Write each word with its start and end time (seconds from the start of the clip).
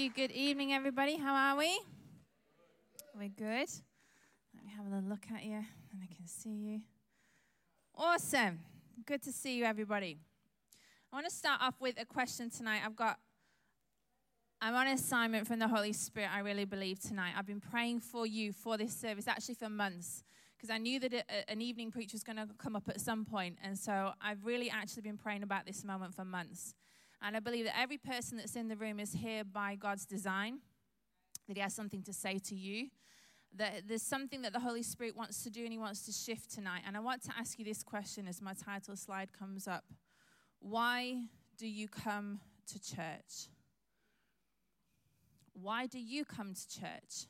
you. 0.00 0.10
Good 0.10 0.30
evening, 0.30 0.72
everybody. 0.72 1.18
How 1.18 1.34
are 1.34 1.58
we? 1.58 1.78
We're 3.14 3.28
good. 3.28 3.68
Let 4.54 4.64
me 4.64 4.70
have 4.74 4.86
a 4.86 5.06
look 5.06 5.26
at 5.34 5.44
you 5.44 5.56
and 5.56 6.00
I 6.02 6.06
can 6.06 6.26
see 6.26 6.48
you. 6.48 6.80
Awesome. 7.94 8.60
Good 9.04 9.22
to 9.24 9.32
see 9.32 9.58
you, 9.58 9.64
everybody. 9.64 10.16
I 11.12 11.16
want 11.16 11.26
to 11.28 11.34
start 11.34 11.60
off 11.60 11.74
with 11.80 12.00
a 12.00 12.06
question 12.06 12.48
tonight. 12.48 12.80
I've 12.82 12.96
got, 12.96 13.18
I'm 14.62 14.74
on 14.74 14.86
assignment 14.86 15.46
from 15.46 15.58
the 15.58 15.68
Holy 15.68 15.92
Spirit, 15.92 16.30
I 16.34 16.38
really 16.38 16.64
believe, 16.64 16.98
tonight. 16.98 17.34
I've 17.36 17.46
been 17.46 17.60
praying 17.60 18.00
for 18.00 18.26
you 18.26 18.54
for 18.54 18.78
this 18.78 18.94
service, 18.94 19.28
actually 19.28 19.56
for 19.56 19.68
months, 19.68 20.24
because 20.56 20.70
I 20.70 20.78
knew 20.78 20.98
that 21.00 21.12
a, 21.12 21.50
an 21.50 21.60
evening 21.60 21.90
preacher 21.90 22.14
was 22.14 22.24
going 22.24 22.36
to 22.36 22.48
come 22.56 22.74
up 22.74 22.88
at 22.88 23.02
some 23.02 23.26
point, 23.26 23.58
And 23.62 23.78
so 23.78 24.12
I've 24.22 24.46
really 24.46 24.70
actually 24.70 25.02
been 25.02 25.18
praying 25.18 25.42
about 25.42 25.66
this 25.66 25.84
moment 25.84 26.14
for 26.14 26.24
months. 26.24 26.74
And 27.22 27.36
I 27.36 27.40
believe 27.40 27.66
that 27.66 27.78
every 27.78 27.98
person 27.98 28.38
that's 28.38 28.56
in 28.56 28.68
the 28.68 28.76
room 28.76 28.98
is 28.98 29.12
here 29.12 29.44
by 29.44 29.74
God's 29.74 30.06
design, 30.06 30.60
that 31.46 31.56
He 31.56 31.62
has 31.62 31.74
something 31.74 32.02
to 32.04 32.12
say 32.12 32.38
to 32.38 32.54
you, 32.54 32.88
that 33.56 33.88
there's 33.88 34.02
something 34.02 34.42
that 34.42 34.52
the 34.52 34.60
Holy 34.60 34.82
Spirit 34.82 35.16
wants 35.16 35.42
to 35.42 35.50
do 35.50 35.62
and 35.64 35.72
He 35.72 35.78
wants 35.78 36.06
to 36.06 36.12
shift 36.12 36.50
tonight. 36.50 36.82
And 36.86 36.96
I 36.96 37.00
want 37.00 37.22
to 37.24 37.32
ask 37.38 37.58
you 37.58 37.64
this 37.64 37.82
question 37.82 38.26
as 38.26 38.40
my 38.40 38.54
title 38.54 38.96
slide 38.96 39.32
comes 39.32 39.68
up 39.68 39.84
Why 40.60 41.24
do 41.58 41.66
you 41.66 41.88
come 41.88 42.40
to 42.68 42.80
church? 42.80 43.48
Why 45.52 45.86
do 45.86 45.98
you 45.98 46.24
come 46.24 46.54
to 46.54 46.80
church? 46.80 47.26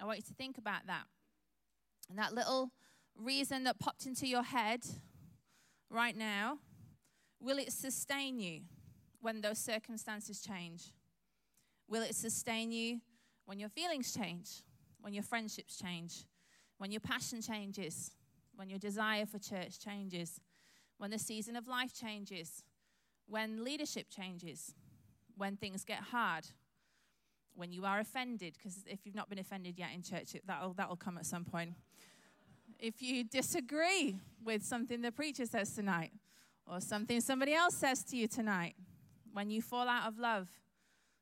I 0.00 0.04
want 0.04 0.18
you 0.18 0.24
to 0.24 0.34
think 0.34 0.58
about 0.58 0.86
that. 0.86 1.04
And 2.10 2.18
that 2.18 2.34
little 2.34 2.70
reason 3.16 3.64
that 3.64 3.78
popped 3.78 4.06
into 4.06 4.26
your 4.26 4.42
head 4.42 4.80
right 5.90 6.16
now 6.16 6.58
Will 7.40 7.58
it 7.58 7.72
sustain 7.72 8.38
you 8.40 8.62
when 9.20 9.40
those 9.40 9.58
circumstances 9.58 10.40
change? 10.40 10.92
Will 11.88 12.02
it 12.02 12.14
sustain 12.14 12.72
you 12.72 13.00
when 13.46 13.58
your 13.58 13.68
feelings 13.68 14.12
change, 14.12 14.62
when 15.00 15.14
your 15.14 15.22
friendships 15.22 15.78
change, 15.78 16.24
when 16.78 16.90
your 16.90 17.00
passion 17.00 17.40
changes, 17.40 18.10
when 18.54 18.68
your 18.68 18.78
desire 18.78 19.24
for 19.24 19.38
church 19.38 19.80
changes, 19.80 20.40
when 20.98 21.10
the 21.10 21.18
season 21.18 21.56
of 21.56 21.68
life 21.68 21.94
changes, 21.94 22.64
when 23.26 23.64
leadership 23.64 24.06
changes, 24.10 24.74
when 25.36 25.56
things 25.56 25.84
get 25.84 25.98
hard, 25.98 26.44
when 27.54 27.72
you 27.72 27.84
are 27.84 28.00
offended, 28.00 28.54
because 28.56 28.84
if 28.86 29.04
you've 29.04 29.14
not 29.14 29.28
been 29.28 29.38
offended 29.38 29.78
yet 29.78 29.90
in 29.94 30.02
church, 30.02 30.36
that'll, 30.46 30.74
that'll 30.74 30.96
come 30.96 31.18
at 31.18 31.26
some 31.26 31.44
point. 31.44 31.74
If 32.78 33.02
you 33.02 33.24
disagree 33.24 34.16
with 34.44 34.64
something 34.64 35.00
the 35.02 35.10
preacher 35.10 35.46
says 35.46 35.74
tonight, 35.74 36.12
or 36.70 36.80
something 36.80 37.20
somebody 37.20 37.54
else 37.54 37.74
says 37.74 38.02
to 38.04 38.16
you 38.16 38.28
tonight, 38.28 38.74
when 39.32 39.50
you 39.50 39.62
fall 39.62 39.88
out 39.88 40.06
of 40.06 40.18
love, 40.18 40.48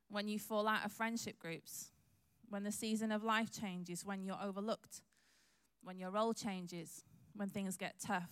when 0.09 0.29
you 0.29 0.39
fall 0.39 0.69
out 0.69 0.85
of 0.85 0.93
friendship 0.93 1.39
groups, 1.39 1.91
when 2.49 2.63
the 2.63 2.73
season 2.73 3.11
of 3.11 3.25
life 3.25 3.51
changes, 3.51 4.05
when 4.05 4.23
you're 4.23 4.39
overlooked, 4.43 5.03
when 5.83 5.99
your 5.99 6.11
role 6.11 6.33
changes, 6.33 7.05
when 7.35 7.49
things 7.49 7.77
get 7.77 7.95
tough, 8.05 8.31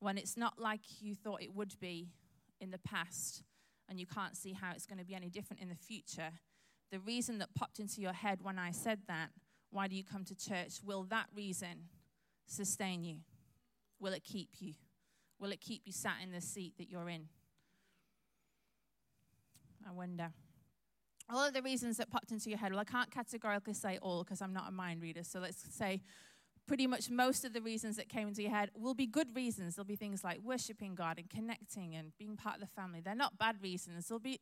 when 0.00 0.18
it's 0.18 0.36
not 0.36 0.58
like 0.58 0.80
you 1.00 1.14
thought 1.14 1.42
it 1.42 1.54
would 1.54 1.78
be 1.80 2.08
in 2.60 2.70
the 2.70 2.78
past 2.78 3.42
and 3.88 3.98
you 3.98 4.06
can't 4.06 4.36
see 4.36 4.52
how 4.52 4.72
it's 4.72 4.86
going 4.86 4.98
to 4.98 5.04
be 5.04 5.14
any 5.14 5.28
different 5.28 5.62
in 5.62 5.68
the 5.68 5.74
future. 5.74 6.30
The 6.90 7.00
reason 7.00 7.38
that 7.38 7.54
popped 7.54 7.78
into 7.78 8.00
your 8.00 8.12
head 8.12 8.40
when 8.42 8.58
I 8.58 8.70
said 8.70 9.00
that, 9.08 9.30
why 9.70 9.88
do 9.88 9.96
you 9.96 10.04
come 10.04 10.24
to 10.24 10.34
church? 10.34 10.80
Will 10.84 11.04
that 11.04 11.26
reason 11.34 11.88
sustain 12.46 13.04
you? 13.04 13.18
Will 14.00 14.12
it 14.12 14.24
keep 14.24 14.50
you? 14.60 14.74
Will 15.40 15.52
it 15.52 15.60
keep 15.60 15.82
you 15.84 15.92
sat 15.92 16.16
in 16.22 16.32
the 16.32 16.40
seat 16.40 16.74
that 16.78 16.90
you're 16.90 17.08
in? 17.08 17.28
I 19.88 19.92
wonder. 19.92 20.32
All 21.30 21.46
of 21.46 21.52
the 21.52 21.62
reasons 21.62 21.98
that 21.98 22.10
popped 22.10 22.32
into 22.32 22.48
your 22.48 22.58
head, 22.58 22.72
well, 22.72 22.80
I 22.80 22.84
can't 22.84 23.10
categorically 23.10 23.74
say 23.74 23.98
all 24.00 24.24
because 24.24 24.40
I'm 24.40 24.52
not 24.52 24.68
a 24.68 24.72
mind 24.72 25.02
reader. 25.02 25.22
So 25.22 25.40
let's 25.40 25.62
say 25.74 26.02
pretty 26.66 26.86
much 26.86 27.10
most 27.10 27.44
of 27.44 27.52
the 27.52 27.60
reasons 27.60 27.96
that 27.96 28.08
came 28.08 28.28
into 28.28 28.42
your 28.42 28.50
head 28.50 28.70
will 28.74 28.94
be 28.94 29.06
good 29.06 29.34
reasons. 29.34 29.76
There'll 29.76 29.86
be 29.86 29.96
things 29.96 30.22
like 30.22 30.40
worshiping 30.42 30.94
God 30.94 31.18
and 31.18 31.28
connecting 31.28 31.94
and 31.94 32.12
being 32.18 32.36
part 32.36 32.56
of 32.56 32.60
the 32.60 32.66
family. 32.66 33.00
They're 33.00 33.14
not 33.14 33.38
bad 33.38 33.62
reasons. 33.62 34.08
There'll 34.08 34.20
be, 34.20 34.40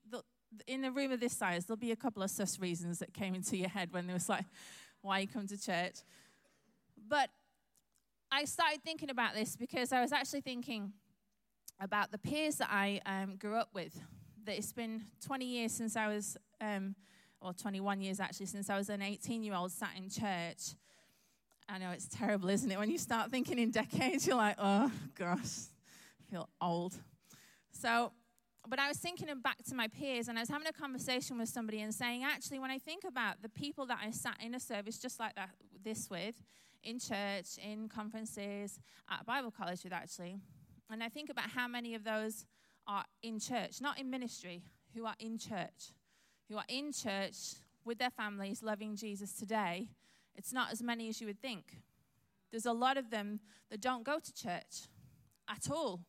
in 0.66 0.84
a 0.84 0.90
room 0.90 1.12
of 1.12 1.20
this 1.20 1.36
size, 1.36 1.66
there'll 1.66 1.76
be 1.76 1.92
a 1.92 1.96
couple 1.96 2.22
of 2.22 2.30
sus 2.30 2.58
reasons 2.58 2.98
that 2.98 3.14
came 3.14 3.34
into 3.34 3.56
your 3.56 3.68
head 3.68 3.92
when 3.92 4.08
it 4.10 4.12
was 4.12 4.28
like, 4.28 4.44
why 5.02 5.20
you 5.20 5.28
come 5.28 5.46
to 5.46 5.60
church. 5.60 5.98
But 7.08 7.30
I 8.36 8.44
started 8.44 8.82
thinking 8.84 9.08
about 9.08 9.32
this 9.32 9.56
because 9.56 9.94
I 9.94 10.02
was 10.02 10.12
actually 10.12 10.42
thinking 10.42 10.92
about 11.80 12.12
the 12.12 12.18
peers 12.18 12.56
that 12.56 12.68
I 12.70 13.00
um, 13.06 13.36
grew 13.36 13.56
up 13.56 13.70
with. 13.72 13.98
That 14.44 14.58
it's 14.58 14.74
been 14.74 15.04
20 15.24 15.46
years 15.46 15.72
since 15.72 15.96
I 15.96 16.08
was, 16.08 16.36
um, 16.60 16.94
or 17.40 17.54
21 17.54 18.02
years 18.02 18.20
actually, 18.20 18.44
since 18.44 18.68
I 18.68 18.76
was 18.76 18.90
an 18.90 19.00
18 19.00 19.42
year 19.42 19.54
old 19.54 19.72
sat 19.72 19.92
in 19.96 20.10
church. 20.10 20.74
I 21.66 21.78
know 21.78 21.92
it's 21.92 22.08
terrible, 22.08 22.50
isn't 22.50 22.70
it? 22.70 22.78
When 22.78 22.90
you 22.90 22.98
start 22.98 23.30
thinking 23.30 23.58
in 23.58 23.70
decades, 23.70 24.26
you're 24.26 24.36
like, 24.36 24.56
oh 24.58 24.92
gosh, 25.14 25.70
I 26.20 26.30
feel 26.30 26.50
old. 26.60 26.92
So, 27.72 28.12
but 28.68 28.78
I 28.78 28.86
was 28.86 28.98
thinking 28.98 29.28
back 29.40 29.64
to 29.70 29.74
my 29.74 29.88
peers, 29.88 30.28
and 30.28 30.36
I 30.36 30.42
was 30.42 30.50
having 30.50 30.66
a 30.66 30.74
conversation 30.74 31.38
with 31.38 31.48
somebody 31.48 31.80
and 31.80 31.94
saying, 31.94 32.22
actually, 32.22 32.58
when 32.58 32.70
I 32.70 32.78
think 32.80 33.04
about 33.04 33.40
the 33.40 33.48
people 33.48 33.86
that 33.86 33.98
I 34.04 34.10
sat 34.10 34.36
in 34.44 34.54
a 34.54 34.60
service 34.60 34.98
just 34.98 35.18
like 35.18 35.36
that, 35.36 35.52
this 35.82 36.10
with, 36.10 36.34
in 36.86 36.98
church, 36.98 37.58
in 37.62 37.88
conferences, 37.88 38.78
at 39.10 39.26
Bible 39.26 39.50
college 39.50 39.82
with 39.84 39.92
actually. 39.92 40.38
And 40.90 41.02
I 41.02 41.08
think 41.08 41.28
about 41.28 41.50
how 41.50 41.66
many 41.66 41.94
of 41.94 42.04
those 42.04 42.46
are 42.86 43.04
in 43.22 43.40
church, 43.40 43.80
not 43.80 43.98
in 43.98 44.08
ministry, 44.08 44.62
who 44.94 45.04
are 45.04 45.16
in 45.18 45.36
church, 45.36 45.92
who 46.48 46.56
are 46.56 46.64
in 46.68 46.92
church 46.92 47.56
with 47.84 47.98
their 47.98 48.10
families 48.10 48.62
loving 48.62 48.94
Jesus 48.94 49.32
today. 49.32 49.88
It's 50.36 50.52
not 50.52 50.72
as 50.72 50.82
many 50.82 51.08
as 51.08 51.20
you 51.20 51.26
would 51.26 51.40
think. 51.42 51.78
There's 52.50 52.66
a 52.66 52.72
lot 52.72 52.96
of 52.96 53.10
them 53.10 53.40
that 53.70 53.80
don't 53.80 54.04
go 54.04 54.18
to 54.20 54.34
church 54.34 54.88
at 55.48 55.68
all. 55.70 56.00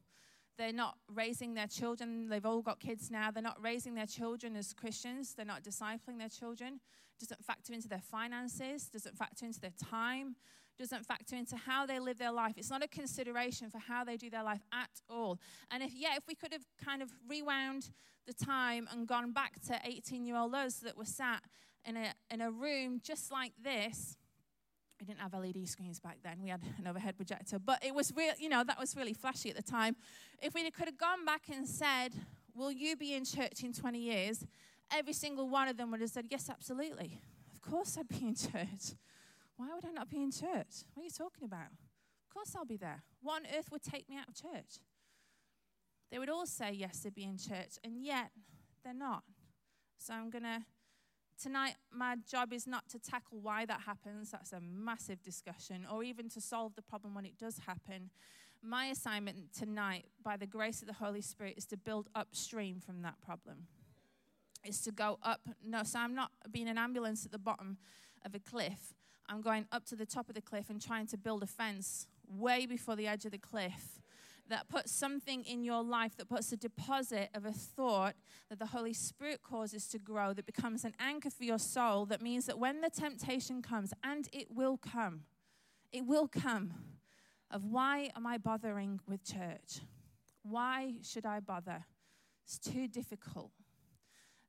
They're 0.57 0.73
not 0.73 0.95
raising 1.13 1.53
their 1.53 1.67
children. 1.67 2.29
They've 2.29 2.45
all 2.45 2.61
got 2.61 2.79
kids 2.79 3.09
now. 3.11 3.31
They're 3.31 3.43
not 3.43 3.61
raising 3.61 3.95
their 3.95 4.05
children 4.05 4.55
as 4.55 4.73
Christians. 4.73 5.33
They're 5.33 5.45
not 5.45 5.63
discipling 5.63 6.19
their 6.19 6.29
children. 6.29 6.79
Doesn't 7.19 7.43
factor 7.43 7.73
into 7.73 7.87
their 7.87 8.01
finances, 8.01 8.89
doesn't 8.89 9.17
factor 9.17 9.45
into 9.45 9.59
their 9.59 9.73
time, 9.89 10.35
doesn't 10.77 11.05
factor 11.05 11.35
into 11.35 11.55
how 11.55 11.85
they 11.85 11.99
live 11.99 12.17
their 12.17 12.31
life. 12.31 12.53
It's 12.57 12.69
not 12.69 12.83
a 12.83 12.87
consideration 12.87 13.69
for 13.69 13.79
how 13.79 14.03
they 14.03 14.17
do 14.17 14.29
their 14.29 14.43
life 14.43 14.61
at 14.71 14.89
all. 15.09 15.39
And 15.71 15.83
if, 15.83 15.91
yeah, 15.95 16.15
if 16.15 16.27
we 16.27 16.35
could 16.35 16.53
have 16.53 16.65
kind 16.83 17.01
of 17.01 17.11
rewound 17.27 17.89
the 18.25 18.33
time 18.33 18.87
and 18.91 19.07
gone 19.07 19.31
back 19.31 19.59
to 19.67 19.79
18 19.83 20.25
year 20.25 20.37
old 20.37 20.53
us 20.53 20.75
that 20.79 20.97
were 20.97 21.05
sat 21.05 21.41
in 21.85 21.97
a, 21.97 22.13
in 22.29 22.41
a 22.41 22.51
room 22.51 22.99
just 23.03 23.31
like 23.31 23.53
this, 23.61 24.17
we 24.99 25.05
didn't 25.05 25.19
have 25.19 25.33
LED 25.33 25.67
screens 25.67 25.99
back 25.99 26.17
then. 26.23 26.39
We 26.41 26.49
had 26.49 26.61
an 26.77 26.87
overhead 26.87 27.15
projector, 27.15 27.59
but 27.59 27.83
it 27.83 27.93
was 27.93 28.11
real, 28.15 28.33
you 28.39 28.49
know, 28.49 28.63
that 28.63 28.79
was 28.79 28.95
really 28.95 29.13
flashy 29.13 29.49
at 29.49 29.55
the 29.55 29.61
time. 29.61 29.95
If 30.41 30.53
we 30.53 30.69
could 30.71 30.85
have 30.85 30.97
gone 30.97 31.25
back 31.25 31.43
and 31.53 31.67
said, 31.67 32.13
Will 32.55 32.71
you 32.71 32.95
be 32.95 33.13
in 33.13 33.23
church 33.23 33.63
in 33.63 33.71
20 33.71 33.99
years? 33.99 34.43
Every 34.91 35.13
single 35.13 35.47
one 35.47 35.67
of 35.67 35.77
them 35.77 35.91
would 35.91 36.01
have 36.01 36.09
said, 36.09 36.25
Yes, 36.29 36.49
absolutely. 36.49 37.19
Of 37.53 37.61
course 37.61 37.97
I'd 37.97 38.07
be 38.07 38.25
in 38.25 38.35
church. 38.35 38.95
Why 39.57 39.67
would 39.73 39.85
I 39.85 39.91
not 39.91 40.09
be 40.09 40.21
in 40.21 40.31
church? 40.31 40.85
What 40.93 41.01
are 41.01 41.05
you 41.05 41.11
talking 41.11 41.43
about? 41.43 41.71
Of 41.71 42.33
course 42.33 42.55
I'll 42.55 42.65
be 42.65 42.77
there. 42.77 43.03
What 43.21 43.41
on 43.41 43.47
earth 43.57 43.69
would 43.71 43.83
take 43.83 44.07
me 44.07 44.15
out 44.15 44.29
of 44.29 44.35
church? 44.35 44.79
They 46.11 46.19
would 46.19 46.29
all 46.29 46.45
say 46.45 46.71
yes 46.71 47.01
to 47.01 47.11
be 47.11 47.23
in 47.23 47.37
church, 47.37 47.79
and 47.83 48.01
yet 48.01 48.31
they're 48.83 48.93
not. 48.93 49.23
So 49.97 50.13
I'm 50.13 50.29
going 50.29 50.43
to, 50.43 50.63
tonight, 51.41 51.75
my 51.91 52.15
job 52.29 52.53
is 52.53 52.67
not 52.67 52.87
to 52.89 52.99
tackle 52.99 53.39
why 53.41 53.65
that 53.65 53.81
happens. 53.81 54.31
That's 54.31 54.53
a 54.53 54.61
massive 54.61 55.23
discussion, 55.23 55.85
or 55.91 56.03
even 56.03 56.29
to 56.29 56.39
solve 56.39 56.75
the 56.75 56.81
problem 56.83 57.15
when 57.15 57.25
it 57.25 57.37
does 57.37 57.59
happen. 57.65 58.11
My 58.61 58.85
assignment 58.85 59.53
tonight, 59.53 60.05
by 60.23 60.37
the 60.37 60.47
grace 60.47 60.81
of 60.81 60.87
the 60.87 60.93
Holy 60.93 61.21
Spirit, 61.21 61.55
is 61.57 61.65
to 61.65 61.77
build 61.77 62.09
upstream 62.15 62.79
from 62.79 63.01
that 63.01 63.19
problem. 63.19 63.67
Is 64.63 64.81
to 64.81 64.91
go 64.91 65.17
up. 65.23 65.41
No, 65.63 65.83
so 65.83 65.99
I'm 65.99 66.15
not 66.15 66.31
being 66.51 66.67
an 66.67 66.77
ambulance 66.77 67.25
at 67.25 67.31
the 67.31 67.39
bottom 67.39 67.77
of 68.25 68.35
a 68.35 68.39
cliff. 68.39 68.93
I'm 69.29 69.41
going 69.41 69.67
up 69.71 69.85
to 69.85 69.95
the 69.95 70.05
top 70.05 70.29
of 70.29 70.35
the 70.35 70.41
cliff 70.41 70.69
and 70.69 70.81
trying 70.81 71.07
to 71.07 71.17
build 71.17 71.43
a 71.43 71.47
fence 71.47 72.07
way 72.27 72.65
before 72.65 72.95
the 72.95 73.07
edge 73.07 73.25
of 73.25 73.31
the 73.31 73.37
cliff 73.37 74.01
that 74.49 74.69
puts 74.69 74.91
something 74.91 75.43
in 75.43 75.63
your 75.63 75.83
life 75.83 76.15
that 76.17 76.29
puts 76.29 76.51
a 76.51 76.57
deposit 76.57 77.29
of 77.33 77.45
a 77.45 77.51
thought 77.51 78.15
that 78.49 78.59
the 78.59 78.67
Holy 78.67 78.93
Spirit 78.93 79.41
causes 79.43 79.87
to 79.89 79.99
grow, 79.99 80.33
that 80.33 80.45
becomes 80.45 80.85
an 80.85 80.93
anchor 80.99 81.29
for 81.29 81.43
your 81.43 81.59
soul, 81.59 82.05
that 82.05 82.21
means 82.21 82.45
that 82.45 82.57
when 82.57 82.81
the 82.81 82.89
temptation 82.89 83.61
comes, 83.61 83.93
and 84.03 84.29
it 84.31 84.47
will 84.49 84.77
come, 84.77 85.21
it 85.91 86.05
will 86.05 86.27
come, 86.27 86.73
of 87.51 87.65
why 87.65 88.09
am 88.15 88.25
I 88.25 88.37
bothering 88.37 88.99
with 89.07 89.23
church? 89.23 89.81
Why 90.43 90.93
should 91.03 91.25
I 91.25 91.39
bother? 91.39 91.85
It's 92.45 92.57
too 92.57 92.87
difficult. 92.87 93.51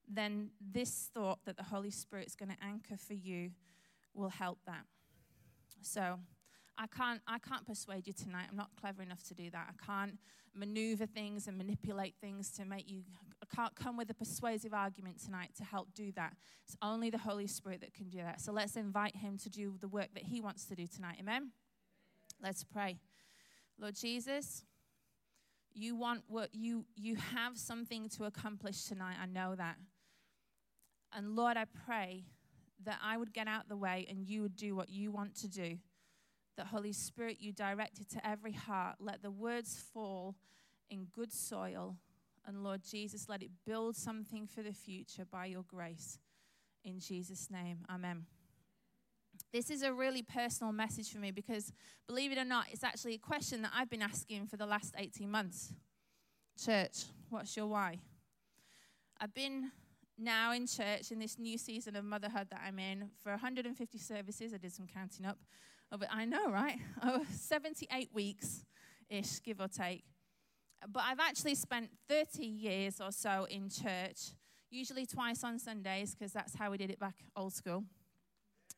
Then 0.09 0.51
this 0.61 1.11
thought 1.13 1.41
that 1.45 1.57
the 1.57 1.65
Holy 1.65 1.91
Spirit 1.91 2.29
is 2.29 2.35
going 2.35 2.51
to 2.51 2.65
anchor 2.65 2.97
for 2.97 3.15
you 3.15 3.51
will 4.15 4.29
help 4.29 4.59
that. 4.67 4.85
So 5.83 6.19
I 6.77 6.87
can't, 6.87 7.21
I 7.27 7.39
can't 7.39 7.67
persuade 7.67 8.07
you 8.07 8.13
tonight. 8.13 8.47
I'm 8.51 8.57
not 8.57 8.71
clever 8.81 9.03
enough 9.03 9.23
to 9.25 9.35
do 9.35 9.51
that. 9.51 9.69
I 9.71 9.85
can't 9.85 10.19
maneuver 10.55 11.07
things 11.07 11.47
and 11.47 11.57
manipulate 11.57 12.15
things 12.21 12.51
to 12.53 12.65
make 12.65 12.89
you 12.89 13.03
I 13.41 13.55
can't 13.55 13.75
come 13.75 13.97
with 13.97 14.11
a 14.11 14.15
persuasive 14.15 14.75
argument 14.75 15.23
tonight 15.25 15.51
to 15.59 15.65
help 15.65 15.95
do 15.95 16.13
that. 16.13 16.35
It's 16.67 16.77
only 16.83 17.09
the 17.11 17.19
Holy 17.19 17.47
Spirit 17.47 17.81
that 17.81 17.95
can 17.95 18.09
do 18.09 18.19
that. 18.19 18.41
So 18.41 18.53
let's 18.53 18.77
invite 18.77 19.17
Him 19.17 19.39
to 19.39 19.49
do 19.49 19.77
the 19.81 19.89
work 19.89 20.09
that 20.15 20.25
He 20.25 20.41
wants 20.41 20.65
to 20.67 20.75
do 20.75 20.87
tonight. 20.87 21.17
Amen? 21.21 21.53
Let's 22.43 22.65
pray. 22.65 22.99
Lord 23.81 23.95
Jesus, 23.95 24.65
you 25.73 25.95
want 25.95 26.25
what 26.27 26.51
you 26.53 26.85
you 26.97 27.15
have 27.15 27.57
something 27.57 28.09
to 28.11 28.25
accomplish 28.25 28.85
tonight. 28.85 29.17
I 29.23 29.27
know 29.27 29.55
that. 29.55 29.77
And 31.13 31.37
Lord, 31.37 31.57
I 31.57 31.65
pray 31.65 32.25
that 32.85 32.99
I 33.03 33.17
would 33.17 33.33
get 33.33 33.49
out 33.49 33.69
the 33.69 33.77
way 33.77 34.07
and 34.09 34.27
you 34.27 34.43
would 34.43 34.57
do 34.57 34.75
what 34.75 34.89
you 34.89 35.11
want 35.11 35.35
to 35.37 35.49
do. 35.49 35.79
That 36.57 36.67
Holy 36.67 36.93
Spirit, 36.93 37.39
you 37.41 37.53
direct 37.53 38.01
it 38.01 38.09
to 38.11 38.27
every 38.27 38.53
heart. 38.53 38.97
Let 39.01 39.23
the 39.23 39.31
words 39.31 39.83
fall 39.93 40.37
in 40.91 41.07
good 41.13 41.33
soil. 41.33 41.97
And 42.47 42.65
Lord 42.65 42.83
Jesus, 42.83 43.29
let 43.29 43.43
it 43.43 43.51
build 43.67 43.97
something 43.97 44.47
for 44.47 44.63
the 44.63 44.73
future 44.73 45.25
by 45.25 45.47
your 45.47 45.63
grace. 45.63 46.19
In 46.85 46.99
Jesus' 46.99 47.51
name, 47.51 47.85
amen. 47.91 48.25
This 49.53 49.71
is 49.71 49.83
a 49.83 49.93
really 49.93 50.23
personal 50.23 50.73
message 50.73 51.13
for 51.13 51.19
me 51.19 51.31
because, 51.31 51.73
believe 52.07 52.33
it 52.33 52.39
or 52.39 52.45
not, 52.45 52.67
it's 52.73 52.83
actually 52.85 53.15
a 53.15 53.19
question 53.19 53.63
that 53.63 53.73
I've 53.75 53.91
been 53.91 54.03
asking 54.03 54.47
for 54.47 54.57
the 54.57 54.67
last 54.67 54.95
18 54.97 55.31
months. 55.31 55.73
Church, 56.63 57.05
what's 57.31 57.57
your 57.57 57.67
why? 57.67 57.99
I've 59.21 59.35
been 59.35 59.71
now 60.19 60.53
in 60.53 60.67
church 60.67 61.11
in 61.11 61.19
this 61.19 61.39
new 61.39 61.57
season 61.57 61.97
of 61.97 62.05
motherhood 62.05 62.49
that 62.51 62.61
I'm 62.67 62.79
in 62.79 63.11
for 63.23 63.31
150 63.31 63.99
services. 63.99 64.53
I 64.53 64.59
did 64.59 64.73
some 64.73 64.87
counting 64.87 65.27
up. 65.27 65.39
Of 65.91 66.03
it. 66.03 66.09
I 66.13 66.27
know, 66.27 66.51
right? 66.51 66.79
Oh, 67.03 67.25
78 67.33 68.11
weeks 68.13 68.65
ish, 69.09 69.43
give 69.43 69.61
or 69.61 69.69
take. 69.69 70.05
But 70.87 71.05
I've 71.07 71.21
actually 71.21 71.55
spent 71.55 71.91
30 72.09 72.45
years 72.45 73.01
or 73.01 73.11
so 73.11 73.47
in 73.49 73.71
church, 73.71 74.33
usually 74.71 75.07
twice 75.07 75.43
on 75.45 75.59
Sundays, 75.59 76.15
because 76.15 76.33
that's 76.33 76.55
how 76.55 76.71
we 76.71 76.77
did 76.77 76.91
it 76.91 77.01
back 77.01 77.17
old 77.35 77.55
school. 77.55 77.85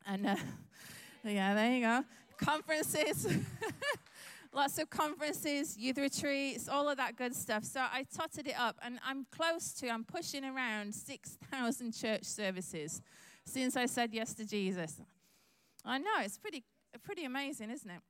And 0.07 0.25
uh, 0.25 0.35
yeah, 1.25 1.53
there 1.53 1.73
you 1.73 1.81
go. 1.81 2.03
Conferences. 2.37 3.27
lots 4.53 4.77
of 4.77 4.89
conferences, 4.89 5.77
youth 5.77 5.97
retreats, 5.97 6.67
all 6.67 6.89
of 6.89 6.97
that 6.97 7.15
good 7.15 7.35
stuff. 7.35 7.63
So 7.63 7.79
I 7.79 8.05
totted 8.15 8.47
it 8.47 8.55
up, 8.57 8.77
and 8.81 8.99
I'm 9.05 9.25
close 9.31 9.73
to, 9.73 9.89
I'm 9.89 10.03
pushing 10.03 10.43
around 10.43 10.93
6,000 10.93 11.91
church 11.93 12.23
services 12.23 13.01
since 13.45 13.75
I 13.75 13.85
said 13.85 14.13
yes 14.13 14.33
to 14.35 14.45
Jesus. 14.45 15.01
I 15.85 15.97
know, 15.97 16.19
it's 16.19 16.37
pretty, 16.37 16.63
pretty 17.03 17.25
amazing, 17.25 17.71
isn't 17.71 17.89
it? 17.89 18.01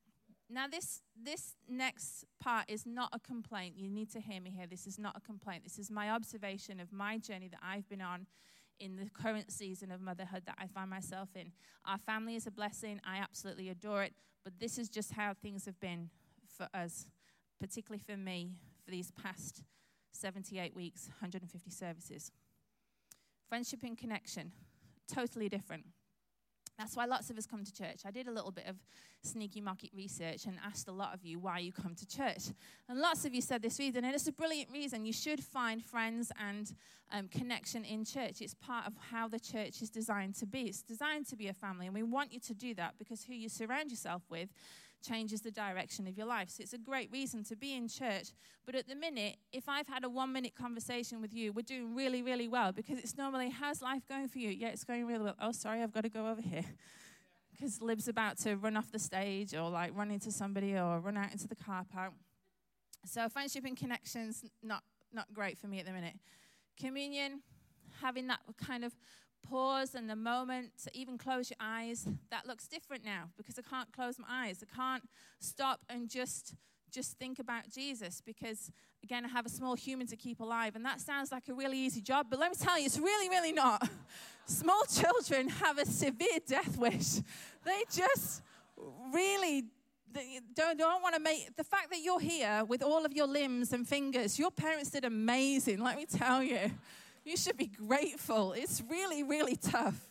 Now, 0.49 0.67
this, 0.67 1.01
this 1.15 1.55
next 1.69 2.25
part 2.41 2.65
is 2.67 2.85
not 2.85 3.09
a 3.13 3.19
complaint. 3.19 3.75
You 3.77 3.89
need 3.89 4.11
to 4.11 4.19
hear 4.19 4.41
me 4.41 4.49
here. 4.49 4.67
This 4.67 4.85
is 4.85 4.99
not 4.99 5.15
a 5.15 5.21
complaint. 5.21 5.63
This 5.63 5.79
is 5.79 5.89
my 5.89 6.09
observation 6.09 6.81
of 6.81 6.91
my 6.91 7.17
journey 7.17 7.47
that 7.47 7.61
I've 7.63 7.87
been 7.87 8.01
on 8.01 8.25
in 8.77 8.97
the 8.97 9.09
current 9.09 9.49
season 9.49 9.91
of 9.91 10.01
motherhood 10.01 10.43
that 10.47 10.55
I 10.59 10.67
find 10.67 10.89
myself 10.89 11.29
in. 11.35 11.53
Our 11.85 11.99
family 11.99 12.35
is 12.35 12.47
a 12.47 12.51
blessing. 12.51 12.99
I 13.05 13.17
absolutely 13.17 13.69
adore 13.69 14.03
it. 14.03 14.13
But 14.43 14.59
this 14.59 14.77
is 14.77 14.89
just 14.89 15.13
how 15.13 15.33
things 15.33 15.65
have 15.65 15.79
been 15.79 16.09
for 16.61 16.77
us, 16.77 17.07
particularly 17.59 18.01
for 18.05 18.17
me, 18.17 18.51
for 18.85 18.91
these 18.91 19.11
past 19.11 19.63
78 20.11 20.75
weeks, 20.75 21.07
150 21.07 21.71
services. 21.71 22.31
Friendship 23.49 23.81
and 23.83 23.97
connection, 23.97 24.51
totally 25.11 25.49
different. 25.49 25.85
That's 26.77 26.95
why 26.95 27.05
lots 27.05 27.29
of 27.29 27.37
us 27.37 27.45
come 27.45 27.63
to 27.63 27.73
church. 27.73 28.01
I 28.05 28.11
did 28.11 28.27
a 28.27 28.31
little 28.31 28.51
bit 28.51 28.65
of 28.67 28.75
sneaky 29.23 29.61
market 29.61 29.91
research 29.95 30.45
and 30.45 30.57
asked 30.65 30.87
a 30.87 30.91
lot 30.91 31.13
of 31.13 31.23
you 31.23 31.37
why 31.37 31.59
you 31.59 31.71
come 31.71 31.93
to 31.95 32.07
church. 32.07 32.49
And 32.89 32.99
lots 32.99 33.25
of 33.25 33.33
you 33.33 33.41
said 33.41 33.61
this 33.61 33.77
reason, 33.77 34.03
and 34.03 34.15
it's 34.15 34.27
a 34.27 34.31
brilliant 34.31 34.71
reason. 34.71 35.05
You 35.05 35.13
should 35.13 35.43
find 35.43 35.83
friends 35.83 36.31
and 36.39 36.73
um, 37.11 37.27
connection 37.27 37.85
in 37.85 38.05
church. 38.05 38.41
It's 38.41 38.55
part 38.55 38.87
of 38.87 38.93
how 39.11 39.27
the 39.27 39.39
church 39.39 39.81
is 39.81 39.89
designed 39.89 40.35
to 40.35 40.45
be. 40.45 40.61
It's 40.61 40.81
designed 40.81 41.27
to 41.27 41.35
be 41.35 41.47
a 41.49 41.53
family, 41.53 41.85
and 41.87 41.95
we 41.95 42.03
want 42.03 42.33
you 42.33 42.39
to 42.39 42.53
do 42.53 42.73
that 42.75 42.95
because 42.97 43.23
who 43.23 43.33
you 43.33 43.49
surround 43.49 43.91
yourself 43.91 44.23
with 44.29 44.49
changes 45.01 45.41
the 45.41 45.51
direction 45.51 46.07
of 46.07 46.17
your 46.17 46.27
life. 46.27 46.49
So 46.49 46.61
it's 46.61 46.73
a 46.73 46.77
great 46.77 47.11
reason 47.11 47.43
to 47.45 47.55
be 47.55 47.75
in 47.75 47.87
church. 47.87 48.29
But 48.65 48.75
at 48.75 48.87
the 48.87 48.95
minute, 48.95 49.37
if 49.51 49.67
I've 49.67 49.87
had 49.87 50.03
a 50.03 50.09
one 50.09 50.31
minute 50.31 50.55
conversation 50.55 51.21
with 51.21 51.33
you, 51.33 51.51
we're 51.51 51.63
doing 51.63 51.95
really, 51.95 52.21
really 52.21 52.47
well 52.47 52.71
because 52.71 52.97
it's 52.97 53.17
normally, 53.17 53.49
how's 53.49 53.81
life 53.81 54.07
going 54.07 54.27
for 54.27 54.39
you? 54.39 54.49
Yeah, 54.49 54.69
it's 54.69 54.83
going 54.83 55.05
really 55.05 55.23
well. 55.23 55.35
Oh, 55.41 55.51
sorry, 55.51 55.81
I've 55.81 55.93
got 55.93 56.03
to 56.03 56.09
go 56.09 56.27
over 56.27 56.41
here. 56.41 56.65
Because 57.53 57.79
Lib's 57.79 58.07
about 58.07 58.39
to 58.39 58.55
run 58.55 58.75
off 58.75 58.91
the 58.91 58.97
stage 58.97 59.53
or 59.53 59.69
like 59.69 59.95
run 59.95 60.09
into 60.09 60.31
somebody 60.31 60.75
or 60.75 60.99
run 60.99 61.15
out 61.15 61.31
into 61.31 61.47
the 61.47 61.55
car 61.55 61.85
park. 61.93 62.11
So 63.05 63.29
friendship 63.29 63.65
and 63.65 63.77
connections, 63.77 64.43
not, 64.63 64.81
not 65.13 65.31
great 65.31 65.59
for 65.59 65.67
me 65.67 65.77
at 65.79 65.85
the 65.85 65.91
minute. 65.91 66.15
Communion, 66.79 67.41
having 68.01 68.25
that 68.27 68.39
kind 68.57 68.83
of 68.83 68.95
pause 69.41 69.95
and 69.95 70.09
the 70.09 70.15
moment 70.15 70.71
to 70.83 70.97
even 70.97 71.17
close 71.17 71.49
your 71.49 71.57
eyes, 71.59 72.07
that 72.29 72.47
looks 72.47 72.67
different 72.67 73.03
now 73.03 73.29
because 73.37 73.57
I 73.57 73.61
can't 73.61 73.91
close 73.91 74.17
my 74.19 74.27
eyes. 74.29 74.63
I 74.63 74.75
can't 74.75 75.03
stop 75.39 75.81
and 75.89 76.09
just 76.09 76.55
just 76.91 77.17
think 77.17 77.39
about 77.39 77.69
Jesus 77.69 78.21
because 78.25 78.69
again 79.01 79.23
I 79.23 79.29
have 79.29 79.45
a 79.45 79.49
small 79.49 79.75
human 79.75 80.07
to 80.07 80.17
keep 80.17 80.41
alive 80.41 80.75
and 80.75 80.85
that 80.85 80.99
sounds 80.99 81.31
like 81.31 81.47
a 81.47 81.53
really 81.53 81.77
easy 81.77 82.01
job, 82.01 82.27
but 82.29 82.39
let 82.39 82.51
me 82.51 82.57
tell 82.59 82.77
you 82.77 82.85
it's 82.85 82.99
really 82.99 83.29
really 83.29 83.53
not. 83.53 83.87
small 84.45 84.83
children 84.91 85.47
have 85.47 85.77
a 85.77 85.85
severe 85.85 86.39
death 86.45 86.77
wish. 86.77 87.21
They 87.63 87.83
just 87.91 88.41
really 89.13 89.65
don't, 90.53 90.77
don't 90.77 91.01
want 91.01 91.15
to 91.15 91.21
make 91.21 91.55
the 91.55 91.63
fact 91.63 91.89
that 91.91 92.01
you're 92.01 92.19
here 92.19 92.63
with 92.67 92.83
all 92.83 93.05
of 93.05 93.13
your 93.13 93.27
limbs 93.27 93.73
and 93.73 93.87
fingers, 93.87 94.37
your 94.37 94.51
parents 94.51 94.89
did 94.89 95.05
amazing, 95.05 95.81
let 95.81 95.95
me 95.95 96.05
tell 96.05 96.43
you. 96.43 96.71
You 97.23 97.37
should 97.37 97.57
be 97.57 97.67
grateful. 97.67 98.53
It's 98.53 98.81
really, 98.89 99.23
really 99.23 99.55
tough. 99.55 100.07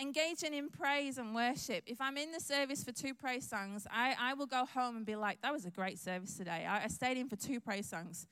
Engaging 0.00 0.54
in 0.54 0.68
praise 0.68 1.18
and 1.18 1.34
worship. 1.34 1.84
If 1.86 2.00
I'm 2.00 2.16
in 2.16 2.32
the 2.32 2.40
service 2.40 2.82
for 2.82 2.90
two 2.90 3.14
praise 3.14 3.48
songs, 3.48 3.86
I, 3.90 4.16
I 4.18 4.34
will 4.34 4.46
go 4.46 4.64
home 4.64 4.96
and 4.96 5.06
be 5.06 5.14
like, 5.14 5.42
that 5.42 5.52
was 5.52 5.66
a 5.66 5.70
great 5.70 5.98
service 5.98 6.36
today. 6.36 6.66
I, 6.68 6.84
I 6.84 6.88
stayed 6.88 7.18
in 7.18 7.28
for 7.28 7.36
two 7.36 7.60
praise 7.60 7.86
songs. 7.86 8.26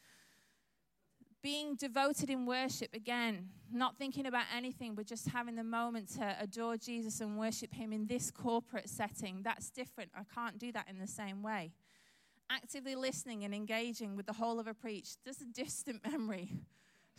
Being 1.42 1.76
devoted 1.76 2.30
in 2.30 2.46
worship, 2.46 2.92
again, 2.94 3.50
not 3.70 3.96
thinking 3.96 4.26
about 4.26 4.46
anything, 4.56 4.96
but 4.96 5.06
just 5.06 5.28
having 5.28 5.54
the 5.54 5.62
moment 5.62 6.08
to 6.16 6.36
adore 6.40 6.76
Jesus 6.76 7.20
and 7.20 7.38
worship 7.38 7.72
Him 7.72 7.92
in 7.92 8.06
this 8.06 8.32
corporate 8.32 8.88
setting, 8.88 9.42
that's 9.44 9.70
different. 9.70 10.10
I 10.16 10.22
can't 10.34 10.58
do 10.58 10.72
that 10.72 10.88
in 10.88 10.98
the 10.98 11.06
same 11.06 11.42
way. 11.42 11.70
Actively 12.50 12.96
listening 12.96 13.44
and 13.44 13.54
engaging 13.54 14.16
with 14.16 14.26
the 14.26 14.32
whole 14.32 14.58
of 14.58 14.66
a 14.66 14.74
preach, 14.74 15.10
that's 15.24 15.42
a 15.42 15.44
distant 15.44 16.00
memory 16.10 16.50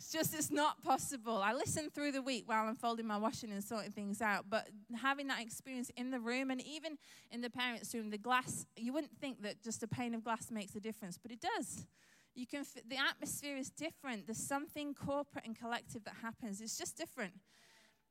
it's 0.00 0.10
just, 0.10 0.34
it's 0.34 0.50
not 0.50 0.82
possible. 0.82 1.42
I 1.42 1.52
listen 1.52 1.90
through 1.90 2.12
the 2.12 2.22
week 2.22 2.44
while 2.46 2.66
I'm 2.66 2.74
folding 2.74 3.06
my 3.06 3.18
washing 3.18 3.52
and 3.52 3.62
sorting 3.62 3.90
things 3.92 4.22
out, 4.22 4.46
but 4.48 4.66
having 4.96 5.26
that 5.26 5.42
experience 5.42 5.90
in 5.94 6.10
the 6.10 6.18
room 6.18 6.50
and 6.50 6.58
even 6.62 6.96
in 7.30 7.42
the 7.42 7.50
parents' 7.50 7.94
room, 7.94 8.08
the 8.08 8.16
glass, 8.16 8.64
you 8.76 8.94
wouldn't 8.94 9.18
think 9.18 9.42
that 9.42 9.62
just 9.62 9.82
a 9.82 9.86
pane 9.86 10.14
of 10.14 10.24
glass 10.24 10.50
makes 10.50 10.74
a 10.74 10.80
difference, 10.80 11.18
but 11.18 11.30
it 11.30 11.42
does. 11.42 11.86
You 12.34 12.46
can, 12.46 12.64
the 12.88 12.96
atmosphere 12.96 13.58
is 13.58 13.68
different. 13.68 14.26
There's 14.26 14.38
something 14.38 14.94
corporate 14.94 15.44
and 15.44 15.54
collective 15.54 16.04
that 16.04 16.14
happens. 16.22 16.62
It's 16.62 16.78
just 16.78 16.96
different. 16.96 17.34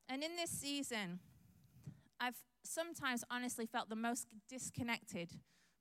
And 0.07 0.23
in 0.23 0.35
this 0.35 0.51
season, 0.51 1.17
I've 2.19 2.37
sometimes 2.63 3.23
honestly 3.31 3.65
felt 3.65 3.89
the 3.89 3.95
most 3.95 4.27
disconnected 4.47 5.31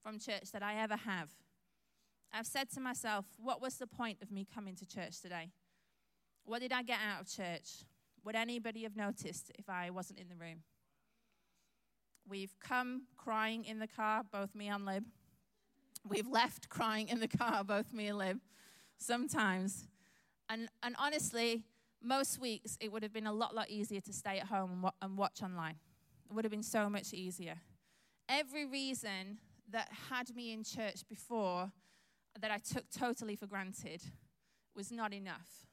from 0.02 0.18
church 0.18 0.52
that 0.54 0.62
I 0.62 0.76
ever 0.76 0.96
have. 0.96 1.28
I've 2.32 2.46
said 2.46 2.70
to 2.70 2.80
myself, 2.80 3.26
what 3.36 3.60
was 3.60 3.76
the 3.76 3.86
point 3.86 4.22
of 4.22 4.30
me 4.30 4.46
coming 4.50 4.74
to 4.76 4.86
church 4.86 5.20
today? 5.20 5.50
What 6.48 6.62
did 6.62 6.72
I 6.72 6.82
get 6.82 6.98
out 7.06 7.20
of 7.20 7.28
church? 7.28 7.84
Would 8.24 8.34
anybody 8.34 8.84
have 8.84 8.96
noticed 8.96 9.52
if 9.58 9.68
I 9.68 9.90
wasn't 9.90 10.18
in 10.18 10.30
the 10.30 10.34
room? 10.34 10.62
We've 12.26 12.58
come 12.58 13.02
crying 13.18 13.66
in 13.66 13.80
the 13.80 13.86
car, 13.86 14.22
both 14.32 14.54
me 14.54 14.68
and 14.68 14.86
Lib. 14.86 15.04
We've 16.08 16.26
left 16.26 16.70
crying 16.70 17.08
in 17.08 17.20
the 17.20 17.28
car, 17.28 17.64
both 17.64 17.92
me 17.92 18.06
and 18.06 18.16
Lib, 18.16 18.38
sometimes. 18.96 19.88
And, 20.48 20.70
and 20.82 20.96
honestly, 20.98 21.64
most 22.02 22.40
weeks 22.40 22.78
it 22.80 22.90
would 22.90 23.02
have 23.02 23.12
been 23.12 23.26
a 23.26 23.32
lot, 23.32 23.54
lot 23.54 23.68
easier 23.68 24.00
to 24.00 24.12
stay 24.14 24.38
at 24.38 24.46
home 24.46 24.70
and, 24.72 24.92
and 25.02 25.18
watch 25.18 25.42
online. 25.42 25.76
It 26.30 26.32
would 26.34 26.46
have 26.46 26.50
been 26.50 26.62
so 26.62 26.88
much 26.88 27.12
easier. 27.12 27.58
Every 28.26 28.64
reason 28.64 29.36
that 29.70 29.90
had 30.08 30.34
me 30.34 30.54
in 30.54 30.64
church 30.64 31.06
before 31.10 31.72
that 32.40 32.50
I 32.50 32.56
took 32.56 32.88
totally 32.90 33.36
for 33.36 33.46
granted 33.46 34.00
was 34.74 34.90
not 34.90 35.12
enough. 35.12 35.67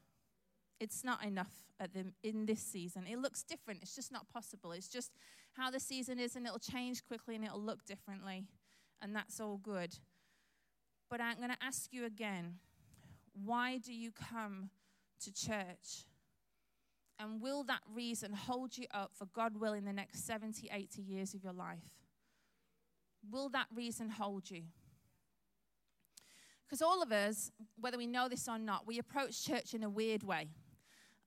It's 0.79 1.03
not 1.03 1.23
enough 1.23 1.53
at 1.79 1.93
the, 1.93 2.11
in 2.23 2.45
this 2.45 2.59
season. 2.59 3.05
It 3.07 3.19
looks 3.19 3.43
different. 3.43 3.81
It's 3.81 3.95
just 3.95 4.11
not 4.11 4.27
possible. 4.29 4.71
It's 4.71 4.89
just 4.89 5.11
how 5.53 5.71
the 5.71 5.79
season 5.79 6.19
is, 6.19 6.35
and 6.35 6.45
it'll 6.45 6.59
change 6.59 7.05
quickly 7.05 7.35
and 7.35 7.45
it'll 7.45 7.61
look 7.61 7.85
differently, 7.85 8.45
and 9.01 9.15
that's 9.15 9.39
all 9.39 9.57
good. 9.57 9.95
But 11.09 11.21
I'm 11.21 11.37
going 11.37 11.49
to 11.49 11.63
ask 11.63 11.93
you 11.93 12.05
again 12.05 12.55
why 13.43 13.77
do 13.77 13.93
you 13.93 14.11
come 14.11 14.69
to 15.21 15.33
church? 15.33 16.05
And 17.19 17.41
will 17.41 17.63
that 17.65 17.81
reason 17.93 18.33
hold 18.33 18.77
you 18.77 18.87
up 18.91 19.11
for 19.13 19.25
God 19.25 19.59
will 19.59 19.73
in 19.73 19.85
the 19.85 19.93
next 19.93 20.25
70, 20.25 20.69
80 20.71 21.01
years 21.01 21.33
of 21.33 21.43
your 21.43 21.53
life? 21.53 21.83
Will 23.29 23.49
that 23.49 23.67
reason 23.73 24.09
hold 24.09 24.49
you? 24.49 24.63
Because 26.65 26.81
all 26.81 27.01
of 27.01 27.11
us, 27.11 27.51
whether 27.79 27.97
we 27.97 28.07
know 28.07 28.27
this 28.27 28.47
or 28.47 28.57
not, 28.57 28.87
we 28.87 28.99
approach 28.99 29.45
church 29.45 29.73
in 29.73 29.83
a 29.83 29.89
weird 29.89 30.23
way. 30.23 30.49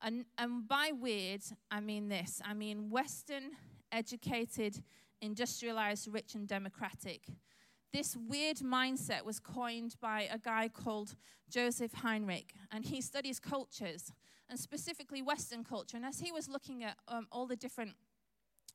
And, 0.01 0.25
and 0.37 0.67
by 0.67 0.91
weird, 0.93 1.41
I 1.69 1.79
mean 1.81 2.07
this 2.07 2.41
I 2.43 2.53
mean 2.53 2.89
Western, 2.89 3.51
educated, 3.91 4.81
industrialized, 5.21 6.07
rich, 6.11 6.35
and 6.35 6.47
democratic. 6.47 7.21
This 7.91 8.15
weird 8.15 8.57
mindset 8.57 9.25
was 9.25 9.39
coined 9.39 9.95
by 9.99 10.29
a 10.31 10.37
guy 10.37 10.69
called 10.69 11.15
Joseph 11.49 11.91
Henrich, 11.91 12.51
and 12.71 12.85
he 12.85 13.01
studies 13.01 13.39
cultures, 13.39 14.13
and 14.47 14.59
specifically 14.59 15.21
Western 15.21 15.63
culture. 15.63 15.97
And 15.97 16.05
as 16.05 16.19
he 16.19 16.31
was 16.31 16.47
looking 16.47 16.83
at 16.83 16.97
um, 17.07 17.27
all 17.31 17.47
the 17.47 17.55
different 17.55 17.95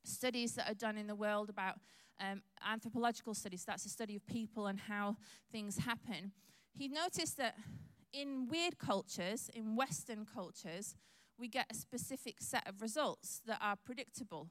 studies 0.04 0.54
that 0.54 0.68
are 0.68 0.74
done 0.74 0.98
in 0.98 1.06
the 1.06 1.14
world 1.14 1.48
about 1.48 1.76
um, 2.20 2.42
anthropological 2.68 3.34
studies, 3.34 3.64
that's 3.64 3.86
a 3.86 3.88
study 3.88 4.16
of 4.16 4.26
people 4.26 4.66
and 4.66 4.80
how 4.80 5.16
things 5.52 5.78
happen, 5.78 6.32
he 6.72 6.88
noticed 6.88 7.36
that 7.36 7.54
in 8.14 8.48
weird 8.48 8.78
cultures, 8.78 9.50
in 9.52 9.76
Western 9.76 10.24
cultures, 10.24 10.94
we 11.38 11.48
get 11.48 11.66
a 11.70 11.74
specific 11.74 12.36
set 12.40 12.66
of 12.68 12.80
results 12.80 13.42
that 13.46 13.58
are 13.60 13.76
predictable. 13.76 14.50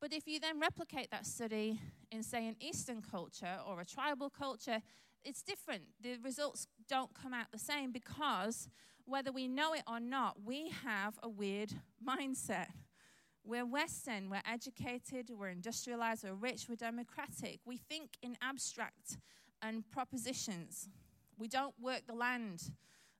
But 0.00 0.12
if 0.12 0.26
you 0.26 0.40
then 0.40 0.58
replicate 0.58 1.10
that 1.10 1.26
study 1.26 1.78
in, 2.10 2.22
say, 2.22 2.48
an 2.48 2.56
Eastern 2.60 3.02
culture 3.02 3.58
or 3.68 3.80
a 3.80 3.84
tribal 3.84 4.30
culture, 4.30 4.80
it's 5.24 5.42
different. 5.42 5.84
The 6.00 6.16
results 6.24 6.66
don't 6.88 7.14
come 7.14 7.32
out 7.32 7.46
the 7.52 7.58
same 7.58 7.92
because 7.92 8.68
whether 9.04 9.30
we 9.30 9.46
know 9.46 9.74
it 9.74 9.82
or 9.86 10.00
not, 10.00 10.38
we 10.44 10.72
have 10.84 11.18
a 11.22 11.28
weird 11.28 11.72
mindset. 12.06 12.66
We're 13.44 13.66
Western, 13.66 14.30
we're 14.30 14.42
educated, 14.50 15.30
we're 15.36 15.48
industrialized, 15.48 16.24
we're 16.24 16.34
rich, 16.34 16.66
we're 16.68 16.76
democratic. 16.76 17.60
We 17.64 17.76
think 17.76 18.10
in 18.22 18.36
abstract 18.40 19.18
and 19.60 19.88
propositions. 19.90 20.88
We 21.38 21.48
don't 21.48 21.74
work 21.80 22.02
the 22.06 22.14
land. 22.14 22.70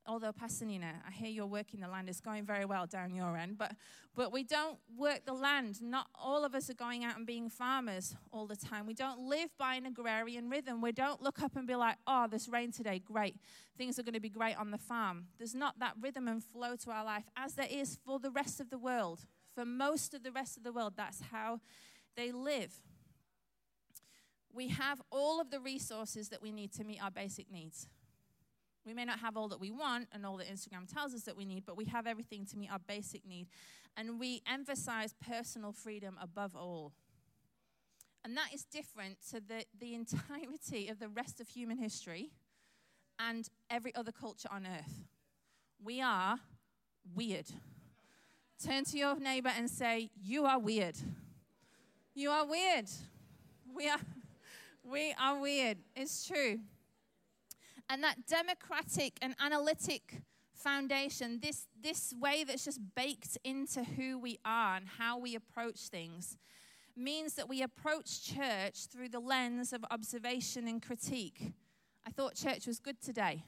Although, 0.04 0.32
Pastor 0.32 0.64
Nina, 0.64 0.94
I 1.06 1.12
hear 1.12 1.30
you're 1.30 1.47
working 1.47 1.78
the 1.78 1.87
land. 1.87 2.09
It's 2.09 2.21
going 2.21 2.44
very 2.44 2.64
well 2.64 2.87
down 2.87 3.14
your 3.14 3.37
end. 3.37 3.56
But, 3.56 3.76
but 4.16 4.32
we 4.32 4.42
don't 4.42 4.78
work 4.97 5.25
the 5.25 5.32
land. 5.32 5.80
Not 5.80 6.09
all 6.21 6.44
of 6.44 6.56
us 6.56 6.68
are 6.68 6.75
going 6.75 7.04
out 7.04 7.16
and 7.16 7.25
being 7.25 7.49
farmers 7.49 8.16
all 8.32 8.47
the 8.47 8.56
time. 8.56 8.87
We 8.87 8.94
don't 8.94 9.21
live 9.21 9.56
by 9.59 9.76
an 9.76 9.87
agrarian 9.87 10.50
rhythm. 10.50 10.80
We 10.80 10.90
don't 10.90 11.23
look 11.23 11.40
up 11.40 11.54
and 11.54 11.68
be 11.68 11.76
like, 11.76 11.99
oh, 12.09 12.26
this 12.28 12.49
rain 12.49 12.73
today, 12.73 12.99
great. 12.99 13.37
Things 13.78 13.97
are 13.99 14.02
going 14.02 14.14
to 14.14 14.21
be 14.21 14.28
great 14.28 14.59
on 14.59 14.73
the 14.73 14.78
farm. 14.78 15.26
There's 15.38 15.54
not 15.54 15.78
that 15.78 15.94
rhythm 16.00 16.26
and 16.26 16.42
flow 16.42 16.75
to 16.76 16.90
our 16.90 17.04
life 17.04 17.25
as 17.37 17.54
there 17.54 17.68
is 17.71 17.97
for 18.04 18.18
the 18.18 18.30
rest 18.30 18.61
of 18.61 18.71
the 18.71 18.78
world. 18.78 19.21
For 19.54 19.64
most 19.64 20.14
of 20.14 20.25
the 20.25 20.32
rest 20.32 20.56
of 20.56 20.64
the 20.64 20.73
world, 20.73 20.94
that's 20.97 21.21
how 21.30 21.61
they 22.16 22.32
live. 22.32 22.75
We 24.52 24.68
have 24.68 25.00
all 25.11 25.40
of 25.40 25.50
the 25.50 25.61
resources 25.61 26.28
that 26.30 26.42
we 26.42 26.50
need 26.50 26.73
to 26.73 26.85
meet 26.85 27.02
our 27.02 27.11
basic 27.11 27.50
needs. 27.50 27.88
We 28.84 28.94
may 28.94 29.04
not 29.04 29.20
have 29.20 29.36
all 29.36 29.48
that 29.48 29.60
we 29.60 29.70
want 29.70 30.08
and 30.12 30.26
all 30.26 30.36
that 30.38 30.48
Instagram 30.48 30.92
tells 30.92 31.14
us 31.14 31.22
that 31.22 31.36
we 31.36 31.44
need, 31.44 31.64
but 31.64 31.76
we 31.76 31.84
have 31.86 32.06
everything 32.06 32.44
to 32.46 32.56
meet 32.56 32.70
our 32.70 32.80
basic 32.80 33.26
need. 33.26 33.46
And 33.96 34.18
we 34.18 34.42
emphasize 34.50 35.14
personal 35.26 35.72
freedom 35.72 36.18
above 36.20 36.56
all. 36.56 36.92
And 38.24 38.36
that 38.36 38.54
is 38.54 38.64
different 38.64 39.18
to 39.30 39.40
the, 39.40 39.64
the 39.78 39.94
entirety 39.94 40.88
of 40.88 40.98
the 40.98 41.08
rest 41.08 41.40
of 41.40 41.48
human 41.48 41.76
history 41.76 42.30
and 43.18 43.48
every 43.70 43.94
other 43.94 44.12
culture 44.12 44.48
on 44.50 44.66
earth. 44.66 45.04
We 45.82 46.00
are 46.00 46.38
weird. 47.14 47.46
Turn 48.64 48.84
to 48.84 48.98
your 48.98 49.18
neighbor 49.18 49.50
and 49.56 49.68
say, 49.68 50.10
You 50.20 50.44
are 50.44 50.58
weird. 50.58 50.96
You 52.14 52.30
are 52.30 52.46
weird. 52.46 52.86
We 53.74 53.88
are, 53.88 53.98
we 54.84 55.14
are 55.20 55.40
weird. 55.40 55.78
It's 55.96 56.26
true. 56.26 56.60
And 57.92 58.02
that 58.04 58.26
democratic 58.26 59.18
and 59.20 59.34
analytic 59.38 60.22
foundation, 60.54 61.40
this, 61.42 61.66
this 61.78 62.14
way 62.18 62.42
that's 62.42 62.64
just 62.64 62.80
baked 62.96 63.37
into 63.44 63.84
who 63.84 64.18
we 64.18 64.38
are 64.46 64.76
and 64.76 64.87
how 64.99 65.18
we 65.18 65.34
approach 65.34 65.88
things, 65.88 66.38
means 66.96 67.34
that 67.34 67.50
we 67.50 67.61
approach 67.61 68.25
church 68.25 68.87
through 68.90 69.11
the 69.11 69.20
lens 69.20 69.75
of 69.75 69.84
observation 69.90 70.66
and 70.68 70.80
critique. 70.80 71.52
I 72.06 72.11
thought 72.11 72.34
church 72.34 72.66
was 72.66 72.80
good 72.80 72.99
today. 72.99 73.44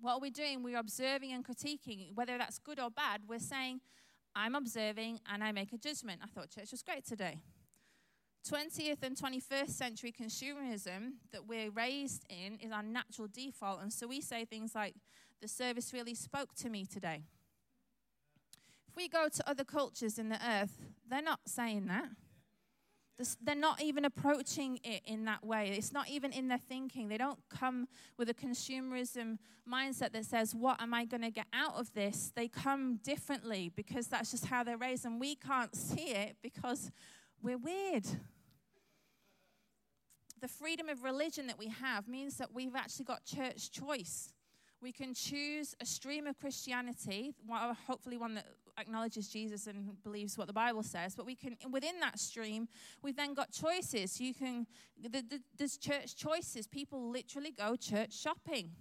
What 0.00 0.14
are 0.14 0.20
we 0.20 0.30
doing? 0.30 0.64
We're 0.64 0.78
observing 0.78 1.30
and 1.30 1.44
critiquing. 1.44 2.16
Whether 2.16 2.36
that's 2.36 2.58
good 2.58 2.80
or 2.80 2.90
bad, 2.90 3.20
we're 3.28 3.38
saying, 3.38 3.80
I'm 4.34 4.56
observing 4.56 5.20
and 5.32 5.44
I 5.44 5.52
make 5.52 5.72
a 5.72 5.78
judgment. 5.78 6.20
I 6.20 6.26
thought 6.26 6.50
church 6.50 6.72
was 6.72 6.82
great 6.82 7.06
today. 7.06 7.38
20th 8.44 9.02
and 9.02 9.16
21st 9.16 9.70
century 9.70 10.12
consumerism 10.12 11.14
that 11.32 11.46
we're 11.46 11.70
raised 11.70 12.24
in 12.28 12.58
is 12.58 12.72
our 12.72 12.82
natural 12.82 13.26
default. 13.32 13.80
And 13.80 13.92
so 13.92 14.06
we 14.06 14.20
say 14.20 14.44
things 14.44 14.74
like, 14.74 14.94
the 15.40 15.48
service 15.48 15.92
really 15.92 16.14
spoke 16.14 16.54
to 16.56 16.68
me 16.68 16.84
today. 16.84 17.22
If 18.88 18.96
we 18.96 19.08
go 19.08 19.28
to 19.28 19.50
other 19.50 19.64
cultures 19.64 20.18
in 20.18 20.28
the 20.28 20.38
earth, 20.46 20.78
they're 21.08 21.22
not 21.22 21.40
saying 21.46 21.86
that. 21.86 22.08
They're 23.42 23.54
not 23.54 23.80
even 23.80 24.04
approaching 24.04 24.80
it 24.82 25.02
in 25.04 25.24
that 25.26 25.44
way. 25.44 25.74
It's 25.76 25.92
not 25.92 26.08
even 26.08 26.32
in 26.32 26.48
their 26.48 26.58
thinking. 26.58 27.08
They 27.08 27.16
don't 27.16 27.38
come 27.48 27.86
with 28.18 28.28
a 28.28 28.34
consumerism 28.34 29.38
mindset 29.70 30.12
that 30.12 30.24
says, 30.24 30.54
What 30.54 30.82
am 30.82 30.92
I 30.92 31.04
going 31.04 31.22
to 31.22 31.30
get 31.30 31.46
out 31.52 31.74
of 31.74 31.92
this? 31.94 32.32
They 32.34 32.48
come 32.48 32.98
differently 33.04 33.70
because 33.74 34.08
that's 34.08 34.32
just 34.32 34.46
how 34.46 34.64
they're 34.64 34.76
raised. 34.76 35.04
And 35.04 35.20
we 35.20 35.36
can't 35.36 35.76
see 35.76 36.10
it 36.10 36.36
because 36.42 36.90
we're 37.40 37.58
weird 37.58 38.06
the 40.44 40.48
freedom 40.48 40.90
of 40.90 41.02
religion 41.02 41.46
that 41.46 41.58
we 41.58 41.68
have 41.68 42.06
means 42.06 42.36
that 42.36 42.52
we've 42.52 42.76
actually 42.76 43.06
got 43.06 43.24
church 43.24 43.70
choice. 43.70 44.34
We 44.82 44.92
can 44.92 45.14
choose 45.14 45.74
a 45.80 45.86
stream 45.86 46.26
of 46.26 46.38
Christianity, 46.38 47.32
hopefully 47.86 48.18
one 48.18 48.34
that 48.34 48.44
acknowledges 48.76 49.28
Jesus 49.28 49.66
and 49.66 50.02
believes 50.02 50.36
what 50.36 50.46
the 50.46 50.52
Bible 50.52 50.82
says. 50.82 51.14
But 51.14 51.24
we 51.24 51.34
can, 51.34 51.56
within 51.70 51.98
that 52.00 52.18
stream, 52.18 52.68
we've 53.00 53.16
then 53.16 53.32
got 53.32 53.52
choices. 53.52 54.20
You 54.20 54.34
can, 54.34 54.66
the, 55.00 55.08
the, 55.08 55.40
there's 55.56 55.78
church 55.78 56.14
choices. 56.14 56.66
People 56.66 57.10
literally 57.10 57.50
go 57.50 57.74
church 57.74 58.12
shopping. 58.12 58.72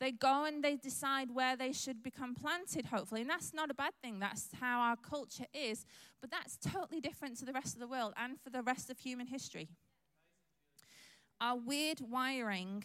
They 0.00 0.10
go 0.10 0.44
and 0.44 0.64
they 0.64 0.74
decide 0.74 1.30
where 1.32 1.56
they 1.56 1.70
should 1.70 2.02
become 2.02 2.34
planted, 2.34 2.86
hopefully. 2.86 3.20
And 3.20 3.30
that's 3.30 3.54
not 3.54 3.70
a 3.70 3.74
bad 3.74 3.92
thing. 4.02 4.18
That's 4.18 4.48
how 4.60 4.80
our 4.80 4.96
culture 4.96 5.46
is. 5.54 5.86
But 6.20 6.32
that's 6.32 6.56
totally 6.56 7.00
different 7.00 7.38
to 7.38 7.44
the 7.44 7.52
rest 7.52 7.74
of 7.74 7.80
the 7.80 7.86
world 7.86 8.12
and 8.16 8.40
for 8.40 8.50
the 8.50 8.62
rest 8.62 8.90
of 8.90 8.98
human 8.98 9.28
history. 9.28 9.68
Our 11.44 11.56
weird 11.56 12.00
wiring 12.00 12.82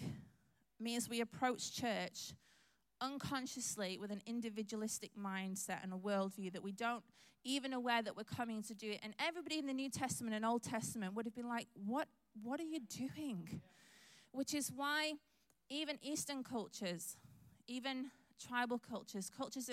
means 0.82 1.08
we 1.08 1.22
approach 1.22 1.72
church 1.72 2.34
unconsciously 3.00 3.98
with 3.98 4.12
an 4.12 4.22
individualistic 4.26 5.12
mindset 5.18 5.82
and 5.82 5.94
a 5.94 5.96
worldview 5.96 6.52
that 6.52 6.62
we 6.62 6.74
don't 6.74 7.02
even 7.46 7.72
aware 7.72 8.02
that 8.02 8.18
we're 8.18 8.26
coming 8.26 8.62
to 8.64 8.74
do 8.74 8.92
it. 8.92 9.00
And 9.02 9.14
everybody 9.18 9.60
in 9.60 9.66
the 9.66 9.74
New 9.74 9.90
Testament 9.90 10.36
and 10.36 10.46
Old 10.46 10.62
Testament 10.62 11.14
would 11.14 11.26
have 11.26 11.34
been 11.34 11.48
like, 11.48 11.68
What 11.74 12.10
what 12.44 12.60
are 12.60 12.66
you 12.66 12.82
doing? 12.82 13.62
Which 14.34 14.54
is 14.54 14.74
why 14.76 15.14
even 15.70 15.98
Eastern 16.02 16.44
cultures, 16.44 17.16
even 17.66 18.12
tribal 18.46 18.78
cultures, 18.78 19.30
cultures 19.30 19.70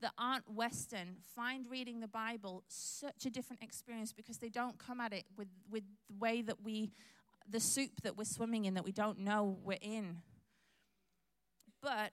that 0.00 0.12
aren't 0.16 0.50
Western, 0.50 1.16
find 1.36 1.66
reading 1.68 2.00
the 2.00 2.08
Bible 2.08 2.64
such 2.68 3.26
a 3.26 3.30
different 3.30 3.62
experience 3.62 4.14
because 4.14 4.38
they 4.38 4.48
don't 4.48 4.78
come 4.78 4.98
at 4.98 5.12
it 5.12 5.24
with, 5.36 5.48
with 5.70 5.82
the 6.08 6.14
way 6.18 6.40
that 6.40 6.62
we 6.62 6.90
the 7.48 7.60
soup 7.60 8.02
that 8.02 8.16
we're 8.16 8.24
swimming 8.24 8.64
in 8.64 8.74
that 8.74 8.84
we 8.84 8.92
don't 8.92 9.18
know 9.18 9.58
we're 9.62 9.78
in. 9.80 10.18
But 11.82 12.12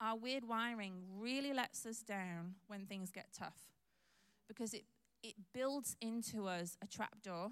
our 0.00 0.16
weird 0.16 0.46
wiring 0.46 1.02
really 1.18 1.52
lets 1.52 1.86
us 1.86 1.98
down 1.98 2.54
when 2.66 2.86
things 2.86 3.10
get 3.10 3.26
tough 3.36 3.58
because 4.48 4.74
it, 4.74 4.84
it 5.22 5.34
builds 5.54 5.96
into 6.00 6.46
us 6.46 6.76
a 6.82 6.86
trapdoor. 6.86 7.50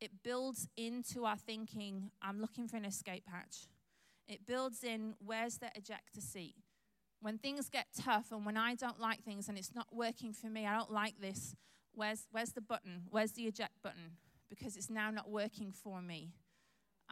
It 0.00 0.10
builds 0.22 0.68
into 0.76 1.24
our 1.24 1.36
thinking, 1.36 2.10
I'm 2.22 2.40
looking 2.40 2.68
for 2.68 2.76
an 2.76 2.84
escape 2.84 3.24
hatch. 3.30 3.68
It 4.28 4.46
builds 4.46 4.84
in, 4.84 5.14
where's 5.18 5.58
the 5.58 5.70
ejector 5.74 6.20
seat? 6.20 6.54
When 7.20 7.36
things 7.36 7.68
get 7.68 7.86
tough 7.98 8.32
and 8.32 8.46
when 8.46 8.56
I 8.56 8.74
don't 8.74 9.00
like 9.00 9.22
things 9.22 9.48
and 9.48 9.58
it's 9.58 9.74
not 9.74 9.88
working 9.92 10.32
for 10.32 10.46
me, 10.46 10.66
I 10.66 10.76
don't 10.76 10.90
like 10.90 11.20
this, 11.20 11.54
where's, 11.92 12.26
where's 12.30 12.52
the 12.52 12.62
button? 12.62 13.02
Where's 13.10 13.32
the 13.32 13.42
eject 13.42 13.82
button? 13.82 14.16
Because 14.50 14.76
it's 14.76 14.90
now 14.90 15.10
not 15.10 15.30
working 15.30 15.72
for 15.72 16.02
me. 16.02 16.34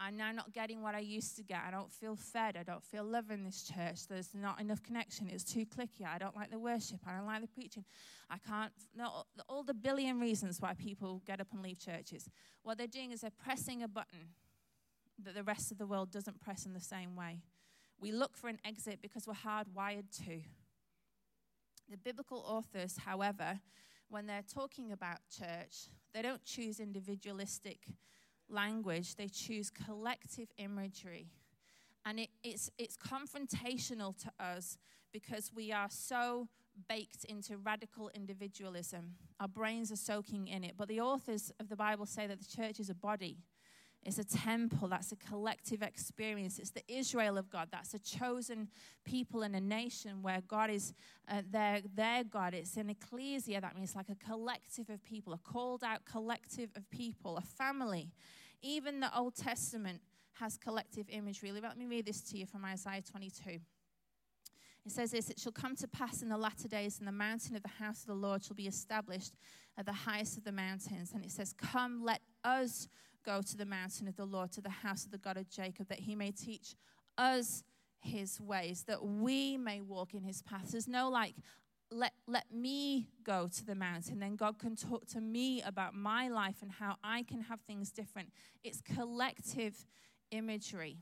I'm 0.00 0.16
now 0.16 0.30
not 0.30 0.52
getting 0.52 0.80
what 0.80 0.94
I 0.94 1.00
used 1.00 1.36
to 1.36 1.42
get. 1.42 1.60
I 1.66 1.72
don't 1.72 1.90
feel 1.90 2.14
fed. 2.14 2.56
I 2.56 2.62
don't 2.62 2.84
feel 2.84 3.02
love 3.02 3.30
in 3.30 3.42
this 3.42 3.64
church. 3.64 4.06
There's 4.06 4.30
not 4.32 4.60
enough 4.60 4.80
connection. 4.82 5.28
It's 5.28 5.42
too 5.42 5.66
clicky. 5.66 6.06
I 6.06 6.18
don't 6.18 6.36
like 6.36 6.52
the 6.52 6.58
worship. 6.58 7.00
I 7.06 7.16
don't 7.16 7.26
like 7.26 7.40
the 7.40 7.48
preaching. 7.48 7.84
I 8.30 8.38
can't, 8.38 8.72
no, 8.94 9.24
all 9.48 9.64
the 9.64 9.74
billion 9.74 10.20
reasons 10.20 10.60
why 10.60 10.74
people 10.74 11.22
get 11.26 11.40
up 11.40 11.48
and 11.52 11.62
leave 11.62 11.80
churches. 11.80 12.30
What 12.62 12.78
they're 12.78 12.86
doing 12.86 13.10
is 13.10 13.22
they're 13.22 13.30
pressing 13.30 13.82
a 13.82 13.88
button 13.88 14.34
that 15.24 15.34
the 15.34 15.42
rest 15.42 15.72
of 15.72 15.78
the 15.78 15.86
world 15.86 16.12
doesn't 16.12 16.40
press 16.40 16.64
in 16.64 16.74
the 16.74 16.80
same 16.80 17.16
way. 17.16 17.42
We 18.00 18.12
look 18.12 18.36
for 18.36 18.48
an 18.48 18.58
exit 18.64 19.00
because 19.02 19.26
we're 19.26 19.34
hardwired 19.34 20.16
to. 20.26 20.42
The 21.90 21.96
biblical 21.96 22.44
authors, 22.46 22.98
however, 23.04 23.58
when 24.10 24.26
they're 24.26 24.42
talking 24.42 24.92
about 24.92 25.18
church, 25.30 25.88
they 26.14 26.22
don't 26.22 26.44
choose 26.44 26.80
individualistic 26.80 27.86
language, 28.48 29.16
they 29.16 29.28
choose 29.28 29.70
collective 29.70 30.48
imagery. 30.58 31.28
And 32.04 32.20
it, 32.20 32.30
it's, 32.42 32.70
it's 32.78 32.96
confrontational 32.96 34.16
to 34.22 34.30
us 34.42 34.78
because 35.12 35.50
we 35.54 35.72
are 35.72 35.88
so 35.90 36.48
baked 36.88 37.24
into 37.24 37.56
radical 37.58 38.10
individualism. 38.14 39.16
Our 39.40 39.48
brains 39.48 39.90
are 39.92 39.96
soaking 39.96 40.48
in 40.48 40.64
it. 40.64 40.74
But 40.76 40.88
the 40.88 41.00
authors 41.00 41.52
of 41.60 41.68
the 41.68 41.76
Bible 41.76 42.06
say 42.06 42.26
that 42.26 42.38
the 42.40 42.46
church 42.46 42.80
is 42.80 42.88
a 42.88 42.94
body. 42.94 43.38
It's 44.04 44.18
a 44.18 44.24
temple. 44.24 44.88
That's 44.88 45.12
a 45.12 45.16
collective 45.16 45.82
experience. 45.82 46.58
It's 46.58 46.70
the 46.70 46.82
Israel 46.88 47.36
of 47.36 47.50
God. 47.50 47.68
That's 47.70 47.94
a 47.94 47.98
chosen 47.98 48.68
people 49.04 49.42
and 49.42 49.54
a 49.54 49.60
nation 49.60 50.22
where 50.22 50.40
God 50.46 50.70
is 50.70 50.94
uh, 51.28 51.42
their, 51.50 51.80
their 51.94 52.24
God. 52.24 52.54
It's 52.54 52.76
an 52.76 52.90
ecclesia. 52.90 53.60
That 53.60 53.76
means 53.76 53.96
like 53.96 54.08
a 54.08 54.14
collective 54.14 54.88
of 54.88 55.02
people, 55.04 55.32
a 55.32 55.38
called 55.38 55.82
out 55.82 56.04
collective 56.04 56.70
of 56.76 56.88
people, 56.90 57.36
a 57.36 57.42
family. 57.42 58.10
Even 58.62 59.00
the 59.00 59.16
Old 59.16 59.34
Testament 59.34 60.00
has 60.34 60.56
collective 60.56 61.06
imagery. 61.10 61.52
Let 61.52 61.76
me 61.76 61.86
read 61.86 62.06
this 62.06 62.22
to 62.30 62.38
you 62.38 62.46
from 62.46 62.64
Isaiah 62.64 63.02
22. 63.02 63.58
It 64.86 64.92
says 64.92 65.10
this 65.10 65.28
It 65.28 65.38
shall 65.38 65.52
come 65.52 65.76
to 65.76 65.88
pass 65.88 66.22
in 66.22 66.28
the 66.28 66.38
latter 66.38 66.68
days, 66.68 66.98
and 66.98 67.06
the 67.06 67.12
mountain 67.12 67.56
of 67.56 67.62
the 67.62 67.68
house 67.68 68.00
of 68.00 68.06
the 68.06 68.14
Lord 68.14 68.42
shall 68.42 68.56
be 68.56 68.66
established 68.66 69.34
at 69.76 69.84
the 69.84 69.92
highest 69.92 70.38
of 70.38 70.44
the 70.44 70.52
mountains. 70.52 71.12
And 71.12 71.24
it 71.24 71.30
says, 71.30 71.52
Come, 71.52 72.02
let 72.02 72.20
us 72.44 72.88
go 73.28 73.42
to 73.42 73.56
the 73.58 73.66
mountain 73.66 74.08
of 74.08 74.16
the 74.16 74.24
Lord, 74.24 74.50
to 74.52 74.62
the 74.62 74.70
house 74.70 75.04
of 75.04 75.10
the 75.10 75.18
God 75.18 75.36
of 75.36 75.50
Jacob, 75.50 75.88
that 75.88 76.00
he 76.00 76.14
may 76.14 76.30
teach 76.30 76.74
us 77.18 77.62
his 78.00 78.40
ways, 78.40 78.84
that 78.86 79.04
we 79.04 79.58
may 79.58 79.82
walk 79.82 80.14
in 80.14 80.22
his 80.22 80.40
paths. 80.40 80.72
There's 80.72 80.88
no 80.88 81.10
like, 81.10 81.34
let, 81.90 82.12
let 82.26 82.50
me 82.50 83.10
go 83.24 83.46
to 83.54 83.66
the 83.66 83.74
mountain, 83.74 84.18
then 84.18 84.34
God 84.34 84.58
can 84.58 84.76
talk 84.76 85.06
to 85.08 85.20
me 85.20 85.60
about 85.62 85.94
my 85.94 86.28
life 86.28 86.56
and 86.62 86.72
how 86.72 86.96
I 87.04 87.22
can 87.22 87.42
have 87.42 87.60
things 87.60 87.90
different. 87.90 88.30
It's 88.64 88.80
collective 88.80 89.74
imagery. 90.30 90.96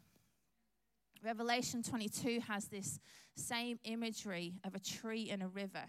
Revelation 1.24 1.82
22 1.84 2.40
has 2.48 2.66
this 2.66 2.98
same 3.36 3.78
imagery 3.84 4.54
of 4.64 4.74
a 4.74 4.80
tree 4.80 5.30
and 5.30 5.44
a 5.44 5.48
river. 5.48 5.84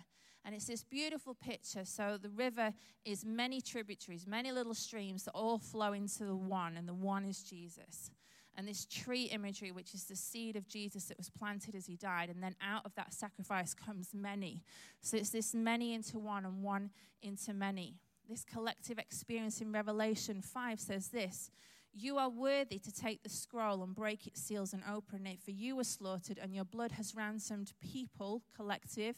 And 0.47 0.55
it's 0.55 0.67
this 0.67 0.85
beautiful 0.85 1.35
picture. 1.35 1.83
So 1.83 2.17
the 2.17 2.29
river 2.29 2.71
is 3.03 3.25
many 3.25 3.59
tributaries, 3.59 4.25
many 4.25 4.53
little 4.53 4.73
streams 4.73 5.25
that 5.25 5.31
all 5.31 5.57
flow 5.57 5.91
into 5.91 6.23
the 6.23 6.37
one, 6.37 6.77
and 6.77 6.87
the 6.87 6.93
one 6.93 7.25
is 7.25 7.43
Jesus. 7.43 8.11
And 8.55 8.65
this 8.65 8.85
tree 8.85 9.23
imagery, 9.23 9.73
which 9.73 9.93
is 9.93 10.05
the 10.05 10.15
seed 10.15 10.55
of 10.55 10.65
Jesus 10.69 11.03
that 11.09 11.17
was 11.17 11.29
planted 11.29 11.75
as 11.75 11.85
he 11.85 11.97
died, 11.97 12.29
and 12.29 12.41
then 12.41 12.55
out 12.65 12.85
of 12.85 12.95
that 12.95 13.13
sacrifice 13.13 13.73
comes 13.73 14.13
many. 14.13 14.63
So 15.01 15.17
it's 15.17 15.31
this 15.31 15.53
many 15.53 15.93
into 15.93 16.17
one 16.17 16.45
and 16.45 16.63
one 16.63 16.91
into 17.21 17.53
many. 17.53 17.95
This 18.29 18.45
collective 18.45 18.97
experience 18.97 19.59
in 19.59 19.73
Revelation 19.73 20.41
5 20.41 20.79
says 20.79 21.09
this 21.09 21.51
you 21.93 22.17
are 22.19 22.29
worthy 22.29 22.77
to 22.77 22.91
take 22.93 23.23
the 23.23 23.29
scroll 23.29 23.83
and 23.83 23.95
break 23.95 24.27
its 24.27 24.39
seals 24.39 24.71
and 24.71 24.83
open 24.89 25.25
it, 25.25 25.41
for 25.41 25.51
you 25.51 25.75
were 25.75 25.83
slaughtered, 25.83 26.37
and 26.37 26.53
your 26.53 26.63
blood 26.63 26.91
has 26.91 27.15
ransomed 27.15 27.73
people, 27.81 28.43
collective, 28.55 29.15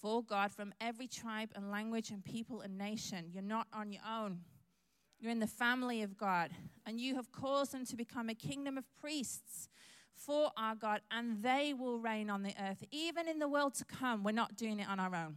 for 0.00 0.22
God 0.22 0.52
from 0.52 0.72
every 0.80 1.06
tribe 1.06 1.50
and 1.54 1.70
language 1.70 2.10
and 2.10 2.24
people 2.24 2.60
and 2.60 2.76
nation. 2.76 3.30
You're 3.32 3.42
not 3.42 3.66
on 3.72 3.92
your 3.92 4.02
own. 4.08 4.40
You're 5.20 5.32
in 5.32 5.40
the 5.40 5.46
family 5.46 6.02
of 6.02 6.16
God, 6.16 6.50
and 6.84 7.00
you 7.00 7.14
have 7.14 7.32
caused 7.32 7.72
them 7.72 7.86
to 7.86 7.96
become 7.96 8.28
a 8.28 8.34
kingdom 8.34 8.76
of 8.76 8.84
priests 9.00 9.68
for 10.14 10.50
our 10.56 10.74
God, 10.74 11.00
and 11.10 11.42
they 11.42 11.72
will 11.72 11.98
reign 11.98 12.28
on 12.28 12.42
the 12.42 12.54
earth. 12.60 12.84
Even 12.90 13.28
in 13.28 13.38
the 13.38 13.48
world 13.48 13.74
to 13.76 13.84
come, 13.84 14.22
we're 14.22 14.32
not 14.32 14.56
doing 14.56 14.80
it 14.80 14.88
on 14.88 15.00
our 15.00 15.14
own. 15.14 15.36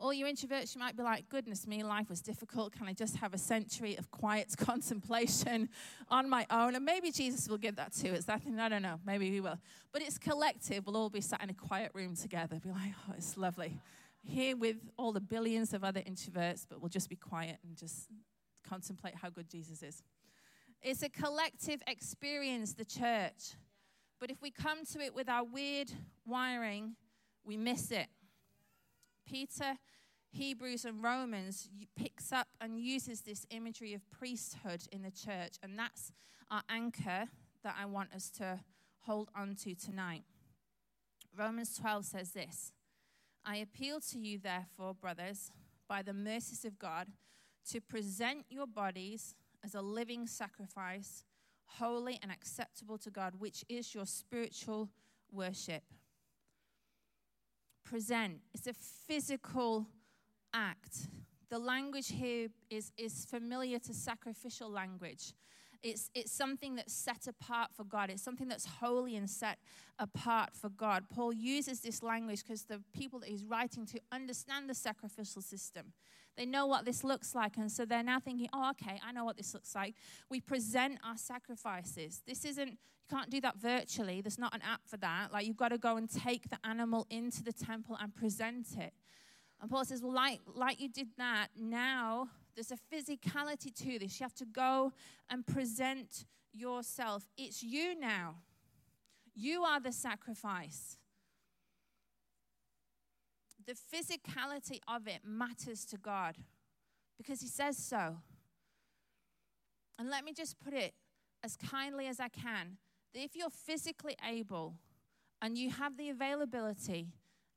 All 0.00 0.12
you 0.12 0.26
introverts, 0.26 0.76
you 0.76 0.80
might 0.80 0.96
be 0.96 1.02
like, 1.02 1.28
goodness 1.28 1.66
me, 1.66 1.82
life 1.82 2.08
was 2.08 2.20
difficult. 2.20 2.72
Can 2.72 2.86
I 2.86 2.92
just 2.92 3.16
have 3.16 3.34
a 3.34 3.38
century 3.38 3.96
of 3.96 4.12
quiet 4.12 4.54
contemplation 4.56 5.68
on 6.08 6.30
my 6.30 6.46
own? 6.50 6.76
And 6.76 6.84
maybe 6.84 7.10
Jesus 7.10 7.48
will 7.48 7.58
give 7.58 7.76
that 7.76 7.92
to 7.94 8.16
us. 8.16 8.28
I 8.28 8.38
think, 8.38 8.60
I 8.60 8.68
don't 8.68 8.82
know, 8.82 9.00
maybe 9.04 9.28
he 9.28 9.40
will. 9.40 9.58
But 9.92 10.02
it's 10.02 10.16
collective. 10.16 10.86
We'll 10.86 10.96
all 10.96 11.10
be 11.10 11.20
sat 11.20 11.42
in 11.42 11.50
a 11.50 11.54
quiet 11.54 11.90
room 11.94 12.14
together, 12.14 12.60
be 12.60 12.70
like, 12.70 12.92
oh, 13.08 13.14
it's 13.16 13.36
lovely. 13.36 13.80
Here 14.22 14.56
with 14.56 14.76
all 14.96 15.10
the 15.10 15.20
billions 15.20 15.74
of 15.74 15.82
other 15.82 16.00
introverts, 16.00 16.64
but 16.68 16.80
we'll 16.80 16.90
just 16.90 17.08
be 17.08 17.16
quiet 17.16 17.58
and 17.64 17.76
just 17.76 18.08
contemplate 18.68 19.16
how 19.16 19.30
good 19.30 19.48
Jesus 19.48 19.82
is. 19.82 20.02
It's 20.80 21.02
a 21.02 21.08
collective 21.08 21.82
experience, 21.88 22.74
the 22.74 22.84
church. 22.84 23.56
But 24.20 24.30
if 24.30 24.40
we 24.42 24.52
come 24.52 24.84
to 24.92 25.00
it 25.00 25.12
with 25.12 25.28
our 25.28 25.42
weird 25.42 25.90
wiring, 26.24 26.94
we 27.44 27.56
miss 27.56 27.90
it. 27.90 28.06
Peter, 29.28 29.76
Hebrews, 30.30 30.84
and 30.84 31.02
Romans 31.02 31.68
picks 31.96 32.32
up 32.32 32.48
and 32.60 32.80
uses 32.80 33.20
this 33.22 33.46
imagery 33.50 33.92
of 33.92 34.08
priesthood 34.10 34.82
in 34.90 35.02
the 35.02 35.10
church, 35.10 35.56
and 35.62 35.78
that's 35.78 36.12
our 36.50 36.62
anchor 36.70 37.26
that 37.62 37.76
I 37.78 37.84
want 37.86 38.14
us 38.14 38.30
to 38.38 38.60
hold 39.00 39.28
on 39.34 39.54
to 39.64 39.74
tonight. 39.74 40.24
Romans 41.36 41.76
12 41.76 42.06
says 42.06 42.32
this 42.32 42.72
I 43.44 43.56
appeal 43.56 44.00
to 44.12 44.18
you, 44.18 44.38
therefore, 44.38 44.94
brothers, 44.94 45.50
by 45.88 46.02
the 46.02 46.14
mercies 46.14 46.64
of 46.64 46.78
God, 46.78 47.08
to 47.70 47.80
present 47.80 48.46
your 48.48 48.66
bodies 48.66 49.34
as 49.62 49.74
a 49.74 49.82
living 49.82 50.26
sacrifice, 50.26 51.24
holy 51.66 52.18
and 52.22 52.32
acceptable 52.32 52.96
to 52.98 53.10
God, 53.10 53.34
which 53.38 53.64
is 53.68 53.94
your 53.94 54.06
spiritual 54.06 54.88
worship 55.30 55.82
present. 57.88 58.40
It's 58.54 58.66
a 58.66 58.74
physical 58.74 59.86
act. 60.52 61.08
The 61.50 61.58
language 61.58 62.10
here 62.10 62.48
is, 62.68 62.92
is 62.98 63.24
familiar 63.24 63.78
to 63.80 63.94
sacrificial 63.94 64.70
language. 64.70 65.32
It's, 65.82 66.10
it's 66.14 66.32
something 66.32 66.74
that's 66.74 66.92
set 66.92 67.26
apart 67.28 67.70
for 67.72 67.84
God. 67.84 68.10
It's 68.10 68.22
something 68.22 68.48
that's 68.48 68.66
holy 68.66 69.16
and 69.16 69.30
set 69.30 69.58
apart 69.98 70.50
for 70.52 70.68
God. 70.68 71.04
Paul 71.08 71.32
uses 71.32 71.80
this 71.80 72.02
language 72.02 72.42
because 72.42 72.64
the 72.64 72.82
people 72.92 73.20
that 73.20 73.28
he's 73.28 73.44
writing 73.44 73.86
to 73.86 74.00
understand 74.12 74.68
the 74.68 74.74
sacrificial 74.74 75.40
system. 75.40 75.92
They 76.38 76.46
know 76.46 76.66
what 76.66 76.84
this 76.84 77.02
looks 77.02 77.34
like. 77.34 77.56
And 77.56 77.70
so 77.70 77.84
they're 77.84 78.04
now 78.04 78.20
thinking, 78.20 78.48
oh, 78.52 78.70
okay, 78.70 79.00
I 79.04 79.10
know 79.10 79.24
what 79.24 79.36
this 79.36 79.52
looks 79.52 79.74
like. 79.74 79.96
We 80.30 80.40
present 80.40 81.00
our 81.04 81.16
sacrifices. 81.16 82.22
This 82.26 82.44
isn't, 82.44 82.68
you 82.68 82.76
can't 83.10 83.28
do 83.28 83.40
that 83.40 83.56
virtually. 83.56 84.20
There's 84.20 84.38
not 84.38 84.54
an 84.54 84.62
app 84.62 84.82
for 84.86 84.98
that. 84.98 85.32
Like, 85.32 85.46
you've 85.46 85.56
got 85.56 85.70
to 85.70 85.78
go 85.78 85.96
and 85.96 86.08
take 86.08 86.48
the 86.48 86.58
animal 86.62 87.08
into 87.10 87.42
the 87.42 87.52
temple 87.52 87.98
and 88.00 88.14
present 88.14 88.68
it. 88.78 88.92
And 89.60 89.68
Paul 89.68 89.84
says, 89.84 90.00
well, 90.00 90.14
like, 90.14 90.38
like 90.54 90.80
you 90.80 90.88
did 90.88 91.08
that, 91.18 91.48
now 91.58 92.28
there's 92.54 92.70
a 92.70 92.78
physicality 92.94 93.74
to 93.82 93.98
this. 93.98 94.20
You 94.20 94.24
have 94.24 94.34
to 94.34 94.46
go 94.46 94.92
and 95.28 95.44
present 95.44 96.24
yourself. 96.52 97.26
It's 97.36 97.64
you 97.64 97.98
now. 97.98 98.36
You 99.34 99.64
are 99.64 99.80
the 99.80 99.92
sacrifice. 99.92 100.98
The 103.68 103.74
physicality 103.74 104.78
of 104.88 105.06
it 105.06 105.20
matters 105.26 105.84
to 105.90 105.98
God 105.98 106.36
because 107.18 107.42
He 107.42 107.48
says 107.48 107.76
so. 107.76 108.16
And 109.98 110.08
let 110.08 110.24
me 110.24 110.32
just 110.32 110.58
put 110.58 110.72
it 110.72 110.94
as 111.44 111.54
kindly 111.54 112.06
as 112.06 112.18
I 112.18 112.28
can 112.28 112.78
that 113.12 113.22
if 113.22 113.36
you're 113.36 113.50
physically 113.50 114.16
able 114.26 114.76
and 115.42 115.58
you 115.58 115.70
have 115.70 115.98
the 115.98 116.08
availability 116.08 117.08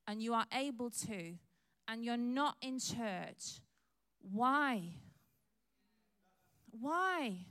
and 0.06 0.21
you 0.21 0.34
are 0.34 0.45
able 0.54 0.89
to, 0.89 1.36
and 1.88 2.04
you're 2.04 2.17
not 2.17 2.58
in 2.62 2.78
church, 2.78 3.62
why? 4.19 4.95
Why? 6.71 7.45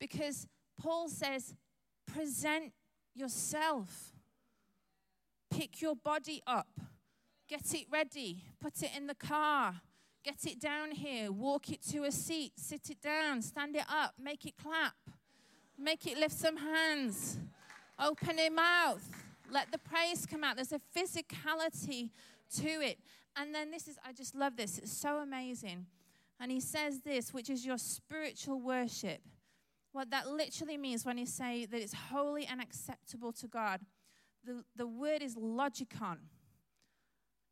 Because 0.00 0.46
Paul 0.80 1.08
says, 1.08 1.54
present 2.06 2.72
yourself. 3.14 4.12
Pick 5.50 5.82
your 5.82 5.94
body 5.94 6.42
up. 6.46 6.68
Get 7.48 7.74
it 7.74 7.86
ready. 7.90 8.42
Put 8.60 8.82
it 8.82 8.90
in 8.96 9.06
the 9.06 9.14
car. 9.14 9.80
Get 10.24 10.44
it 10.46 10.60
down 10.60 10.90
here. 10.90 11.30
Walk 11.30 11.70
it 11.70 11.82
to 11.92 12.04
a 12.04 12.10
seat. 12.10 12.52
Sit 12.56 12.90
it 12.90 13.00
down. 13.00 13.42
Stand 13.42 13.76
it 13.76 13.84
up. 13.88 14.14
Make 14.20 14.44
it 14.46 14.54
clap. 14.60 14.94
Make 15.78 16.06
it 16.06 16.18
lift 16.18 16.34
some 16.34 16.56
hands. 16.56 17.38
Open 17.98 18.38
your 18.38 18.50
mouth. 18.50 19.08
Let 19.50 19.70
the 19.70 19.78
praise 19.78 20.26
come 20.26 20.42
out. 20.42 20.56
There's 20.56 20.72
a 20.72 20.80
physicality 20.96 22.10
to 22.56 22.66
it. 22.66 22.98
And 23.36 23.54
then 23.54 23.70
this 23.70 23.86
is, 23.86 23.96
I 24.04 24.12
just 24.12 24.34
love 24.34 24.56
this. 24.56 24.78
It's 24.78 24.96
so 24.96 25.18
amazing. 25.18 25.86
And 26.40 26.50
he 26.50 26.60
says 26.60 27.00
this, 27.00 27.32
which 27.32 27.48
is 27.48 27.64
your 27.64 27.78
spiritual 27.78 28.60
worship. 28.60 29.20
What 29.92 30.10
that 30.10 30.28
literally 30.28 30.76
means 30.76 31.06
when 31.06 31.16
you 31.18 31.26
say 31.26 31.64
that 31.66 31.80
it's 31.80 31.94
holy 31.94 32.46
and 32.46 32.60
acceptable 32.60 33.32
to 33.34 33.46
God, 33.46 33.80
the, 34.44 34.64
the 34.74 34.86
word 34.86 35.22
is 35.22 35.36
logikon. 35.36 36.18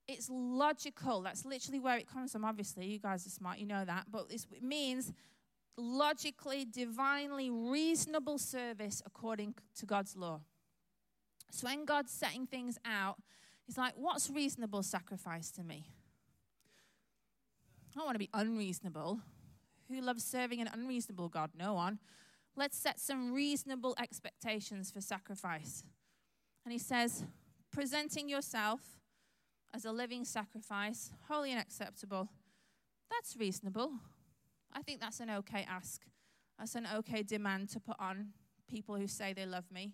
It's 0.06 0.28
logical. 0.30 1.22
That's 1.22 1.44
literally 1.44 1.80
where 1.80 1.96
it 1.96 2.08
comes 2.08 2.32
from. 2.32 2.44
Obviously, 2.44 2.86
you 2.86 2.98
guys 2.98 3.26
are 3.26 3.30
smart, 3.30 3.58
you 3.58 3.66
know 3.66 3.84
that. 3.84 4.06
But 4.10 4.26
it 4.30 4.62
means 4.62 5.12
logically, 5.76 6.64
divinely 6.64 7.50
reasonable 7.50 8.38
service 8.38 9.02
according 9.06 9.54
to 9.78 9.86
God's 9.86 10.16
law. 10.16 10.40
So 11.50 11.66
when 11.66 11.84
God's 11.84 12.12
setting 12.12 12.46
things 12.46 12.78
out, 12.84 13.16
He's 13.66 13.78
like, 13.78 13.94
what's 13.96 14.28
reasonable 14.28 14.82
sacrifice 14.82 15.50
to 15.52 15.64
me? 15.64 15.86
I 17.90 17.98
don't 17.98 18.04
want 18.04 18.16
to 18.16 18.18
be 18.18 18.30
unreasonable. 18.34 19.20
Who 19.88 20.00
loves 20.00 20.24
serving 20.24 20.60
an 20.60 20.68
unreasonable 20.72 21.28
God? 21.28 21.50
No 21.58 21.74
one. 21.74 21.98
let's 22.56 22.76
set 22.78 23.00
some 23.00 23.32
reasonable 23.32 23.94
expectations 23.98 24.90
for 24.90 25.00
sacrifice. 25.00 25.82
And 26.64 26.72
he 26.72 26.78
says, 26.78 27.24
presenting 27.72 28.28
yourself 28.28 28.80
as 29.74 29.84
a 29.84 29.92
living 29.92 30.24
sacrifice, 30.24 31.10
holy 31.28 31.50
and 31.50 31.60
acceptable, 31.60 32.28
that's 33.10 33.36
reasonable. 33.36 33.92
I 34.72 34.82
think 34.82 35.00
that's 35.00 35.18
an 35.18 35.30
okay 35.30 35.66
ask. 35.68 36.02
That's 36.58 36.76
an 36.76 36.86
okay 36.96 37.24
demand 37.24 37.70
to 37.70 37.80
put 37.80 37.96
on 37.98 38.28
people 38.68 38.94
who 38.94 39.08
say 39.08 39.32
they 39.32 39.46
love 39.46 39.64
me. 39.72 39.92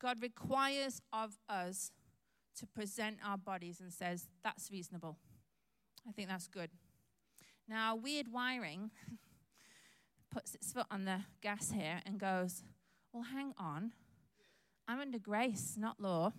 God 0.00 0.22
requires 0.22 1.00
of 1.12 1.38
us 1.48 1.92
to 2.58 2.66
present 2.66 3.18
our 3.24 3.38
bodies 3.38 3.80
and 3.80 3.92
says, 3.92 4.28
that's 4.44 4.70
reasonable. 4.70 5.16
I 6.06 6.12
think 6.12 6.28
that's 6.28 6.46
good. 6.46 6.70
Now, 7.68 7.96
weird 7.96 8.30
wiring 8.30 8.90
puts 10.30 10.54
its 10.54 10.72
foot 10.72 10.86
on 10.90 11.06
the 11.06 11.20
gas 11.42 11.70
here 11.70 12.00
and 12.04 12.18
goes, 12.18 12.62
well, 13.12 13.24
hang 13.32 13.54
on. 13.56 13.92
I'm 14.86 15.00
under 15.00 15.18
grace, 15.18 15.76
not 15.78 16.00
law. 16.00 16.32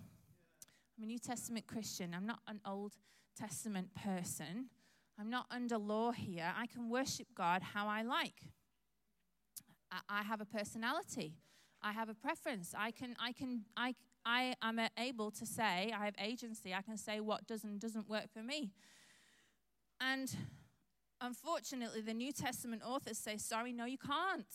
I'm 0.96 1.04
a 1.04 1.06
New 1.06 1.18
Testament 1.18 1.66
Christian. 1.66 2.14
I'm 2.14 2.26
not 2.26 2.40
an 2.46 2.60
Old 2.66 2.92
Testament 3.38 3.88
person. 3.94 4.66
I'm 5.18 5.30
not 5.30 5.46
under 5.50 5.78
law 5.78 6.12
here. 6.12 6.52
I 6.56 6.66
can 6.66 6.90
worship 6.90 7.28
God 7.34 7.62
how 7.62 7.86
I 7.88 8.02
like. 8.02 8.42
I, 10.08 10.22
have 10.22 10.40
a 10.40 10.46
personality. 10.46 11.34
I 11.82 11.92
have 11.92 12.08
a 12.08 12.14
preference. 12.14 12.74
I 12.76 12.90
can, 12.90 13.14
I 13.20 13.32
can, 13.32 13.64
I, 13.76 13.94
I 14.24 14.54
am 14.62 14.80
able 14.98 15.30
to 15.32 15.44
say, 15.44 15.92
I 15.94 16.04
have 16.04 16.14
agency. 16.22 16.72
I 16.72 16.80
can 16.80 16.96
say 16.96 17.20
what 17.20 17.46
does 17.46 17.64
and 17.64 17.78
doesn't 17.78 18.08
work 18.08 18.32
for 18.32 18.42
me. 18.42 18.72
And 20.00 20.34
unfortunately, 21.20 22.00
the 22.00 22.14
New 22.14 22.32
Testament 22.32 22.82
authors 22.86 23.18
say, 23.18 23.36
sorry, 23.36 23.72
no, 23.72 23.84
you 23.84 23.98
can't. 23.98 24.46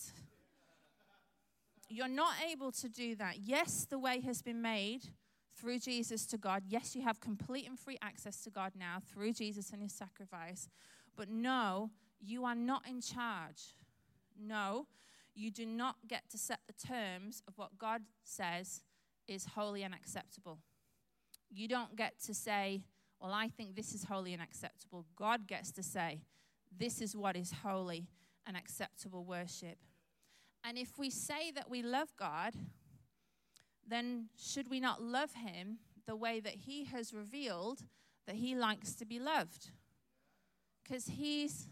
You're 1.88 2.08
not 2.08 2.34
able 2.50 2.72
to 2.72 2.88
do 2.88 3.14
that. 3.16 3.38
Yes, 3.38 3.86
the 3.88 3.98
way 3.98 4.20
has 4.20 4.42
been 4.42 4.60
made 4.60 5.02
through 5.60 5.78
Jesus 5.78 6.26
to 6.26 6.38
God. 6.38 6.62
Yes, 6.68 6.94
you 6.94 7.02
have 7.02 7.20
complete 7.20 7.66
and 7.66 7.78
free 7.78 7.98
access 8.02 8.40
to 8.42 8.50
God 8.50 8.72
now 8.78 8.98
through 9.12 9.32
Jesus 9.32 9.70
and 9.70 9.82
his 9.82 9.92
sacrifice. 9.92 10.68
But 11.16 11.28
no, 11.28 11.90
you 12.20 12.44
are 12.44 12.54
not 12.54 12.86
in 12.86 13.00
charge. 13.00 13.74
No, 14.40 14.86
you 15.34 15.50
do 15.50 15.66
not 15.66 15.96
get 16.06 16.28
to 16.30 16.38
set 16.38 16.60
the 16.66 16.86
terms 16.86 17.42
of 17.48 17.58
what 17.58 17.78
God 17.78 18.02
says 18.24 18.82
is 19.26 19.46
holy 19.54 19.82
and 19.82 19.94
acceptable. 19.94 20.58
You 21.50 21.68
don't 21.68 21.96
get 21.96 22.18
to 22.24 22.34
say, 22.34 22.82
Well, 23.20 23.32
I 23.32 23.48
think 23.48 23.74
this 23.74 23.94
is 23.94 24.04
holy 24.04 24.32
and 24.32 24.42
acceptable. 24.42 25.06
God 25.16 25.46
gets 25.46 25.70
to 25.72 25.82
say, 25.82 26.22
This 26.76 27.00
is 27.00 27.16
what 27.16 27.36
is 27.36 27.52
holy 27.62 28.08
and 28.46 28.56
acceptable 28.56 29.24
worship. 29.24 29.78
And 30.64 30.76
if 30.76 30.98
we 30.98 31.10
say 31.10 31.50
that 31.52 31.70
we 31.70 31.82
love 31.82 32.08
God, 32.18 32.54
then 33.88 34.28
should 34.36 34.68
we 34.68 34.80
not 34.80 35.02
love 35.02 35.32
him 35.34 35.78
the 36.06 36.16
way 36.16 36.40
that 36.40 36.54
he 36.54 36.84
has 36.84 37.12
revealed 37.12 37.80
that 38.26 38.36
he 38.36 38.54
likes 38.54 38.94
to 38.96 39.04
be 39.04 39.18
loved? 39.18 39.70
Because 40.82 41.06
he's, 41.06 41.68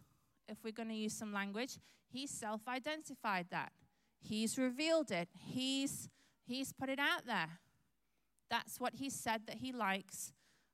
if 0.48 0.58
we're 0.64 0.72
going 0.72 0.88
to 0.88 0.94
use 0.94 1.14
some 1.14 1.32
language, 1.32 1.78
he's 2.08 2.30
self 2.30 2.68
identified 2.68 3.46
that. 3.50 3.72
He's 4.20 4.58
revealed 4.58 5.10
it. 5.10 5.28
He's, 5.38 6.08
he's 6.46 6.72
put 6.72 6.88
it 6.88 6.98
out 6.98 7.26
there. 7.26 7.60
That's 8.50 8.78
what 8.80 8.94
he 8.94 9.10
said 9.10 9.42
that 9.46 9.56
he 9.56 9.72
likes 9.72 10.32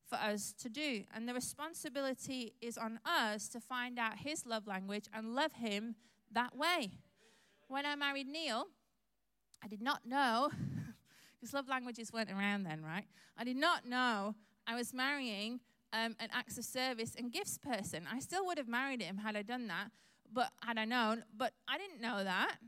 for 0.08 0.16
us 0.16 0.52
to 0.60 0.68
do. 0.68 1.04
And 1.14 1.28
the 1.28 1.34
responsibility 1.34 2.54
is 2.60 2.76
on 2.76 3.00
us 3.04 3.48
to 3.48 3.60
find 3.60 3.98
out 3.98 4.18
his 4.18 4.46
love 4.46 4.66
language 4.66 5.06
and 5.12 5.34
love 5.34 5.52
him 5.52 5.94
that 6.30 6.56
way. 6.56 6.98
When 7.68 7.86
I 7.86 7.94
married 7.94 8.26
Neil, 8.26 8.66
I 9.64 9.68
did 9.68 9.80
not 9.80 10.04
know 10.04 10.50
because 11.42 11.52
love 11.52 11.68
languages 11.68 12.12
weren't 12.12 12.30
around 12.30 12.62
then, 12.62 12.82
right? 12.84 13.04
I 13.36 13.42
did 13.42 13.56
not 13.56 13.84
know 13.84 14.36
I 14.64 14.76
was 14.76 14.94
marrying 14.94 15.58
um, 15.92 16.14
an 16.20 16.28
acts 16.32 16.56
of 16.56 16.64
service 16.64 17.16
and 17.18 17.32
gifts 17.32 17.58
person. 17.58 18.06
I 18.10 18.20
still 18.20 18.46
would 18.46 18.58
have 18.58 18.68
married 18.68 19.02
him 19.02 19.16
had 19.16 19.36
I 19.36 19.42
done 19.42 19.66
that, 19.66 19.88
but 20.32 20.50
had 20.64 20.78
I 20.78 20.84
known, 20.84 21.24
but 21.36 21.52
I 21.66 21.78
didn't 21.78 22.00
know 22.00 22.22
that, 22.22 22.58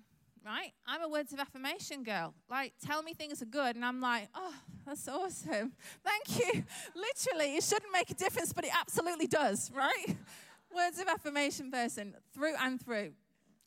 right? 0.44 0.72
I'm 0.88 1.02
a 1.02 1.08
words 1.08 1.32
of 1.32 1.38
affirmation 1.38 2.02
girl. 2.02 2.34
Like, 2.50 2.72
tell 2.84 3.04
me 3.04 3.14
things 3.14 3.40
are 3.42 3.46
good, 3.46 3.76
and 3.76 3.84
I'm 3.84 4.00
like, 4.00 4.28
oh, 4.34 4.54
that's 4.84 5.06
awesome. 5.06 5.72
Thank 6.04 6.40
you. 6.40 6.64
Literally, 6.96 7.56
it 7.56 7.62
shouldn't 7.62 7.92
make 7.92 8.10
a 8.10 8.14
difference, 8.14 8.52
but 8.52 8.64
it 8.64 8.72
absolutely 8.76 9.28
does, 9.28 9.70
right? 9.72 10.16
words 10.74 10.98
of 10.98 11.06
affirmation 11.06 11.70
person 11.70 12.16
through 12.34 12.54
and 12.60 12.84
through. 12.84 13.12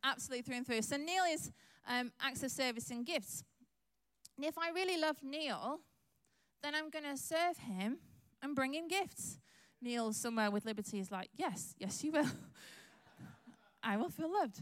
Absolutely 0.03 0.41
through 0.41 0.57
and 0.57 0.67
through. 0.67 0.81
So 0.81 0.97
Neil 0.97 1.23
is 1.31 1.53
um, 1.87 2.11
acts 2.21 2.43
of 2.43 2.51
service 2.51 2.91
and 2.91 3.05
gifts. 3.05 3.45
And 4.37 4.45
if 4.45 4.57
I 4.57 4.69
really 4.69 4.97
love 4.97 5.17
Neil, 5.23 5.79
then 6.61 6.75
I'm 6.75 6.89
going 6.89 7.05
to 7.05 7.17
serve 7.17 7.57
him 7.57 7.97
and 8.41 8.55
bring 8.55 8.73
him 8.73 8.87
gifts. 8.87 9.39
Neil, 9.81 10.13
somewhere 10.13 10.51
with 10.51 10.65
liberty, 10.65 10.99
is 10.99 11.11
like, 11.11 11.29
Yes, 11.35 11.75
yes, 11.79 12.03
you 12.03 12.11
will. 12.11 12.25
I 13.83 13.97
will 13.97 14.09
feel 14.09 14.31
loved. 14.31 14.61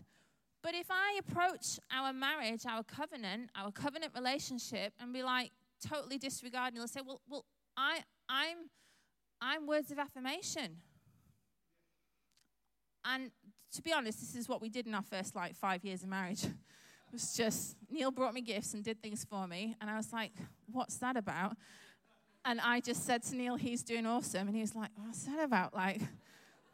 But 0.62 0.74
if 0.74 0.88
I 0.90 1.20
approach 1.20 1.80
our 1.92 2.12
marriage, 2.12 2.66
our 2.68 2.84
covenant, 2.84 3.50
our 3.56 3.72
covenant 3.72 4.14
relationship, 4.16 4.94
and 5.00 5.14
be 5.14 5.24
like 5.24 5.52
totally 5.86 6.18
disregarding, 6.18 6.80
they'll 6.80 6.88
say, 6.88 7.02
Well, 7.06 7.22
well, 7.30 7.46
I, 7.78 8.00
I'm, 8.30 8.70
I'm 9.42 9.68
words 9.68 9.92
of 9.92 10.00
affirmation. 10.00 10.78
And 13.04 13.32
to 13.74 13.82
be 13.82 13.94
honest, 13.94 14.20
this 14.20 14.36
is 14.36 14.50
what 14.50 14.62
we 14.62 14.70
did 14.70 14.88
in 14.88 14.96
our 14.96 15.04
first 15.04 15.36
like 15.36 15.56
five 15.56 15.84
years 15.84 16.02
of 16.02 16.10
marriage 16.10 16.46
was 17.16 17.34
just, 17.34 17.78
Neil 17.90 18.12
brought 18.12 18.34
me 18.34 18.42
gifts 18.42 18.74
and 18.74 18.84
did 18.84 19.02
things 19.02 19.26
for 19.30 19.48
me. 19.48 19.76
And 19.80 19.90
I 19.90 19.96
was 19.96 20.12
like, 20.12 20.32
what's 20.72 20.98
that 20.98 21.16
about? 21.16 21.56
And 22.44 22.60
I 22.60 22.80
just 22.80 23.06
said 23.06 23.24
to 23.24 23.36
Neil, 23.36 23.56
he's 23.56 23.84
doing 23.84 24.06
awesome. 24.06 24.48
And 24.48 24.56
he 24.56 24.62
was 24.62 24.76
like, 24.76 24.90
what's 24.96 25.24
that 25.24 25.44
about? 25.44 25.74
Like, 25.74 26.02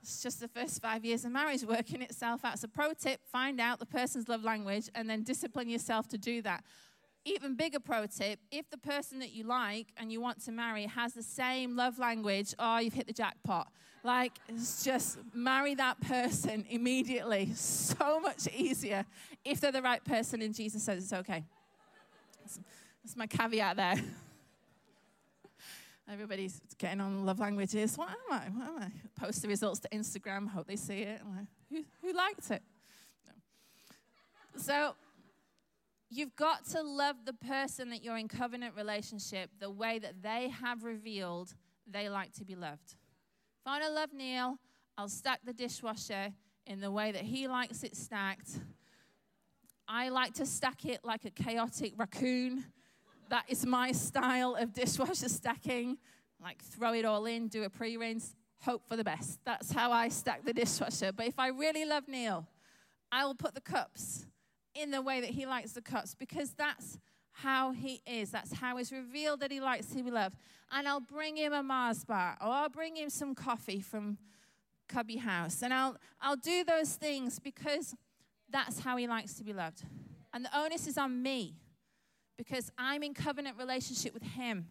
it's 0.02 0.24
just 0.24 0.40
the 0.40 0.48
first 0.48 0.82
five 0.82 1.06
years 1.06 1.24
of 1.26 1.32
marriage 1.32 1.64
working 1.64 2.02
itself 2.02 2.44
out. 2.44 2.58
So, 2.58 2.68
pro 2.68 2.94
tip 2.94 3.22
find 3.32 3.62
out 3.62 3.80
the 3.80 3.86
person's 3.86 4.28
love 4.28 4.44
language 4.44 4.90
and 4.96 5.08
then 5.08 5.22
discipline 5.22 5.70
yourself 5.70 6.08
to 6.10 6.18
do 6.18 6.42
that 6.42 6.64
even 7.26 7.56
bigger 7.56 7.80
pro 7.80 8.08
tip 8.08 8.40
if 8.52 8.70
the 8.70 8.78
person 8.78 9.20
that 9.20 9.32
you 9.32 9.44
like 9.44 9.88
and 9.98 10.12
you 10.12 10.20
want 10.20 10.44
to 10.44 10.52
marry 10.52 10.88
has 10.88 11.14
the 11.14 11.22
same 11.22 11.76
love 11.76 12.00
language, 12.00 12.56
oh, 12.58 12.80
you've 12.80 12.96
hit 12.96 13.06
the 13.08 13.14
jackpot. 13.14 13.72
Like, 14.04 14.34
just 14.84 15.20
marry 15.34 15.76
that 15.76 16.02
person 16.02 16.66
immediately. 16.70 17.54
So 17.54 18.20
much 18.20 18.48
easier 18.54 19.06
if 19.46 19.62
they're 19.62 19.72
the 19.72 19.82
right 19.82 20.04
person 20.04 20.42
and 20.42 20.56
Jesus 20.56 20.84
says 20.84 21.04
it's 21.04 21.14
okay. 21.14 21.44
That's, 22.40 22.60
that's 23.04 23.16
my 23.16 23.28
caveat 23.28 23.78
there. 23.78 23.96
Everybody's 26.12 26.60
getting 26.78 27.00
on 27.00 27.26
love 27.26 27.40
languages. 27.40 27.98
What 27.98 28.10
am 28.10 28.16
I? 28.32 28.50
What 28.50 28.68
am 28.68 28.78
I? 28.80 29.24
Post 29.24 29.44
the 29.44 29.48
results 29.48 29.80
to 29.82 29.90
Instagram. 29.90 30.50
Hope 30.50 30.68
they 30.68 30.76
see 30.76 31.02
it. 31.02 31.22
Like, 31.24 31.46
who, 31.70 31.84
who 32.02 32.14
liked 32.14 32.50
it? 32.50 32.64
No. 33.28 34.62
So, 34.62 34.96
You've 36.14 36.36
got 36.36 36.66
to 36.72 36.84
love 36.84 37.16
the 37.24 37.32
person 37.32 37.90
that 37.92 38.04
you're 38.04 38.18
in 38.18 38.28
covenant 38.28 38.76
relationship 38.76 39.50
the 39.60 39.72
way 39.72 39.98
that 39.98 40.22
they 40.22 40.50
have 40.50 40.84
revealed 40.84 41.54
they 41.90 42.10
like 42.10 42.34
to 42.34 42.44
be 42.44 42.54
loved. 42.54 42.96
If 43.64 43.72
I 43.72 43.90
love 43.90 44.12
Neil, 44.12 44.58
I'll 44.98 45.08
stack 45.08 45.42
the 45.46 45.54
dishwasher 45.54 46.34
in 46.66 46.82
the 46.82 46.90
way 46.90 47.12
that 47.12 47.22
he 47.22 47.48
likes 47.48 47.84
it 47.84 47.96
stacked. 47.96 48.60
I 49.88 50.10
like 50.10 50.34
to 50.36 50.48
stack 50.48 50.84
it 50.86 51.02
like 51.04 51.26
a 51.26 51.30
chaotic 51.30 51.94
raccoon. 51.96 52.66
That 53.30 53.44
is 53.48 53.64
my 53.64 53.92
style 53.92 54.56
of 54.56 54.74
dishwasher 54.74 55.30
stacking. 55.30 56.00
Like 56.42 56.64
throw 56.64 56.94
it 56.94 57.06
all 57.06 57.28
in, 57.28 57.50
do 57.50 57.62
a 57.64 57.70
pre 57.70 57.98
rinse, 57.98 58.36
hope 58.62 58.82
for 58.90 58.98
the 58.98 59.04
best. 59.04 59.40
That's 59.46 59.72
how 59.72 59.92
I 59.92 60.10
stack 60.10 60.44
the 60.44 60.54
dishwasher. 60.54 61.12
But 61.12 61.28
if 61.28 61.38
I 61.38 61.50
really 61.50 61.86
love 61.86 62.08
Neil, 62.08 62.48
I 63.12 63.26
will 63.26 63.36
put 63.36 63.54
the 63.54 63.62
cups 63.62 64.26
in 64.74 64.90
the 64.90 65.04
way 65.04 65.22
that 65.22 65.30
he 65.30 65.46
likes 65.46 65.74
the 65.74 65.84
cups 65.84 66.16
because 66.16 66.54
that's 66.54 66.98
how 67.32 67.72
he 67.72 68.02
is. 68.06 68.32
That's 68.32 68.54
how 68.54 68.78
it's 68.78 68.92
revealed 68.92 69.40
that 69.40 69.52
he 69.52 69.60
likes 69.60 69.88
to 69.88 70.04
be 70.04 70.12
loved. 70.12 70.38
And 70.72 70.88
I'll 70.88 71.00
bring 71.00 71.38
him 71.38 71.54
a 71.54 71.64
Mars 71.64 72.04
bar 72.06 72.38
or 72.42 72.48
I'll 72.48 72.70
bring 72.70 72.96
him 72.96 73.10
some 73.10 73.36
coffee 73.36 73.82
from 73.82 74.18
Cubby 74.88 75.18
House. 75.18 75.62
And 75.62 75.74
I'll, 75.74 75.98
I'll 76.22 76.36
do 76.36 76.64
those 76.64 76.94
things 76.94 77.40
because 77.40 77.96
that's 78.50 78.80
how 78.80 78.98
he 78.98 79.08
likes 79.08 79.34
to 79.36 79.44
be 79.44 79.54
loved. 79.54 79.84
And 80.34 80.46
the 80.46 80.58
onus 80.58 80.88
is 80.88 80.98
on 80.98 81.22
me 81.22 81.56
because 82.38 82.72
I'm 82.78 83.04
in 83.04 83.14
covenant 83.14 83.58
relationship 83.58 84.14
with 84.14 84.24
him. 84.24 84.68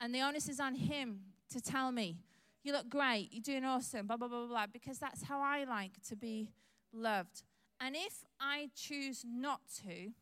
And 0.00 0.14
the 0.14 0.20
onus 0.20 0.48
is 0.48 0.60
on 0.60 0.74
him 0.74 1.20
to 1.52 1.60
tell 1.60 1.92
me, 1.92 2.18
you 2.62 2.72
look 2.72 2.88
great, 2.88 3.28
you're 3.32 3.42
doing 3.42 3.64
awesome, 3.64 4.06
blah, 4.06 4.16
blah, 4.16 4.28
blah, 4.28 4.46
blah, 4.46 4.66
because 4.66 4.98
that's 4.98 5.24
how 5.24 5.40
I 5.40 5.64
like 5.64 5.92
to 6.08 6.16
be 6.16 6.50
loved. 6.92 7.42
And 7.80 7.96
if 7.96 8.24
I 8.38 8.70
choose 8.74 9.24
not 9.26 9.60
to, 9.82 10.12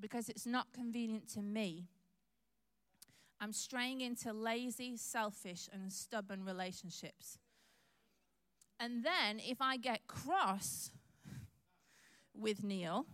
because 0.00 0.28
it's 0.28 0.46
not 0.46 0.72
convenient 0.72 1.28
to 1.34 1.42
me, 1.42 1.88
I'm 3.40 3.52
straying 3.52 4.00
into 4.00 4.32
lazy, 4.32 4.96
selfish, 4.96 5.68
and 5.72 5.92
stubborn 5.92 6.44
relationships. 6.44 7.38
And 8.80 9.04
then 9.04 9.40
if 9.40 9.60
I 9.60 9.76
get 9.76 10.06
cross 10.06 10.90
with 12.34 12.64
Neil 12.64 13.06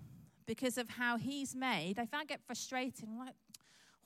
because 0.47 0.79
of 0.79 0.89
how 0.89 1.17
he's 1.17 1.55
made, 1.55 1.99
if 1.99 2.15
I 2.15 2.25
get 2.25 2.41
frustrated, 2.47 3.09
I'm 3.09 3.19
like, 3.19 3.35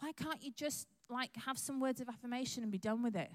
why 0.01 0.13
can't 0.13 0.43
you 0.43 0.51
just 0.51 0.89
like 1.09 1.31
have 1.47 1.59
some 1.59 1.81
words 1.81 2.01
of 2.01 2.09
affirmation 2.09 2.63
and 2.63 2.73
be 2.73 2.79
done 2.79 3.03
with 3.03 3.17
it? 3.17 3.31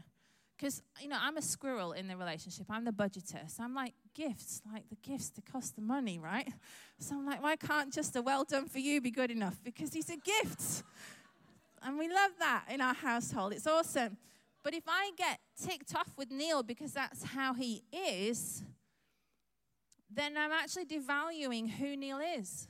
Because, 0.58 0.82
you 1.00 1.08
know, 1.08 1.18
I'm 1.20 1.38
a 1.38 1.42
squirrel 1.42 1.94
in 1.94 2.08
the 2.08 2.18
relationship. 2.18 2.66
I'm 2.70 2.84
the 2.84 2.92
budgeter. 2.92 3.50
So 3.50 3.64
I'm 3.64 3.74
like, 3.74 3.94
gifts, 4.20 4.62
like 4.74 4.84
the 4.90 4.98
gifts, 4.98 5.30
they 5.30 5.42
cost 5.42 5.76
the 5.76 5.82
money, 5.82 6.20
right? 6.20 6.52
So 7.00 7.16
I'm 7.16 7.26
like, 7.26 7.42
why 7.42 7.56
can't 7.56 7.94
just 7.94 8.16
a 8.18 8.22
well 8.22 8.44
done 8.44 8.68
for 8.68 8.80
you 8.80 9.00
be 9.00 9.12
good 9.12 9.32
enough? 9.32 9.56
Because 9.64 9.92
these 9.92 10.10
are 10.10 10.18
gifts. 10.24 10.84
And 11.82 11.98
we 11.98 12.10
love 12.10 12.32
that 12.40 12.66
in 12.70 12.82
our 12.82 12.94
household. 12.94 13.54
It's 13.54 13.66
awesome. 13.66 14.18
But 14.64 14.74
if 14.74 14.84
I 14.88 15.12
get 15.18 15.40
ticked 15.66 15.96
off 15.96 16.10
with 16.18 16.30
Neil 16.30 16.62
because 16.64 16.92
that's 16.92 17.24
how 17.24 17.54
he 17.54 17.84
is, 17.94 18.64
then 20.14 20.36
I'm 20.36 20.52
actually 20.52 20.86
devaluing 20.86 21.70
who 21.70 21.96
Neil 21.96 22.20
is. 22.20 22.68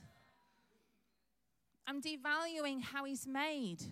I'm 1.86 2.00
devaluing 2.00 2.82
how 2.82 3.04
he's 3.04 3.26
made. 3.26 3.82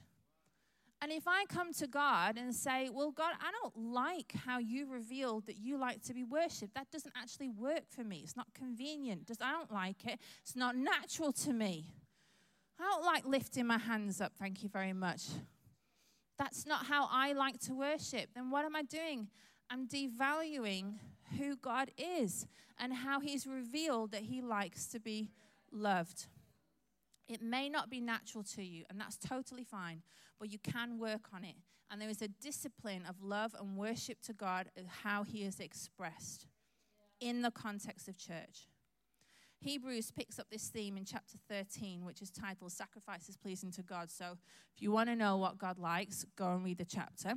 And 1.01 1.13
if 1.13 1.29
I 1.29 1.45
come 1.49 1.73
to 1.75 1.87
God 1.87 2.37
and 2.37 2.53
say, 2.55 2.91
Well, 2.93 3.13
God, 3.13 3.33
I 3.41 3.51
don't 3.63 3.93
like 3.93 4.33
how 4.47 4.59
you 4.59 4.87
revealed 4.91 5.47
that 5.47 5.59
you 5.59 5.79
like 5.79 6.03
to 6.03 6.15
be 6.15 6.25
worshiped, 6.25 6.75
that 6.75 6.91
doesn't 6.91 7.15
actually 7.17 7.51
work 7.51 7.85
for 7.89 8.03
me. 8.03 8.21
It's 8.25 8.37
not 8.37 8.53
convenient. 8.53 9.31
I 9.41 9.53
don't 9.53 9.73
like 9.73 10.05
it. 10.07 10.19
It's 10.43 10.57
not 10.57 10.77
natural 10.77 11.33
to 11.33 11.53
me. 11.53 11.87
I 12.81 12.85
don't 12.85 13.05
like 13.05 13.27
lifting 13.27 13.67
my 13.67 13.79
hands 13.79 14.21
up, 14.21 14.33
thank 14.39 14.63
you 14.63 14.69
very 14.69 14.93
much. 14.93 15.23
That's 16.39 16.65
not 16.65 16.87
how 16.87 17.09
I 17.11 17.33
like 17.33 17.59
to 17.63 17.75
worship. 17.75 18.31
Then 18.35 18.51
what 18.51 18.65
am 18.65 18.77
I 18.77 18.83
doing? 18.83 19.29
I'm 19.69 19.89
devaluing 19.89 20.95
who 21.37 21.57
God 21.57 21.91
is 21.99 22.47
and 22.79 22.93
how 22.93 23.21
He's 23.21 23.47
revealed 23.47 24.13
that 24.13 24.23
He 24.23 24.41
likes 24.41 24.87
to 24.89 25.01
be 25.01 25.31
loved. 25.73 26.27
It 27.29 27.43
may 27.43 27.69
not 27.69 27.91
be 27.91 28.01
natural 28.01 28.45
to 28.55 28.63
you, 28.63 28.85
and 28.89 28.99
that's 28.99 29.19
totally 29.19 29.65
fine, 29.65 30.03
but 30.39 30.51
you 30.51 30.59
can 30.59 30.99
work 30.99 31.29
on 31.35 31.45
it. 31.45 31.57
And 31.91 32.01
there 32.01 32.09
is 32.09 32.23
a 32.23 32.29
discipline 32.29 33.05
of 33.09 33.23
love 33.23 33.55
and 33.59 33.77
worship 33.77 34.21
to 34.23 34.33
God, 34.33 34.69
of 34.77 34.87
how 35.03 35.23
He 35.23 35.43
is 35.43 35.59
expressed 35.61 36.47
in 37.21 37.43
the 37.43 37.51
context 37.51 38.09
of 38.09 38.19
church. 38.19 38.69
Hebrews 39.61 40.13
picks 40.13 40.39
up 40.39 40.47
this 40.51 40.69
theme 40.69 40.97
in 40.97 41.05
chapter 41.05 41.37
13, 41.49 42.05
which 42.05 42.23
is 42.23 42.31
titled 42.31 42.71
Sacrifices 42.73 43.37
Pleasing 43.37 43.73
to 43.73 43.83
God. 43.83 44.11
So 44.11 44.37
if 44.75 44.83
you 44.83 44.93
want 44.93 45.09
to 45.09 45.17
know 45.17 45.37
what 45.37 45.59
God 45.59 45.79
likes, 45.79 46.25
go 46.37 46.53
and 46.53 46.65
read 46.65 46.79
the 46.79 46.85
chapter. 46.85 47.35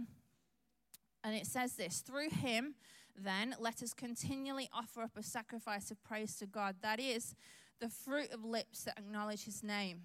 And 1.24 1.36
it 1.36 1.48
says 1.48 1.74
this 1.74 2.02
Through 2.02 2.30
Him, 2.30 2.76
then, 3.18 3.56
let 3.60 3.82
us 3.82 3.94
continually 3.94 4.70
offer 4.74 5.02
up 5.02 5.18
a 5.18 5.24
sacrifice 5.24 5.92
of 5.92 6.04
praise 6.04 6.36
to 6.38 6.46
God. 6.46 6.78
That 6.82 7.00
is, 7.00 7.36
the 7.80 7.90
fruit 7.90 8.32
of 8.32 8.46
lips 8.46 8.84
that 8.84 8.98
acknowledge 8.98 9.46
his 9.46 9.64
name. 9.64 10.04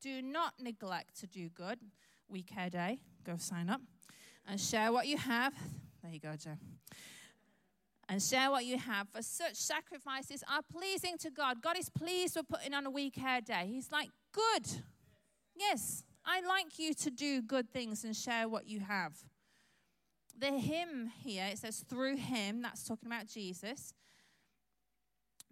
Do 0.00 0.20
not 0.20 0.54
neglect 0.60 1.18
to 1.20 1.26
do 1.26 1.48
good. 1.48 1.78
We 2.32 2.42
Care 2.42 2.70
Day, 2.70 2.98
go 3.24 3.36
sign 3.36 3.68
up 3.68 3.80
and 4.48 4.60
share 4.60 4.92
what 4.92 5.06
you 5.06 5.18
have. 5.18 5.52
There 6.02 6.12
you 6.12 6.18
go, 6.18 6.34
Joe. 6.36 6.56
And 8.08 8.20
share 8.20 8.50
what 8.50 8.64
you 8.64 8.78
have, 8.78 9.08
for 9.10 9.22
such 9.22 9.54
sacrifices 9.54 10.42
are 10.50 10.62
pleasing 10.62 11.16
to 11.18 11.30
God. 11.30 11.62
God 11.62 11.78
is 11.78 11.88
pleased 11.88 12.36
with 12.36 12.48
putting 12.48 12.74
on 12.74 12.86
a 12.86 12.90
We 12.90 13.10
Care 13.10 13.40
Day. 13.40 13.68
He's 13.68 13.92
like, 13.92 14.08
Good. 14.32 14.82
Yes, 15.54 16.02
I 16.24 16.40
like 16.40 16.78
you 16.78 16.94
to 16.94 17.10
do 17.10 17.42
good 17.42 17.70
things 17.70 18.04
and 18.04 18.16
share 18.16 18.48
what 18.48 18.66
you 18.66 18.80
have. 18.80 19.12
The 20.38 20.50
hymn 20.50 21.12
here, 21.22 21.44
it 21.52 21.58
says 21.58 21.84
through 21.86 22.16
him, 22.16 22.62
that's 22.62 22.84
talking 22.84 23.06
about 23.06 23.26
Jesus 23.26 23.92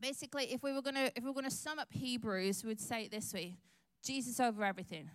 basically, 0.01 0.53
if 0.53 0.63
we 0.63 0.73
were 0.73 0.83
going 0.83 0.95
to 0.95 1.13
if 1.15 1.23
we 1.23 1.29
were 1.29 1.35
going 1.35 1.45
to 1.45 1.51
sum 1.51 1.79
up 1.79 1.89
Hebrews, 1.91 2.65
we 2.65 2.69
would 2.69 2.81
say 2.81 3.05
it 3.05 3.11
this 3.11 3.33
way: 3.33 3.57
Jesus 4.03 4.41
over 4.41 4.65
everything. 4.65 5.11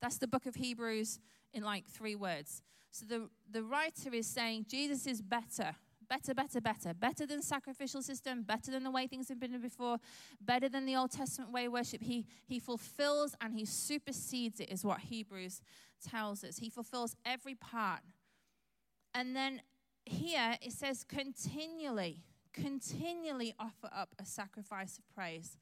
That's 0.00 0.18
the 0.18 0.28
book 0.28 0.46
of 0.46 0.54
Hebrews 0.54 1.18
in 1.52 1.62
like 1.62 1.86
three 1.86 2.14
words. 2.14 2.62
So 2.90 3.06
the 3.06 3.28
the 3.50 3.62
writer 3.62 4.12
is 4.12 4.26
saying 4.26 4.66
Jesus 4.68 5.06
is 5.06 5.22
better, 5.22 5.76
better, 6.08 6.34
better, 6.34 6.60
better, 6.60 6.94
better 6.94 7.26
than 7.26 7.42
sacrificial 7.42 8.02
system, 8.02 8.42
better 8.42 8.70
than 8.70 8.82
the 8.82 8.90
way 8.90 9.06
things 9.06 9.28
have 9.28 9.38
been 9.38 9.60
before, 9.60 9.98
better 10.40 10.68
than 10.68 10.86
the 10.86 10.96
Old 10.96 11.10
Testament 11.10 11.52
way 11.52 11.66
of 11.66 11.72
worship. 11.72 12.02
He 12.02 12.26
he 12.46 12.58
fulfills 12.58 13.34
and 13.40 13.54
he 13.54 13.64
supersedes 13.64 14.60
it, 14.60 14.70
is 14.70 14.84
what 14.84 15.00
Hebrews 15.00 15.62
tells 16.04 16.42
us. 16.44 16.58
He 16.58 16.70
fulfills 16.70 17.14
every 17.24 17.54
part. 17.54 18.00
And 19.14 19.36
then 19.36 19.62
here 20.04 20.56
it 20.62 20.72
says 20.72 21.04
continually 21.04 22.24
continually 22.52 23.54
offer 23.58 23.88
up 23.94 24.14
a 24.18 24.24
sacrifice 24.24 24.98
of 24.98 25.04
praise. 25.14 25.56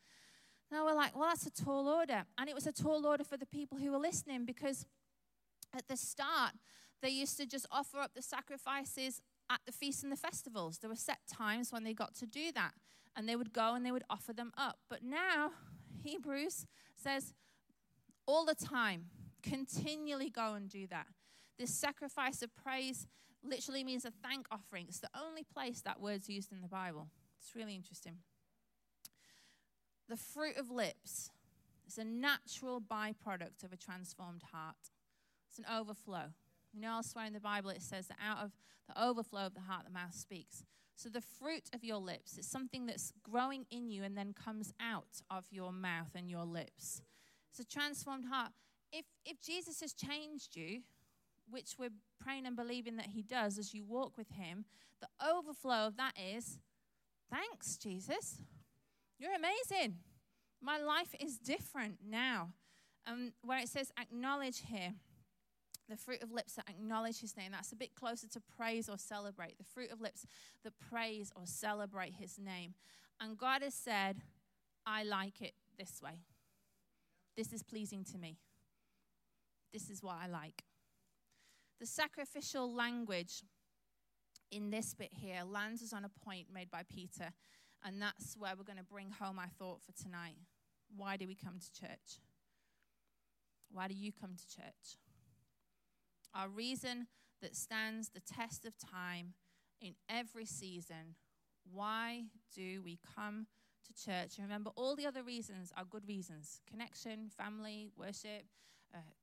Now 0.70 0.85
we're 0.85 0.94
like, 0.94 1.16
well, 1.16 1.28
that's 1.28 1.46
a 1.46 1.50
tall 1.50 1.88
order. 1.88 2.24
And 2.37 2.48
it 2.48 2.54
was 2.54 2.66
a 2.66 2.72
tall 2.72 3.07
order 3.07 3.24
for 3.24 3.37
the 3.37 3.46
people 3.46 3.78
who 3.78 3.90
were 3.90 3.98
listening 3.98 4.44
because 4.44 4.87
at 5.74 5.88
the 5.88 5.96
start, 5.96 6.52
they 7.00 7.09
used 7.09 7.37
to 7.38 7.46
just 7.46 7.66
offer 7.70 7.98
up 7.98 8.12
the 8.14 8.22
sacrifices 8.22 9.22
at 9.50 9.61
the 9.64 9.72
feasts 9.72 10.02
and 10.02 10.12
the 10.12 10.16
festivals. 10.16 10.78
There 10.78 10.90
were 10.90 10.96
set 10.96 11.18
times 11.31 11.72
when 11.72 11.85
they 11.85 11.94
got 11.94 12.14
to 12.16 12.26
do 12.26 12.52
that. 12.52 12.72
And 13.16 13.28
they 13.28 13.37
would 13.37 13.52
go 13.52 13.74
and 13.74 13.85
they 13.85 13.90
would 13.90 14.04
offer 14.11 14.33
them 14.33 14.52
up. 14.57 14.78
But 14.88 15.02
now, 15.02 15.52
Hebrews 16.02 16.66
says, 16.94 17.33
all 18.26 18.44
the 18.44 18.54
time, 18.54 19.07
continually 19.42 20.31
go 20.31 20.54
and 20.54 20.68
do 20.68 20.87
that. 20.88 21.07
This 21.59 21.74
sacrifice 21.74 22.42
of 22.42 22.54
praise 22.54 23.07
literally 23.42 23.83
means 23.83 24.04
a 24.04 24.11
thank 24.11 24.46
offering. 24.50 24.87
It's 24.88 25.00
the 25.00 25.11
only 25.18 25.44
place 25.44 25.81
that 25.83 26.00
word's 26.00 26.28
used 26.28 26.52
in 26.52 26.61
the 26.61 26.68
Bible. 26.68 27.09
It's 27.40 27.54
really 27.57 27.74
interesting. 27.74 28.18
The 30.09 30.16
fruit 30.16 30.57
of 30.57 30.71
lips 30.71 31.31
is 31.87 31.99
a 31.99 32.05
natural 32.05 32.81
byproduct 32.81 33.64
of 33.64 33.73
a 33.73 33.77
transformed 33.77 34.42
heart. 34.53 34.90
It's 35.49 35.59
an 35.59 35.66
overflow. 35.71 36.33
You 36.73 36.81
know, 36.81 36.92
elsewhere 36.92 37.27
in 37.27 37.33
the 37.33 37.40
Bible 37.40 37.71
it 37.71 37.83
says 37.83 38.09
that 38.09 38.18
out 38.25 38.38
of 38.44 38.53
the 38.88 39.03
overflow 39.03 39.47
of 39.47 39.55
the 39.55 39.61
heart, 39.61 39.85
the 39.85 39.92
mouth 39.92 40.14
speaks. 40.14 40.64
So 40.94 41.09
the 41.09 41.21
fruit 41.21 41.71
of 41.75 41.85
your 41.85 41.99
lips 41.99 42.38
is 42.38 42.47
something 42.47 42.87
that's 42.87 43.12
growing 43.23 43.66
in 43.71 43.88
you 43.88 44.03
and 44.03 44.16
then 44.16 44.33
comes 44.33 44.73
out 44.81 45.23
of 45.31 45.44
your 45.51 45.73
mouth 45.73 46.11
and 46.14 46.31
your 46.31 46.44
lips. 46.44 47.03
It's 47.51 47.61
a 47.61 47.64
transformed 47.64 48.25
heart. 48.31 48.53
If 48.92 49.05
if 49.25 49.40
Jesus 49.40 49.81
has 49.81 49.92
changed 49.92 50.57
you, 50.57 50.81
which 51.51 51.77
we're 51.79 51.90
praying 52.21 52.47
and 52.47 52.57
believing 52.57 52.97
that 52.97 53.07
He 53.14 53.23
does 53.23 53.59
as 53.59 53.75
you 53.75 53.85
walk 53.85 54.16
with 54.16 54.31
Him, 54.31 54.64
the 55.01 55.09
overflow 55.25 55.87
of 55.87 55.97
that 55.99 56.14
is 56.18 56.59
thanks, 57.31 57.77
Jesus. 57.77 58.40
You're 59.18 59.35
amazing. 59.35 59.96
My 60.62 60.78
life 60.78 61.14
is 61.20 61.38
different 61.38 61.98
now. 62.09 62.50
Um, 63.07 63.33
where 63.42 63.59
it 63.59 63.68
says 63.68 63.90
acknowledge 63.98 64.62
here, 64.66 64.92
the 65.88 65.96
fruit 65.96 66.22
of 66.22 66.31
lips 66.31 66.54
that 66.54 66.68
acknowledge 66.68 67.20
his 67.20 67.37
name, 67.37 67.52
that's 67.52 67.72
a 67.72 67.76
bit 67.76 67.94
closer 67.94 68.28
to 68.28 68.40
praise 68.57 68.88
or 68.88 68.98
celebrate. 68.98 69.57
The 69.57 69.64
fruit 69.64 69.90
of 69.90 70.00
lips 70.00 70.26
that 70.62 70.74
praise 70.90 71.33
or 71.35 71.46
celebrate 71.46 72.14
his 72.14 72.38
name. 72.38 72.74
And 73.20 73.38
God 73.38 73.62
has 73.62 73.74
said, 73.74 74.18
I 74.87 75.04
like 75.04 75.40
it 75.40 75.54
this 75.78 76.00
way. 76.02 76.20
This 77.37 77.52
is 77.52 77.62
pleasing 77.62 78.04
to 78.12 78.18
me. 78.18 78.37
This 79.72 79.90
is 79.90 80.02
what 80.02 80.16
I 80.22 80.26
like. 80.26 80.62
The 81.81 81.87
sacrificial 81.87 82.72
language 82.72 83.42
in 84.50 84.70
this 84.70 84.94
bit 84.94 85.11
here 85.12 85.42
lands 85.46 85.83
us 85.83 85.92
on 85.92 86.04
a 86.04 86.24
point 86.24 86.46
made 86.52 86.70
by 86.70 86.83
Peter, 86.88 87.33
and 87.85 88.01
that's 88.01 88.37
where 88.37 88.53
we're 88.57 88.64
going 88.64 88.79
to 88.79 88.85
bring 88.85 89.11
home 89.11 89.38
our 89.38 89.51
thought 89.59 89.83
for 89.83 89.93
tonight. 89.93 90.37
Why 90.97 91.17
do 91.17 91.27
we 91.27 91.35
come 91.35 91.59
to 91.59 91.81
church? 91.81 92.21
Why 93.71 93.88
do 93.88 93.95
you 93.95 94.12
come 94.12 94.35
to 94.37 94.57
church? 94.57 94.97
Our 96.35 96.49
reason 96.49 97.07
that 97.43 97.57
stands 97.57 98.11
the 98.11 98.21
test 98.21 98.64
of 98.64 98.75
time 98.79 99.35
in 99.81 99.95
every 100.09 100.47
season. 100.47 101.14
Why 101.73 102.25
do 102.55 102.83
we 102.83 102.99
come 103.14 103.47
to 103.87 104.05
church? 104.05 104.38
And 104.38 104.47
remember, 104.47 104.71
all 104.77 104.97
the 104.97 105.07
other 105.07 105.23
reasons 105.23 105.73
are 105.77 105.85
good 105.85 106.07
reasons 106.09 106.61
connection, 106.71 107.31
family, 107.37 107.91
worship, 107.97 108.45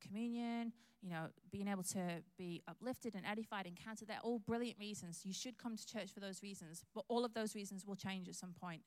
communion, 0.00 0.72
you 1.02 1.10
know, 1.10 1.26
being 1.50 1.68
able 1.68 1.82
to 1.82 2.22
be 2.36 2.62
uplifted 2.68 3.14
and 3.14 3.24
edified, 3.26 3.66
encountered. 3.66 4.08
They're 4.08 4.18
all 4.22 4.38
brilliant 4.38 4.78
reasons. 4.78 5.22
You 5.24 5.32
should 5.32 5.58
come 5.58 5.76
to 5.76 5.86
church 5.86 6.10
for 6.12 6.20
those 6.20 6.42
reasons, 6.42 6.84
but 6.94 7.04
all 7.08 7.24
of 7.24 7.34
those 7.34 7.54
reasons 7.54 7.86
will 7.86 7.96
change 7.96 8.28
at 8.28 8.34
some 8.34 8.54
point. 8.58 8.82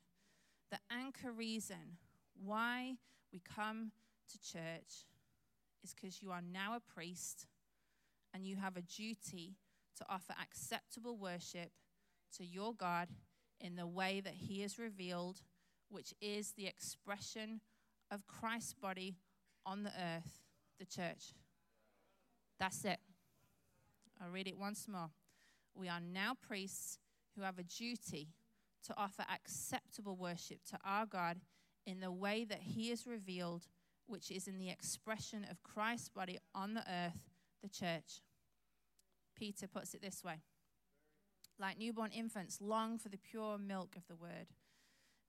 The 0.72 0.80
anchor 0.92 1.32
reason 1.32 1.98
why 2.44 2.96
we 3.32 3.40
come 3.40 3.92
to 4.32 4.40
church 4.40 5.06
is 5.84 5.94
because 5.94 6.22
you 6.22 6.32
are 6.32 6.42
now 6.42 6.76
a 6.76 6.80
priest 6.80 7.48
and 8.34 8.46
you 8.46 8.58
have 8.58 8.78
a 8.78 8.82
duty 8.82 9.56
to 9.98 10.06
offer 10.10 10.34
acceptable 10.42 11.18
worship 11.18 11.72
to 12.38 12.46
your 12.46 12.74
God 12.74 13.10
in 13.60 13.76
the 13.76 13.88
way 13.88 14.22
that 14.22 14.36
He 14.36 14.64
is 14.64 14.78
revealed, 14.78 15.42
which 15.90 16.14
is 16.22 16.52
the 16.52 16.68
expression 16.68 17.62
of 18.12 18.28
Christ's 18.28 18.74
body 18.74 19.16
on 19.66 19.84
the 19.84 19.92
earth 19.92 20.40
the 20.80 20.86
church. 20.86 21.34
That's 22.60 22.84
it. 22.86 23.00
I'll 24.22 24.32
read 24.32 24.48
it 24.48 24.58
once 24.58 24.88
more. 24.88 25.10
We 25.76 25.88
are 25.88 26.02
now 26.02 26.36
priests 26.42 27.00
who 27.36 27.44
have 27.44 27.60
a 27.60 27.64
duty 27.64 28.30
to 28.86 28.94
offer 28.98 29.24
acceptable 29.34 30.16
worship 30.16 30.60
to 30.72 30.80
our 30.84 31.06
God 31.06 31.38
in 31.86 32.00
the 32.00 32.12
way 32.12 32.46
that 32.46 32.62
he 32.62 32.92
is 32.92 33.08
revealed, 33.08 33.68
which 34.08 34.32
is 34.32 34.48
in 34.48 34.58
the 34.58 34.70
expression 34.70 35.46
of 35.50 35.64
Christ's 35.64 36.10
body 36.10 36.40
on 36.54 36.74
the 36.74 36.82
earth, 36.82 37.20
the 37.62 37.70
church. 37.70 38.22
Peter 39.36 39.68
puts 39.68 39.94
it 39.94 40.02
this 40.02 40.24
way 40.24 40.42
like 41.60 41.78
newborn 41.78 42.12
infants, 42.12 42.60
long 42.62 42.98
for 42.98 43.10
the 43.10 43.18
pure 43.18 43.58
milk 43.58 43.96
of 43.98 44.08
the 44.08 44.16
word, 44.16 44.48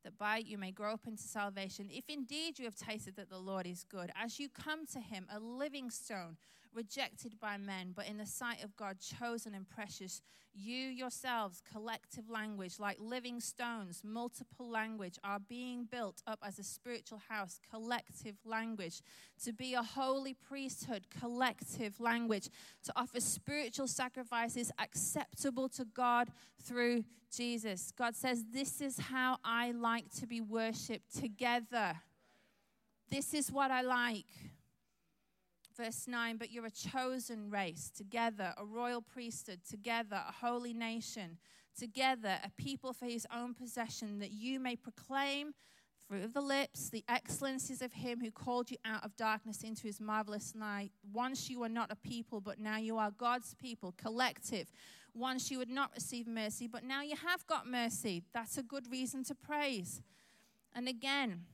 that 0.04 0.18
by 0.18 0.38
it 0.38 0.46
you 0.46 0.58
may 0.58 0.70
grow 0.70 0.92
up 0.92 1.06
into 1.06 1.22
salvation, 1.22 1.88
if 1.90 2.04
indeed 2.08 2.58
you 2.58 2.64
have 2.64 2.76
tasted 2.76 3.16
that 3.16 3.30
the 3.30 3.38
Lord 3.38 3.66
is 3.66 3.84
good. 3.84 4.10
As 4.20 4.38
you 4.38 4.48
come 4.48 4.86
to 4.86 5.00
him, 5.00 5.26
a 5.30 5.38
living 5.38 5.90
stone, 5.90 6.36
rejected 6.74 7.38
by 7.40 7.56
men, 7.56 7.92
but 7.94 8.06
in 8.06 8.16
the 8.16 8.26
sight 8.26 8.62
of 8.62 8.76
God, 8.76 8.98
chosen 9.00 9.54
and 9.54 9.68
precious. 9.68 10.22
You 10.52 10.76
yourselves, 10.76 11.62
collective 11.72 12.28
language, 12.28 12.80
like 12.80 12.96
living 12.98 13.40
stones, 13.40 14.02
multiple 14.04 14.68
language, 14.68 15.18
are 15.22 15.38
being 15.38 15.84
built 15.84 16.22
up 16.26 16.40
as 16.42 16.58
a 16.58 16.64
spiritual 16.64 17.22
house, 17.28 17.60
collective 17.70 18.36
language, 18.44 19.00
to 19.44 19.52
be 19.52 19.74
a 19.74 19.82
holy 19.82 20.34
priesthood, 20.34 21.06
collective 21.20 22.00
language, 22.00 22.48
to 22.84 22.92
offer 22.96 23.20
spiritual 23.20 23.86
sacrifices 23.86 24.72
acceptable 24.78 25.68
to 25.68 25.84
God 25.84 26.28
through 26.62 27.04
Jesus. 27.34 27.92
God 27.96 28.16
says, 28.16 28.44
This 28.52 28.80
is 28.80 28.98
how 28.98 29.38
I 29.44 29.70
like 29.70 30.10
to 30.18 30.26
be 30.26 30.40
worshiped 30.40 31.16
together. 31.16 31.94
This 33.10 33.34
is 33.34 33.50
what 33.50 33.70
I 33.70 33.82
like. 33.82 34.26
Verse 35.82 36.06
9, 36.06 36.36
but 36.36 36.50
you're 36.50 36.66
a 36.66 36.70
chosen 36.70 37.48
race, 37.48 37.90
together, 37.96 38.52
a 38.58 38.64
royal 38.66 39.00
priesthood, 39.00 39.60
together, 39.66 40.20
a 40.28 40.32
holy 40.32 40.74
nation, 40.74 41.38
together, 41.78 42.38
a 42.44 42.50
people 42.58 42.92
for 42.92 43.06
his 43.06 43.26
own 43.34 43.54
possession, 43.54 44.18
that 44.18 44.30
you 44.30 44.60
may 44.60 44.76
proclaim 44.76 45.54
of 46.10 46.34
the 46.34 46.40
lips, 46.42 46.90
the 46.90 47.02
excellencies 47.08 47.80
of 47.80 47.94
him 47.94 48.20
who 48.20 48.30
called 48.30 48.70
you 48.70 48.76
out 48.84 49.02
of 49.04 49.16
darkness 49.16 49.62
into 49.62 49.84
his 49.84 50.00
marvelous 50.00 50.52
light. 50.54 50.90
Once 51.14 51.48
you 51.48 51.60
were 51.60 51.68
not 51.68 51.90
a 51.90 51.96
people, 51.96 52.42
but 52.42 52.58
now 52.58 52.76
you 52.76 52.98
are 52.98 53.10
God's 53.12 53.54
people, 53.54 53.94
collective. 53.96 54.70
Once 55.14 55.50
you 55.50 55.56
would 55.56 55.70
not 55.70 55.92
receive 55.94 56.26
mercy, 56.26 56.66
but 56.66 56.84
now 56.84 57.00
you 57.00 57.16
have 57.16 57.46
got 57.46 57.66
mercy. 57.66 58.22
That's 58.34 58.58
a 58.58 58.62
good 58.62 58.90
reason 58.90 59.24
to 59.24 59.34
praise. 59.34 60.02
And 60.74 60.88
again, 60.88 61.44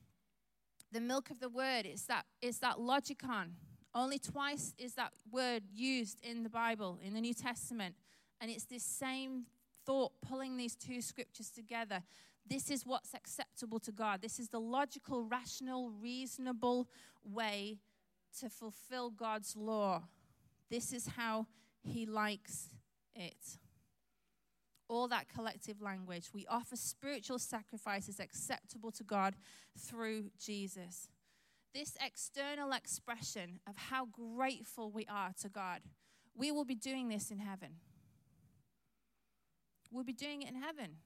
the 0.90 1.00
milk 1.00 1.30
of 1.30 1.38
the 1.38 1.48
word 1.48 1.86
is 1.86 2.06
that 2.06 2.24
is 2.40 2.58
that 2.58 2.78
logikon 2.78 3.50
only 3.96 4.18
twice 4.18 4.74
is 4.78 4.94
that 4.94 5.12
word 5.32 5.62
used 5.72 6.20
in 6.22 6.42
the 6.42 6.50
Bible, 6.50 6.98
in 7.02 7.14
the 7.14 7.20
New 7.20 7.32
Testament. 7.32 7.94
And 8.40 8.50
it's 8.50 8.64
this 8.64 8.84
same 8.84 9.46
thought 9.86 10.12
pulling 10.20 10.56
these 10.56 10.76
two 10.76 11.00
scriptures 11.00 11.50
together. 11.50 12.02
This 12.46 12.70
is 12.70 12.84
what's 12.84 13.14
acceptable 13.14 13.80
to 13.80 13.92
God. 13.92 14.20
This 14.20 14.38
is 14.38 14.50
the 14.50 14.60
logical, 14.60 15.24
rational, 15.24 15.90
reasonable 15.90 16.88
way 17.24 17.78
to 18.40 18.50
fulfill 18.50 19.10
God's 19.10 19.56
law. 19.56 20.02
This 20.70 20.92
is 20.92 21.08
how 21.16 21.46
He 21.82 22.04
likes 22.04 22.68
it. 23.14 23.58
All 24.88 25.08
that 25.08 25.28
collective 25.28 25.80
language. 25.80 26.28
We 26.34 26.46
offer 26.46 26.76
spiritual 26.76 27.38
sacrifices 27.38 28.20
acceptable 28.20 28.92
to 28.92 29.02
God 29.02 29.34
through 29.76 30.30
Jesus 30.38 31.08
this 31.76 31.94
external 32.02 32.72
expression 32.72 33.60
of 33.68 33.76
how 33.76 34.06
grateful 34.06 34.90
we 34.90 35.04
are 35.10 35.32
to 35.42 35.48
God, 35.48 35.82
we 36.34 36.50
will 36.50 36.64
be 36.64 36.74
doing 36.74 37.08
this 37.08 37.30
in 37.30 37.38
heaven. 37.38 37.76
We'll 39.92 40.04
be 40.04 40.14
doing 40.14 40.40
it 40.40 40.48
in 40.48 40.54
heaven. 40.54 40.96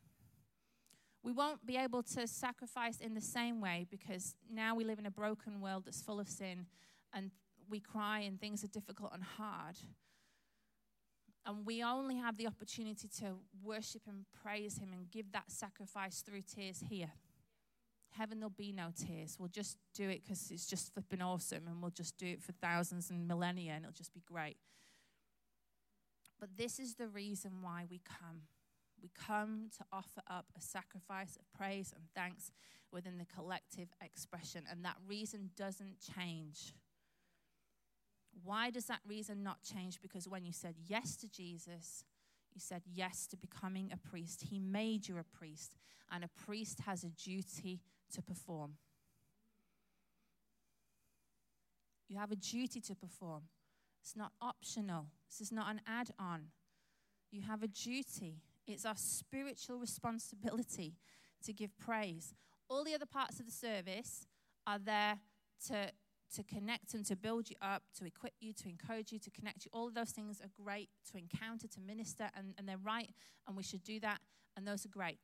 We 1.24 1.32
won't 1.32 1.66
be 1.66 1.76
able 1.76 2.04
to 2.14 2.26
sacrifice 2.28 3.00
in 3.00 3.14
the 3.14 3.20
same 3.20 3.60
way 3.60 3.86
because 3.90 4.36
now 4.48 4.76
we 4.76 4.84
live 4.84 5.00
in 5.00 5.06
a 5.06 5.10
broken 5.10 5.60
world 5.60 5.86
that's 5.86 6.02
full 6.02 6.20
of 6.20 6.28
sin 6.28 6.66
and 7.12 7.32
we 7.68 7.80
cry 7.80 8.20
and 8.20 8.40
things 8.40 8.62
are 8.62 8.68
difficult 8.68 9.10
and 9.12 9.24
hard. 9.24 9.76
And 11.46 11.66
we 11.66 11.82
only 11.82 12.16
have 12.16 12.36
the 12.36 12.46
opportunity 12.46 13.08
to 13.18 13.34
worship 13.60 14.02
and 14.06 14.24
praise 14.42 14.78
Him 14.78 14.92
and 14.92 15.10
give 15.10 15.32
that 15.32 15.50
sacrifice 15.50 16.20
through 16.20 16.42
tears 16.42 16.84
here 16.88 17.10
heaven 18.16 18.40
there'll 18.40 18.50
be 18.50 18.72
no 18.72 18.90
tears. 18.94 19.36
We'll 19.38 19.48
just 19.48 19.76
do 19.94 20.08
it 20.08 20.22
because 20.24 20.50
it's 20.50 20.66
just 20.66 20.92
flipping 20.92 21.22
awesome 21.22 21.66
and 21.66 21.80
we'll 21.80 21.90
just 21.90 22.16
do 22.18 22.26
it 22.26 22.42
for 22.42 22.52
thousands 22.52 23.10
and 23.10 23.26
millennia 23.26 23.72
and 23.72 23.84
it'll 23.84 23.94
just 23.94 24.12
be 24.12 24.22
great. 24.26 24.56
But 26.38 26.56
this 26.56 26.78
is 26.78 26.94
the 26.94 27.08
reason 27.08 27.62
why 27.62 27.84
we 27.90 28.00
come. 28.04 28.42
We 29.02 29.10
come 29.14 29.68
to 29.78 29.84
offer 29.92 30.22
up 30.28 30.46
a 30.56 30.60
sacrifice 30.60 31.36
of 31.36 31.50
praise 31.56 31.92
and 31.94 32.04
thanks 32.14 32.52
within 32.92 33.18
the 33.18 33.24
collective 33.24 33.88
expression, 34.02 34.64
and 34.70 34.84
that 34.84 34.96
reason 35.06 35.50
doesn't 35.56 35.96
change. 36.16 36.74
Why 38.44 38.70
does 38.70 38.86
that 38.86 39.00
reason 39.06 39.42
not 39.42 39.62
change? 39.62 40.00
Because 40.00 40.28
when 40.28 40.44
you 40.44 40.52
said 40.52 40.74
yes 40.86 41.16
to 41.18 41.28
Jesus, 41.28 42.04
you 42.54 42.60
said 42.60 42.82
yes 42.92 43.26
to 43.28 43.36
becoming 43.36 43.90
a 43.92 43.96
priest. 44.08 44.46
He 44.50 44.58
made 44.58 45.08
you 45.08 45.18
a 45.18 45.24
priest, 45.24 45.74
and 46.10 46.24
a 46.24 46.28
priest 46.28 46.80
has 46.86 47.04
a 47.04 47.10
duty 47.10 47.80
to 48.14 48.22
perform. 48.22 48.74
You 52.08 52.18
have 52.18 52.32
a 52.32 52.36
duty 52.36 52.80
to 52.80 52.94
perform. 52.94 53.42
It's 54.02 54.16
not 54.16 54.32
optional. 54.40 55.06
This 55.28 55.40
is 55.40 55.52
not 55.52 55.70
an 55.70 55.80
add 55.86 56.10
on. 56.18 56.46
You 57.30 57.42
have 57.42 57.62
a 57.62 57.68
duty. 57.68 58.40
It's 58.66 58.84
our 58.84 58.96
spiritual 58.96 59.78
responsibility 59.78 60.94
to 61.44 61.52
give 61.52 61.78
praise. 61.78 62.34
All 62.68 62.84
the 62.84 62.94
other 62.94 63.06
parts 63.06 63.38
of 63.38 63.46
the 63.46 63.52
service 63.52 64.26
are 64.66 64.78
there 64.78 65.18
to, 65.68 65.90
to 66.36 66.44
connect 66.44 66.94
and 66.94 67.04
to 67.06 67.16
build 67.16 67.50
you 67.50 67.56
up, 67.60 67.82
to 67.98 68.04
equip 68.04 68.34
you, 68.40 68.52
to 68.52 68.68
encourage 68.68 69.12
you, 69.12 69.18
to 69.18 69.30
connect 69.30 69.64
you. 69.64 69.70
All 69.72 69.88
of 69.88 69.94
those 69.94 70.10
things 70.10 70.40
are 70.40 70.50
great 70.62 70.88
to 71.10 71.18
encounter, 71.18 71.66
to 71.68 71.80
minister, 71.80 72.30
and, 72.36 72.54
and 72.58 72.68
they're 72.68 72.78
right, 72.78 73.10
and 73.46 73.56
we 73.56 73.62
should 73.62 73.82
do 73.82 73.98
that, 74.00 74.20
and 74.56 74.66
those 74.66 74.84
are 74.84 74.90
great. 74.90 75.18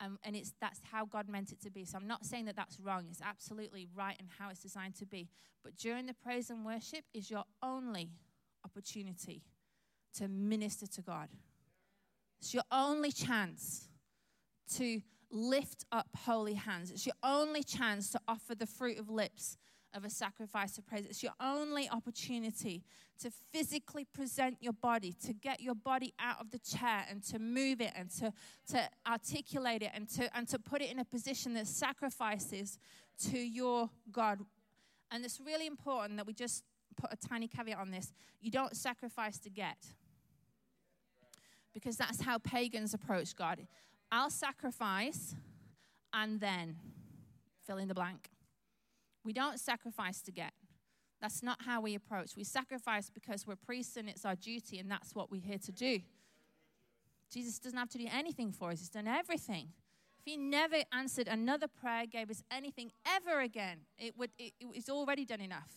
Um, 0.00 0.18
and 0.24 0.34
it's 0.34 0.52
that's 0.60 0.80
how 0.90 1.04
God 1.04 1.28
meant 1.28 1.52
it 1.52 1.60
to 1.62 1.70
be. 1.70 1.84
So 1.84 1.96
I'm 1.96 2.06
not 2.06 2.24
saying 2.24 2.46
that 2.46 2.56
that's 2.56 2.80
wrong. 2.80 3.06
It's 3.10 3.22
absolutely 3.22 3.86
right 3.94 4.16
and 4.18 4.28
how 4.38 4.50
it's 4.50 4.60
designed 4.60 4.96
to 4.96 5.06
be. 5.06 5.28
But 5.62 5.76
during 5.76 6.06
the 6.06 6.14
praise 6.14 6.50
and 6.50 6.64
worship 6.64 7.04
is 7.14 7.30
your 7.30 7.44
only 7.62 8.10
opportunity 8.64 9.42
to 10.18 10.28
minister 10.28 10.86
to 10.86 11.02
God. 11.02 11.28
It's 12.40 12.52
your 12.52 12.64
only 12.72 13.12
chance 13.12 13.88
to 14.76 15.00
lift 15.30 15.84
up 15.92 16.08
holy 16.16 16.54
hands. 16.54 16.90
It's 16.90 17.06
your 17.06 17.14
only 17.22 17.62
chance 17.62 18.10
to 18.10 18.20
offer 18.26 18.54
the 18.54 18.66
fruit 18.66 18.98
of 18.98 19.08
lips 19.08 19.56
of 19.94 20.04
a 20.04 20.10
sacrifice 20.10 20.76
of 20.76 20.86
praise. 20.86 21.06
It's 21.08 21.22
your 21.22 21.32
only 21.40 21.88
opportunity 21.88 22.82
to 23.20 23.30
physically 23.52 24.04
present 24.04 24.56
your 24.60 24.72
body, 24.72 25.14
to 25.24 25.32
get 25.32 25.60
your 25.60 25.76
body 25.76 26.12
out 26.18 26.40
of 26.40 26.50
the 26.50 26.58
chair 26.58 27.06
and 27.08 27.22
to 27.24 27.38
move 27.38 27.80
it 27.80 27.92
and 27.94 28.10
to, 28.10 28.32
to 28.68 28.82
articulate 29.06 29.82
it 29.82 29.92
and 29.94 30.08
to, 30.10 30.36
and 30.36 30.48
to 30.48 30.58
put 30.58 30.82
it 30.82 30.90
in 30.90 30.98
a 30.98 31.04
position 31.04 31.54
that 31.54 31.68
sacrifices 31.68 32.78
to 33.30 33.38
your 33.38 33.88
God. 34.10 34.40
And 35.10 35.24
it's 35.24 35.40
really 35.40 35.66
important 35.66 36.16
that 36.16 36.26
we 36.26 36.32
just 36.32 36.64
put 36.96 37.12
a 37.12 37.16
tiny 37.16 37.46
caveat 37.46 37.78
on 37.78 37.92
this. 37.92 38.12
You 38.40 38.50
don't 38.50 38.76
sacrifice 38.76 39.38
to 39.38 39.50
get, 39.50 39.76
because 41.72 41.96
that's 41.96 42.20
how 42.20 42.38
pagans 42.38 42.94
approach 42.94 43.36
God. 43.36 43.66
I'll 44.10 44.30
sacrifice 44.30 45.34
and 46.12 46.40
then 46.40 46.76
fill 47.64 47.78
in 47.78 47.88
the 47.88 47.94
blank. 47.94 48.30
We 49.24 49.32
don't 49.32 49.58
sacrifice 49.58 50.20
to 50.22 50.32
get. 50.32 50.52
That's 51.20 51.42
not 51.42 51.62
how 51.62 51.80
we 51.80 51.94
approach. 51.94 52.36
We 52.36 52.44
sacrifice 52.44 53.10
because 53.10 53.46
we're 53.46 53.56
priests 53.56 53.96
and 53.96 54.08
it's 54.08 54.24
our 54.24 54.34
duty, 54.34 54.78
and 54.78 54.90
that's 54.90 55.14
what 55.14 55.30
we're 55.30 55.40
here 55.40 55.58
to 55.58 55.72
do. 55.72 56.00
Jesus 57.32 57.58
doesn't 57.58 57.78
have 57.78 57.88
to 57.90 57.98
do 57.98 58.06
anything 58.12 58.52
for 58.52 58.70
us, 58.70 58.80
He's 58.80 58.90
done 58.90 59.08
everything. 59.08 59.68
If 60.18 60.24
He 60.26 60.36
never 60.36 60.76
answered 60.92 61.28
another 61.28 61.66
prayer, 61.66 62.04
gave 62.06 62.30
us 62.30 62.42
anything 62.50 62.92
ever 63.06 63.40
again, 63.40 63.78
it 63.98 64.16
would, 64.18 64.30
it, 64.38 64.52
it's 64.60 64.90
already 64.90 65.24
done 65.24 65.40
enough. 65.40 65.72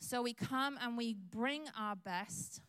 So 0.00 0.22
we 0.22 0.32
come 0.32 0.78
and 0.82 0.96
we 0.96 1.14
bring 1.14 1.66
our 1.78 1.96
best 1.96 2.62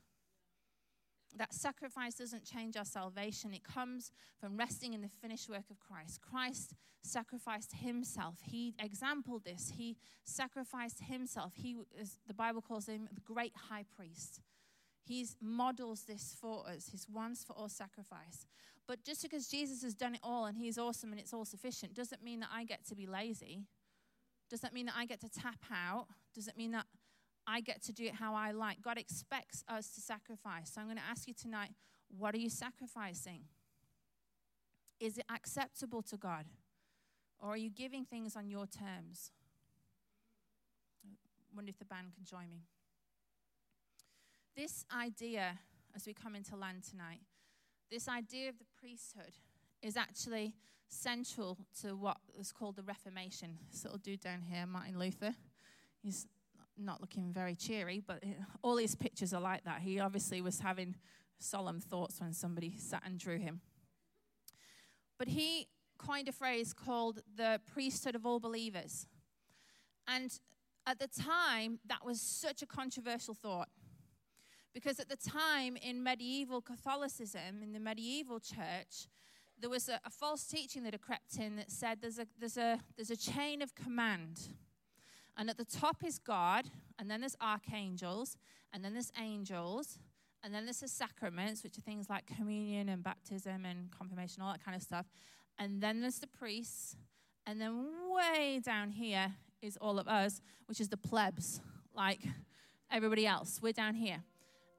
that 1.37 1.53
sacrifice 1.53 2.15
doesn't 2.15 2.43
change 2.43 2.75
our 2.75 2.85
salvation. 2.85 3.53
It 3.53 3.63
comes 3.63 4.11
from 4.39 4.57
resting 4.57 4.93
in 4.93 5.01
the 5.01 5.09
finished 5.21 5.49
work 5.49 5.69
of 5.69 5.79
Christ. 5.79 6.21
Christ 6.21 6.73
sacrificed 7.01 7.73
himself. 7.73 8.35
He 8.43 8.73
exampled 8.79 9.45
this. 9.45 9.73
He 9.77 9.97
sacrificed 10.23 11.03
himself. 11.03 11.53
He 11.55 11.77
is, 11.99 12.19
the 12.27 12.33
Bible 12.33 12.61
calls 12.61 12.87
him 12.87 13.07
the 13.13 13.21
great 13.21 13.53
high 13.69 13.85
priest. 13.95 14.41
He 15.03 15.25
models 15.41 16.03
this 16.03 16.35
for 16.39 16.67
us, 16.67 16.89
his 16.89 17.07
once 17.11 17.43
for 17.43 17.53
all 17.53 17.69
sacrifice. 17.69 18.45
But 18.87 19.03
just 19.03 19.21
because 19.21 19.47
Jesus 19.47 19.83
has 19.83 19.93
done 19.93 20.15
it 20.15 20.21
all 20.23 20.45
and 20.45 20.57
he's 20.57 20.77
awesome 20.77 21.11
and 21.11 21.19
it's 21.19 21.33
all 21.33 21.45
sufficient 21.45 21.93
doesn't 21.93 22.23
mean 22.23 22.39
that 22.41 22.49
I 22.53 22.63
get 22.63 22.85
to 22.87 22.95
be 22.95 23.05
lazy. 23.05 23.65
Does 24.49 24.61
that 24.61 24.73
mean 24.73 24.87
that 24.87 24.95
I 24.97 25.05
get 25.05 25.21
to 25.21 25.29
tap 25.29 25.59
out? 25.71 26.07
Does 26.33 26.47
it 26.47 26.57
mean 26.57 26.71
that 26.71 26.87
I 27.49 27.61
get 27.61 27.81
to 27.83 27.91
do 27.91 28.05
it 28.05 28.13
how 28.13 28.35
I 28.35 28.51
like. 28.51 28.81
God 28.83 28.99
expects 28.99 29.63
us 29.67 29.89
to 29.95 30.01
sacrifice. 30.01 30.71
So 30.71 30.81
I'm 30.81 30.87
going 30.87 30.97
to 30.97 31.03
ask 31.09 31.27
you 31.27 31.33
tonight 31.33 31.71
what 32.15 32.35
are 32.35 32.39
you 32.39 32.49
sacrificing? 32.49 33.41
Is 34.99 35.17
it 35.17 35.25
acceptable 35.33 36.01
to 36.03 36.17
God? 36.17 36.45
Or 37.39 37.51
are 37.51 37.57
you 37.57 37.69
giving 37.69 38.05
things 38.05 38.35
on 38.35 38.49
your 38.49 38.65
terms? 38.65 39.31
I 41.05 41.55
wonder 41.55 41.69
if 41.69 41.79
the 41.79 41.85
band 41.85 42.13
can 42.13 42.25
join 42.25 42.51
me. 42.51 42.65
This 44.55 44.85
idea, 44.95 45.59
as 45.95 46.05
we 46.05 46.13
come 46.13 46.35
into 46.35 46.55
land 46.55 46.83
tonight, 46.83 47.21
this 47.89 48.07
idea 48.07 48.49
of 48.49 48.59
the 48.59 48.65
priesthood 48.79 49.33
is 49.81 49.95
actually 49.97 50.53
central 50.87 51.57
to 51.81 51.95
what 51.95 52.17
was 52.37 52.51
called 52.51 52.75
the 52.75 52.83
Reformation. 52.83 53.57
This 53.71 53.83
little 53.83 53.99
dude 53.99 54.19
down 54.19 54.41
here, 54.41 54.65
Martin 54.67 54.99
Luther, 54.99 55.33
he's 56.03 56.27
not 56.79 57.01
looking 57.01 57.31
very 57.33 57.55
cheery, 57.55 58.01
but 58.05 58.23
all 58.61 58.77
his 58.77 58.95
pictures 58.95 59.33
are 59.33 59.41
like 59.41 59.63
that. 59.65 59.81
He 59.81 59.99
obviously 59.99 60.41
was 60.41 60.59
having 60.59 60.95
solemn 61.39 61.79
thoughts 61.79 62.19
when 62.19 62.33
somebody 62.33 62.75
sat 62.77 63.03
and 63.05 63.17
drew 63.17 63.37
him. 63.37 63.61
But 65.17 65.29
he 65.29 65.67
coined 65.97 66.29
a 66.29 66.31
phrase 66.31 66.73
called 66.73 67.19
the 67.35 67.59
priesthood 67.71 68.15
of 68.15 68.25
all 68.25 68.39
believers. 68.39 69.07
And 70.07 70.31
at 70.87 70.97
the 70.97 71.07
time, 71.07 71.79
that 71.85 72.05
was 72.05 72.21
such 72.21 72.61
a 72.61 72.65
controversial 72.65 73.33
thought. 73.33 73.69
Because 74.73 74.99
at 74.99 75.09
the 75.09 75.17
time 75.17 75.75
in 75.77 76.03
medieval 76.03 76.61
Catholicism, 76.61 77.61
in 77.61 77.73
the 77.73 77.79
medieval 77.79 78.39
church, 78.39 79.07
there 79.59 79.69
was 79.69 79.89
a, 79.89 79.99
a, 80.05 80.09
false 80.09 80.45
teaching 80.45 80.83
that 80.83 80.93
had 80.93 81.01
crept 81.01 81.37
in 81.37 81.57
that 81.57 81.69
said 81.69 81.97
there's 82.01 82.17
a, 82.17 82.27
there's, 82.39 82.55
a, 82.55 82.79
there's 82.95 83.09
a 83.09 83.17
chain 83.17 83.61
of 83.61 83.75
command. 83.75 84.39
And 85.39 85.49
at 85.49 85.57
the 85.57 85.63
top 85.63 86.03
is 86.03 86.19
God, 86.19 86.65
and 86.99 87.09
then 87.09 87.21
there's 87.21 87.37
archangels, 87.41 88.35
and 88.73 88.83
then 88.83 88.91
there's 88.91 89.13
angels, 89.17 89.97
and 90.43 90.53
then 90.53 90.65
there's 90.65 90.81
the 90.81 90.87
sacraments, 90.89 91.63
which 91.63 91.77
are 91.77 91.81
things 91.81 92.09
like 92.09 92.27
communion 92.27 92.89
and 92.89 93.01
baptism 93.01 93.65
and 93.65 93.89
confirmation, 93.89 94.43
all 94.43 94.51
that 94.51 94.63
kind 94.63 94.75
of 94.75 94.83
stuff. 94.83 95.05
And 95.57 95.81
then 95.81 96.01
there's 96.01 96.19
the 96.19 96.27
priests. 96.27 96.97
And 97.47 97.59
then 97.59 97.87
way 98.09 98.59
down 98.61 98.91
here 98.91 99.33
is 99.61 99.77
all 99.77 99.97
of 99.97 100.09
us, 100.09 100.41
which 100.65 100.81
is 100.81 100.89
the 100.89 100.97
plebs, 100.97 101.61
like 101.95 102.19
everybody 102.91 103.25
else. 103.25 103.61
We're 103.61 103.71
down 103.71 103.95
here. 103.95 104.21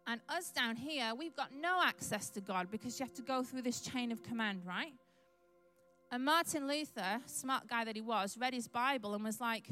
And 0.07 0.21
us 0.29 0.51
down 0.51 0.77
here, 0.77 1.15
we've 1.17 1.37
got 1.37 1.53
no 1.59 1.81
access 1.83 2.29
to 2.31 2.43
God 2.43 2.71
because 2.71 3.01
you 3.01 3.07
have 3.07 3.15
to 3.15 3.23
go 3.23 3.43
through 3.43 3.63
this 3.63 3.81
chain 3.81 4.13
of 4.13 4.23
command, 4.23 4.63
right? 4.67 4.93
And 6.13 6.23
Martin 6.23 6.69
Luther, 6.69 7.21
smart 7.25 7.67
guy 7.67 7.85
that 7.85 7.97
he 7.97 8.03
was, 8.03 8.37
read 8.39 8.53
his 8.53 8.69
Bible 8.69 9.15
and 9.15 9.25
was 9.25 9.41
like, 9.41 9.69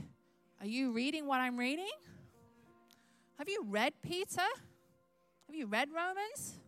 Are 0.61 0.66
you 0.66 0.90
reading 0.90 1.26
what 1.26 1.40
I'm 1.40 1.56
reading? 1.56 1.86
Have 3.38 3.48
you 3.48 3.64
read 3.68 3.92
Peter? 4.02 4.40
Have 5.46 5.54
you 5.54 5.66
read 5.66 5.88
Romans? 5.94 6.59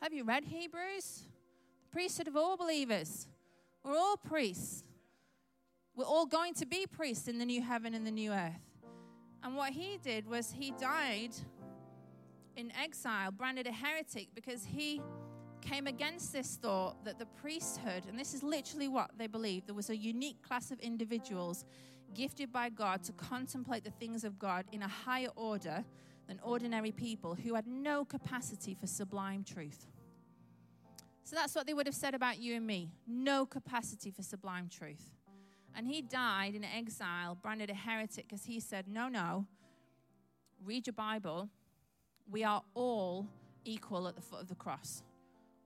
Have 0.00 0.12
you 0.12 0.22
read 0.22 0.44
Hebrews? 0.44 1.24
The 1.82 1.88
priesthood 1.90 2.28
of 2.28 2.36
all 2.36 2.56
believers. 2.56 3.26
We're 3.82 3.96
all 3.96 4.16
priests. 4.16 4.84
We're 5.96 6.04
all 6.04 6.26
going 6.26 6.54
to 6.54 6.66
be 6.66 6.86
priests 6.86 7.26
in 7.26 7.38
the 7.38 7.44
new 7.44 7.60
heaven 7.60 7.92
and 7.92 8.06
the 8.06 8.12
new 8.12 8.30
earth. 8.30 8.52
And 9.42 9.56
what 9.56 9.72
he 9.72 9.98
did 10.00 10.28
was 10.28 10.52
he 10.52 10.70
died 10.70 11.34
in 12.56 12.72
exile, 12.80 13.32
branded 13.32 13.66
a 13.66 13.72
heretic, 13.72 14.28
because 14.32 14.64
he 14.64 15.02
came 15.60 15.88
against 15.88 16.32
this 16.32 16.56
thought 16.62 17.04
that 17.04 17.18
the 17.18 17.26
priesthood, 17.26 18.04
and 18.08 18.16
this 18.16 18.32
is 18.32 18.44
literally 18.44 18.86
what 18.86 19.10
they 19.18 19.26
believed, 19.26 19.66
there 19.66 19.74
was 19.74 19.90
a 19.90 19.96
unique 19.96 20.40
class 20.46 20.70
of 20.70 20.78
individuals 20.78 21.64
gifted 22.14 22.52
by 22.52 22.68
God 22.68 23.02
to 23.04 23.12
contemplate 23.12 23.84
the 23.84 23.90
things 23.90 24.24
of 24.24 24.38
God 24.38 24.64
in 24.72 24.82
a 24.82 24.88
higher 24.88 25.28
order 25.36 25.84
than 26.26 26.40
ordinary 26.42 26.92
people 26.92 27.34
who 27.34 27.54
had 27.54 27.66
no 27.66 28.04
capacity 28.04 28.74
for 28.74 28.86
sublime 28.86 29.44
truth. 29.44 29.86
So 31.24 31.36
that's 31.36 31.54
what 31.54 31.66
they 31.66 31.74
would 31.74 31.86
have 31.86 31.94
said 31.94 32.14
about 32.14 32.38
you 32.38 32.54
and 32.54 32.66
me 32.66 32.90
no 33.06 33.46
capacity 33.46 34.10
for 34.10 34.22
sublime 34.22 34.68
truth. 34.68 35.10
And 35.76 35.86
he 35.86 36.02
died 36.02 36.54
in 36.54 36.64
exile, 36.64 37.36
branded 37.40 37.68
a 37.68 37.74
heretic, 37.74 38.28
because 38.28 38.44
he 38.44 38.60
said, 38.60 38.86
No, 38.86 39.08
no, 39.08 39.46
read 40.64 40.86
your 40.86 40.94
Bible. 40.94 41.48
We 42.30 42.44
are 42.44 42.62
all 42.74 43.26
equal 43.64 44.06
at 44.06 44.14
the 44.14 44.22
foot 44.22 44.40
of 44.40 44.48
the 44.48 44.54
cross. 44.54 45.02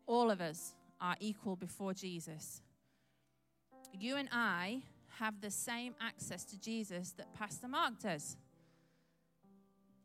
All 0.07 0.31
of 0.31 0.41
us 0.41 0.75
are 1.01 1.17
equal 1.21 1.57
before 1.57 1.93
Jesus. 1.93 2.63
You 3.93 4.17
and 4.17 4.29
I 4.33 4.83
have 5.19 5.41
the 5.41 5.51
same 5.51 5.95
access 6.01 6.45
to 6.45 6.59
Jesus 6.59 7.13
that 7.13 7.33
Pastor 7.35 7.69
Mark 7.69 7.99
does. 8.01 8.37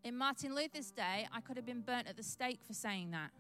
In 0.04 0.18
Martin 0.18 0.54
Luther's 0.56 0.92
day, 0.92 1.28
I 1.32 1.40
could 1.42 1.56
have 1.56 1.66
been 1.66 1.82
burnt 1.82 2.08
at 2.08 2.18
the 2.18 2.24
stake 2.24 2.60
for 2.66 2.74
saying 2.74 3.12
that 3.12 3.32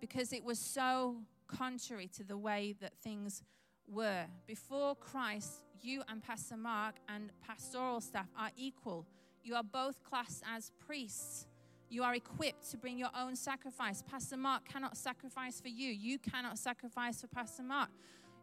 because 0.00 0.32
it 0.32 0.44
was 0.44 0.58
so 0.58 1.16
contrary 1.46 2.08
to 2.16 2.24
the 2.24 2.36
way 2.36 2.74
that 2.80 2.92
things 3.02 3.42
were. 3.88 4.24
Before 4.46 4.94
Christ, 4.94 5.64
you 5.82 6.02
and 6.08 6.22
Pastor 6.22 6.56
Mark 6.56 6.96
and 7.08 7.30
pastoral 7.46 8.00
staff 8.00 8.28
are 8.38 8.50
equal. 8.56 9.06
You 9.42 9.54
are 9.56 9.64
both 9.64 10.02
classed 10.02 10.42
as 10.54 10.70
priests. 10.86 11.46
You 11.88 12.04
are 12.04 12.14
equipped 12.14 12.70
to 12.70 12.76
bring 12.76 12.98
your 12.98 13.10
own 13.18 13.34
sacrifice. 13.34 14.02
Pastor 14.08 14.36
Mark 14.36 14.64
cannot 14.68 14.96
sacrifice 14.96 15.60
for 15.60 15.68
you. 15.68 15.90
You 15.90 16.18
cannot 16.18 16.58
sacrifice 16.58 17.20
for 17.20 17.26
Pastor 17.26 17.64
Mark. 17.64 17.90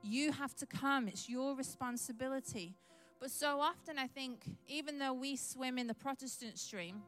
You 0.04 0.32
have 0.32 0.56
to 0.56 0.66
come, 0.66 1.08
it's 1.08 1.30
your 1.30 1.56
responsibility. 1.56 2.76
But 3.20 3.32
so 3.32 3.60
often, 3.60 3.98
I 3.98 4.08
think, 4.08 4.43
even 4.68 5.00
though 5.00 5.14
we 5.14 5.36
swim 5.36 5.78
in 5.78 5.88
the 5.88 5.93
Protestant 5.93 6.58
stream 6.60 7.02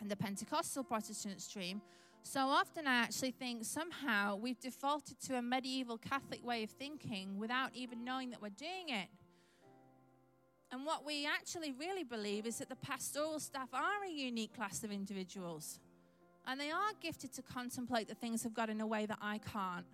and 0.00 0.10
the 0.10 0.16
Pentecostal 0.16 0.82
Protestant 0.82 1.40
stream, 1.40 1.82
so 2.22 2.40
often 2.40 2.86
I 2.86 2.94
actually 2.94 3.30
think 3.30 3.64
somehow 3.64 4.36
we've 4.36 4.58
defaulted 4.58 5.20
to 5.26 5.36
a 5.36 5.42
medieval 5.42 5.98
Catholic 5.98 6.44
way 6.44 6.64
of 6.64 6.70
thinking 6.70 7.38
without 7.38 7.70
even 7.74 8.02
knowing 8.02 8.30
that 8.30 8.42
we're 8.42 8.48
doing 8.48 8.88
it. 8.88 9.08
And 10.72 10.84
what 10.84 11.06
we 11.06 11.26
actually 11.26 11.72
really 11.72 12.02
believe 12.02 12.46
is 12.46 12.58
that 12.58 12.68
the 12.68 12.76
pastoral 12.76 13.38
staff 13.38 13.68
are 13.72 14.04
a 14.04 14.10
unique 14.10 14.56
class 14.56 14.82
of 14.82 14.90
individuals. 14.90 15.78
And 16.46 16.60
they 16.60 16.70
are 16.70 16.90
gifted 17.00 17.32
to 17.34 17.42
contemplate 17.42 18.08
the 18.08 18.14
things 18.14 18.44
of 18.44 18.54
God 18.54 18.70
in 18.70 18.80
a 18.80 18.86
way 18.86 19.06
that 19.06 19.18
I 19.20 19.38
can't. 19.38 19.86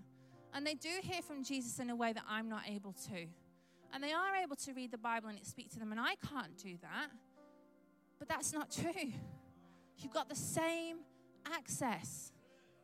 And 0.55 0.67
they 0.67 0.75
do 0.75 0.91
hear 1.03 1.23
from 1.23 1.43
Jesus 1.43 1.79
in 1.79 1.91
a 1.91 1.97
way 1.97 2.13
that 2.13 2.25
I'm 2.29 2.49
not 2.49 2.63
able 2.69 2.93
to. 2.93 3.27
And 3.95 4.03
they 4.03 4.13
are 4.13 4.37
able 4.43 4.57
to 4.57 4.73
read 4.73 4.91
the 4.91 4.99
Bible 4.99 5.29
and 5.29 5.39
it 5.39 5.47
speak 5.47 5.71
to 5.73 5.79
them, 5.79 5.93
and 5.93 6.01
I 6.01 6.15
can't 6.17 6.57
do 6.57 6.77
that. 6.83 7.09
But 8.19 8.29
that's 8.29 8.53
not 8.53 8.71
true. 8.71 9.13
You've 9.99 10.13
got 10.13 10.29
the 10.29 10.35
same 10.35 10.99
access. 11.51 12.33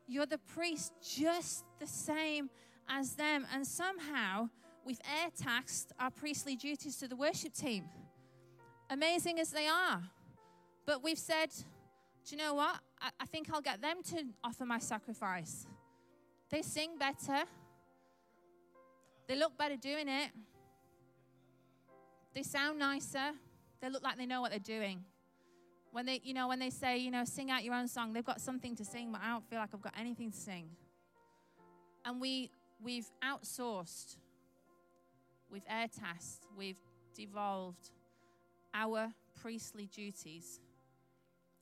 You're 0.06 0.26
the 0.26 0.38
priest 0.38 0.92
just 1.02 1.64
the 1.78 1.86
same 1.86 2.50
as 2.88 3.14
them. 3.14 3.46
And 3.52 3.66
somehow 3.66 4.48
we've 4.84 5.00
air 5.22 5.28
taxed 5.36 5.92
our 6.00 6.10
priestly 6.10 6.56
duties 6.56 6.96
to 6.96 7.08
the 7.08 7.16
worship 7.16 7.54
team, 7.54 7.84
amazing 8.90 9.38
as 9.38 9.50
they 9.50 9.66
are. 9.66 10.02
But 10.86 11.02
we've 11.02 11.18
said, 11.18 11.50
do 12.24 12.36
you 12.36 12.38
know 12.38 12.54
what? 12.54 12.80
I, 13.00 13.10
I 13.20 13.26
think 13.26 13.48
I'll 13.52 13.60
get 13.60 13.80
them 13.80 14.02
to 14.10 14.24
offer 14.42 14.64
my 14.64 14.78
sacrifice. 14.78 15.66
They 16.50 16.62
sing 16.62 16.96
better, 16.98 17.44
they 19.28 19.36
look 19.36 19.56
better 19.58 19.76
doing 19.76 20.08
it. 20.08 20.30
They 22.34 22.42
sound 22.42 22.78
nicer. 22.78 23.32
They 23.80 23.90
look 23.90 24.02
like 24.02 24.16
they 24.16 24.26
know 24.26 24.40
what 24.40 24.50
they're 24.50 24.58
doing. 24.58 25.04
When 25.92 26.06
they, 26.06 26.20
you 26.24 26.34
know, 26.34 26.48
when 26.48 26.58
they 26.58 26.70
say, 26.70 26.98
you 26.98 27.10
know, 27.10 27.24
sing 27.24 27.50
out 27.50 27.62
your 27.62 27.74
own 27.74 27.88
song, 27.88 28.12
they've 28.12 28.24
got 28.24 28.40
something 28.40 28.74
to 28.76 28.84
sing, 28.84 29.12
but 29.12 29.20
I 29.22 29.28
don't 29.30 29.48
feel 29.48 29.58
like 29.58 29.70
I've 29.72 29.82
got 29.82 29.94
anything 29.98 30.30
to 30.30 30.36
sing. 30.36 30.70
And 32.04 32.20
we 32.20 32.50
we've 32.82 33.06
outsourced, 33.22 34.16
we've 35.50 35.64
air 35.68 35.88
tasked, 35.88 36.46
we've 36.56 36.76
devolved 37.14 37.90
our 38.72 39.12
priestly 39.40 39.86
duties 39.86 40.60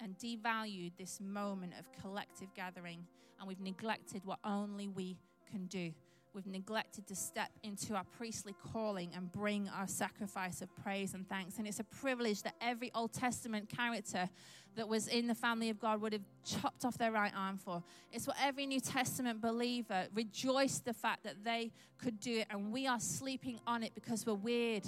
and 0.01 0.17
devalued 0.19 0.93
this 0.99 1.21
moment 1.21 1.73
of 1.79 1.91
collective 2.01 2.49
gathering, 2.55 3.07
and 3.39 3.49
we've 3.49 3.61
neglected 3.61 4.25
what 4.25 4.39
only 4.45 4.89
we 4.89 5.17
can 5.51 5.67
do 5.67 5.93
we've 6.37 6.47
neglected 6.47 7.07
to 7.07 7.16
step 7.16 7.51
into 7.62 7.95
our 7.95 8.05
priestly 8.16 8.55
calling 8.72 9.11
and 9.16 9.32
bring 9.32 9.70
our 9.70 9.89
sacrifice 9.89 10.61
of 10.61 10.68
praise 10.76 11.14
and 11.14 11.26
thanks. 11.26 11.57
And 11.57 11.66
it's 11.66 11.80
a 11.80 11.84
privilege 11.84 12.43
that 12.43 12.55
every 12.61 12.93
Old 12.95 13.14
Testament 13.14 13.70
character 13.70 14.28
that 14.76 14.87
was 14.87 15.09
in 15.09 15.26
the 15.26 15.34
family 15.34 15.70
of 15.70 15.80
God 15.80 16.03
would 16.03 16.12
have 16.12 16.22
chopped 16.45 16.84
off 16.84 16.99
their 16.99 17.11
right 17.11 17.32
arm 17.34 17.57
for. 17.57 17.82
It's 18.12 18.26
what 18.26 18.37
every 18.41 18.66
New 18.66 18.80
Testament 18.80 19.41
believer 19.41 20.09
rejoiced 20.14 20.84
the 20.84 20.93
fact 20.93 21.24
that 21.24 21.43
they 21.43 21.72
could 21.97 22.20
do 22.20 22.41
it, 22.41 22.49
and 22.51 22.70
we 22.70 22.87
are 22.87 23.01
sleeping 23.01 23.59
on 23.66 23.82
it 23.82 23.95
because 23.95 24.26
we're 24.26 24.34
weird. 24.34 24.84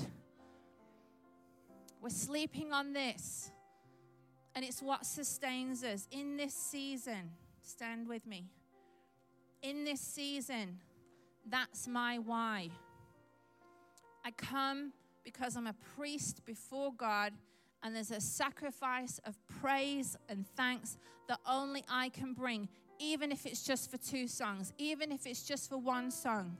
We're 2.03 2.11
sleeping 2.11 2.74
on 2.74 2.92
this. 2.92 3.51
And 4.55 4.64
it's 4.64 4.82
what 4.82 5.07
sustains 5.07 5.82
us 5.82 6.07
in 6.11 6.36
this 6.36 6.53
season. 6.53 7.30
Stand 7.62 8.07
with 8.07 8.26
me. 8.26 8.51
In 9.62 9.84
this 9.84 10.01
season, 10.01 10.78
that's 11.51 11.88
my 11.88 12.18
why. 12.18 12.70
I 14.24 14.30
come 14.32 14.92
because 15.24 15.57
I'm 15.57 15.66
a 15.66 15.74
priest 15.96 16.44
before 16.44 16.92
God, 16.92 17.32
and 17.82 17.94
there's 17.94 18.11
a 18.11 18.20
sacrifice 18.20 19.20
of 19.24 19.36
praise 19.61 20.16
and 20.28 20.46
thanks 20.57 20.96
that 21.28 21.38
only 21.46 21.84
I 21.88 22.09
can 22.09 22.32
bring, 22.32 22.68
even 22.99 23.30
if 23.30 23.46
it's 23.46 23.62
just 23.62 23.90
for 23.90 23.99
two 23.99 24.26
songs, 24.26 24.72
even 24.78 25.12
if 25.12 25.26
it's 25.26 25.42
just 25.42 25.68
for 25.68 25.78
one 25.78 26.11
song. 26.11 26.57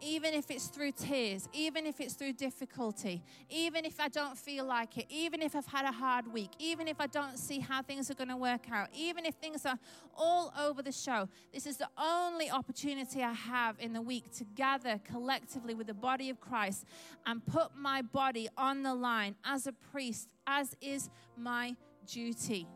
Even 0.00 0.34
if 0.34 0.50
it's 0.50 0.66
through 0.66 0.92
tears, 0.92 1.48
even 1.52 1.86
if 1.86 2.00
it's 2.00 2.14
through 2.14 2.32
difficulty, 2.34 3.22
even 3.48 3.84
if 3.84 4.00
I 4.00 4.08
don't 4.08 4.36
feel 4.36 4.64
like 4.64 4.98
it, 4.98 5.06
even 5.08 5.42
if 5.42 5.56
I've 5.56 5.66
had 5.66 5.84
a 5.84 5.92
hard 5.92 6.32
week, 6.32 6.50
even 6.58 6.88
if 6.88 7.00
I 7.00 7.06
don't 7.06 7.38
see 7.38 7.58
how 7.58 7.82
things 7.82 8.10
are 8.10 8.14
going 8.14 8.28
to 8.28 8.36
work 8.36 8.70
out, 8.70 8.88
even 8.94 9.24
if 9.26 9.34
things 9.34 9.64
are 9.66 9.78
all 10.16 10.52
over 10.58 10.82
the 10.82 10.92
show, 10.92 11.28
this 11.52 11.66
is 11.66 11.76
the 11.76 11.88
only 11.98 12.50
opportunity 12.50 13.22
I 13.22 13.32
have 13.32 13.76
in 13.78 13.92
the 13.92 14.02
week 14.02 14.32
to 14.38 14.44
gather 14.44 15.00
collectively 15.04 15.74
with 15.74 15.86
the 15.86 15.94
body 15.94 16.30
of 16.30 16.40
Christ 16.40 16.84
and 17.26 17.44
put 17.44 17.76
my 17.76 18.02
body 18.02 18.48
on 18.56 18.82
the 18.82 18.94
line 18.94 19.34
as 19.44 19.66
a 19.66 19.72
priest, 19.72 20.28
as 20.46 20.76
is 20.80 21.10
my 21.36 21.74
duty 22.06 22.68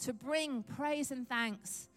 to 0.00 0.12
bring 0.14 0.62
praise 0.62 1.10
and 1.10 1.28
thanks 1.28 1.89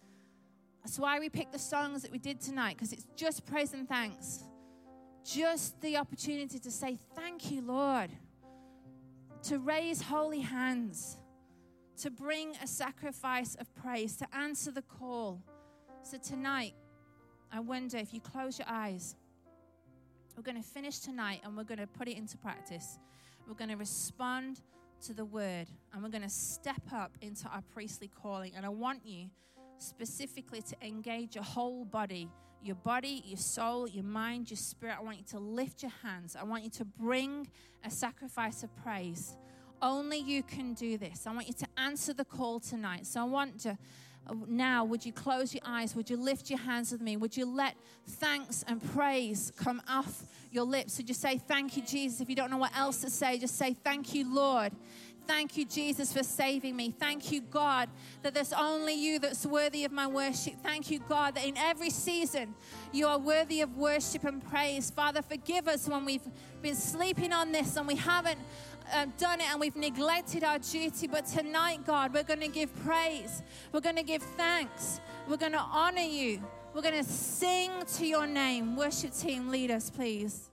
that's 0.84 0.98
why 0.98 1.18
we 1.18 1.30
picked 1.30 1.52
the 1.52 1.58
songs 1.58 2.02
that 2.02 2.12
we 2.12 2.18
did 2.18 2.40
tonight, 2.42 2.76
because 2.76 2.92
it's 2.92 3.06
just 3.16 3.46
praise 3.46 3.72
and 3.72 3.88
thanks. 3.88 4.44
Just 5.24 5.80
the 5.80 5.96
opportunity 5.96 6.58
to 6.58 6.70
say, 6.70 6.98
Thank 7.16 7.50
you, 7.50 7.62
Lord. 7.62 8.10
To 9.44 9.58
raise 9.58 10.02
holy 10.02 10.40
hands, 10.40 11.16
to 12.02 12.10
bring 12.10 12.54
a 12.62 12.66
sacrifice 12.66 13.54
of 13.54 13.74
praise, 13.74 14.16
to 14.18 14.36
answer 14.36 14.70
the 14.70 14.82
call. 14.82 15.42
So 16.02 16.18
tonight, 16.18 16.74
I 17.50 17.60
wonder 17.60 17.96
if 17.96 18.12
you 18.12 18.20
close 18.20 18.58
your 18.58 18.68
eyes, 18.68 19.16
we're 20.36 20.42
going 20.42 20.62
to 20.62 20.68
finish 20.68 20.98
tonight 20.98 21.40
and 21.44 21.56
we're 21.56 21.64
going 21.64 21.78
to 21.78 21.86
put 21.86 22.08
it 22.08 22.16
into 22.16 22.36
practice. 22.36 22.98
We're 23.46 23.54
going 23.54 23.70
to 23.70 23.76
respond 23.76 24.60
to 25.06 25.14
the 25.14 25.24
word 25.24 25.68
and 25.92 26.02
we're 26.02 26.08
going 26.10 26.22
to 26.22 26.28
step 26.28 26.82
up 26.92 27.12
into 27.20 27.46
our 27.48 27.62
priestly 27.72 28.10
calling. 28.22 28.52
And 28.56 28.66
I 28.66 28.70
want 28.70 29.00
you 29.04 29.28
specifically 29.78 30.62
to 30.62 30.76
engage 30.82 31.34
your 31.34 31.44
whole 31.44 31.84
body 31.84 32.30
your 32.64 32.76
body, 32.76 33.22
your 33.26 33.38
soul, 33.38 33.86
your 33.86 34.04
mind, 34.04 34.50
your 34.50 34.56
spirit. 34.56 34.96
I 34.98 35.02
want 35.02 35.18
you 35.18 35.24
to 35.32 35.38
lift 35.38 35.82
your 35.82 35.92
hands. 36.02 36.34
I 36.34 36.44
want 36.44 36.64
you 36.64 36.70
to 36.70 36.84
bring 36.84 37.46
a 37.84 37.90
sacrifice 37.90 38.62
of 38.62 38.74
praise. 38.76 39.36
Only 39.82 40.18
you 40.18 40.42
can 40.42 40.72
do 40.72 40.96
this. 40.96 41.26
I 41.26 41.32
want 41.32 41.46
you 41.46 41.52
to 41.52 41.66
answer 41.76 42.14
the 42.14 42.24
call 42.24 42.60
tonight. 42.60 43.06
So 43.06 43.20
I 43.20 43.24
want 43.24 43.60
to 43.60 43.76
now, 44.48 44.84
would 44.84 45.04
you 45.04 45.12
close 45.12 45.52
your 45.52 45.60
eyes? 45.66 45.94
Would 45.94 46.08
you 46.08 46.16
lift 46.16 46.48
your 46.48 46.58
hands 46.58 46.90
with 46.92 47.02
me? 47.02 47.16
Would 47.16 47.36
you 47.36 47.44
let 47.44 47.76
thanks 48.06 48.64
and 48.66 48.82
praise 48.94 49.52
come 49.56 49.82
off 49.86 50.22
your 50.50 50.64
lips? 50.64 50.96
Would 50.96 51.08
you 51.08 51.14
say, 51.14 51.36
Thank 51.36 51.76
you, 51.76 51.82
Jesus? 51.82 52.22
If 52.22 52.30
you 52.30 52.36
don't 52.36 52.50
know 52.50 52.56
what 52.56 52.74
else 52.76 53.02
to 53.02 53.10
say, 53.10 53.38
just 53.38 53.56
say, 53.56 53.74
Thank 53.74 54.14
you, 54.14 54.32
Lord. 54.34 54.72
Thank 55.26 55.56
you, 55.56 55.64
Jesus, 55.64 56.12
for 56.12 56.22
saving 56.22 56.76
me. 56.76 56.90
Thank 56.90 57.32
you, 57.32 57.40
God, 57.40 57.88
that 58.22 58.34
there's 58.34 58.52
only 58.52 58.94
you 58.94 59.18
that's 59.18 59.46
worthy 59.46 59.84
of 59.84 59.92
my 59.92 60.06
worship. 60.06 60.54
Thank 60.62 60.90
you, 60.90 61.00
God, 61.08 61.34
that 61.36 61.44
in 61.44 61.56
every 61.56 61.90
season 61.90 62.54
you 62.92 63.06
are 63.06 63.18
worthy 63.18 63.60
of 63.62 63.76
worship 63.76 64.24
and 64.24 64.46
praise. 64.50 64.90
Father, 64.90 65.22
forgive 65.22 65.66
us 65.66 65.88
when 65.88 66.04
we've 66.04 66.26
been 66.62 66.74
sleeping 66.74 67.32
on 67.32 67.52
this 67.52 67.76
and 67.76 67.86
we 67.86 67.96
haven't 67.96 68.38
uh, 68.92 69.06
done 69.18 69.40
it 69.40 69.46
and 69.50 69.60
we've 69.60 69.76
neglected 69.76 70.44
our 70.44 70.58
duty. 70.58 71.06
But 71.06 71.26
tonight, 71.26 71.86
God, 71.86 72.12
we're 72.12 72.22
going 72.22 72.40
to 72.40 72.48
give 72.48 72.74
praise. 72.84 73.42
We're 73.72 73.80
going 73.80 73.96
to 73.96 74.02
give 74.02 74.22
thanks. 74.22 75.00
We're 75.28 75.38
going 75.38 75.52
to 75.52 75.58
honor 75.58 76.00
you. 76.00 76.42
We're 76.74 76.82
going 76.82 77.02
to 77.02 77.10
sing 77.10 77.70
to 77.96 78.06
your 78.06 78.26
name. 78.26 78.76
Worship 78.76 79.14
team, 79.14 79.50
lead 79.50 79.70
us, 79.70 79.90
please. 79.90 80.50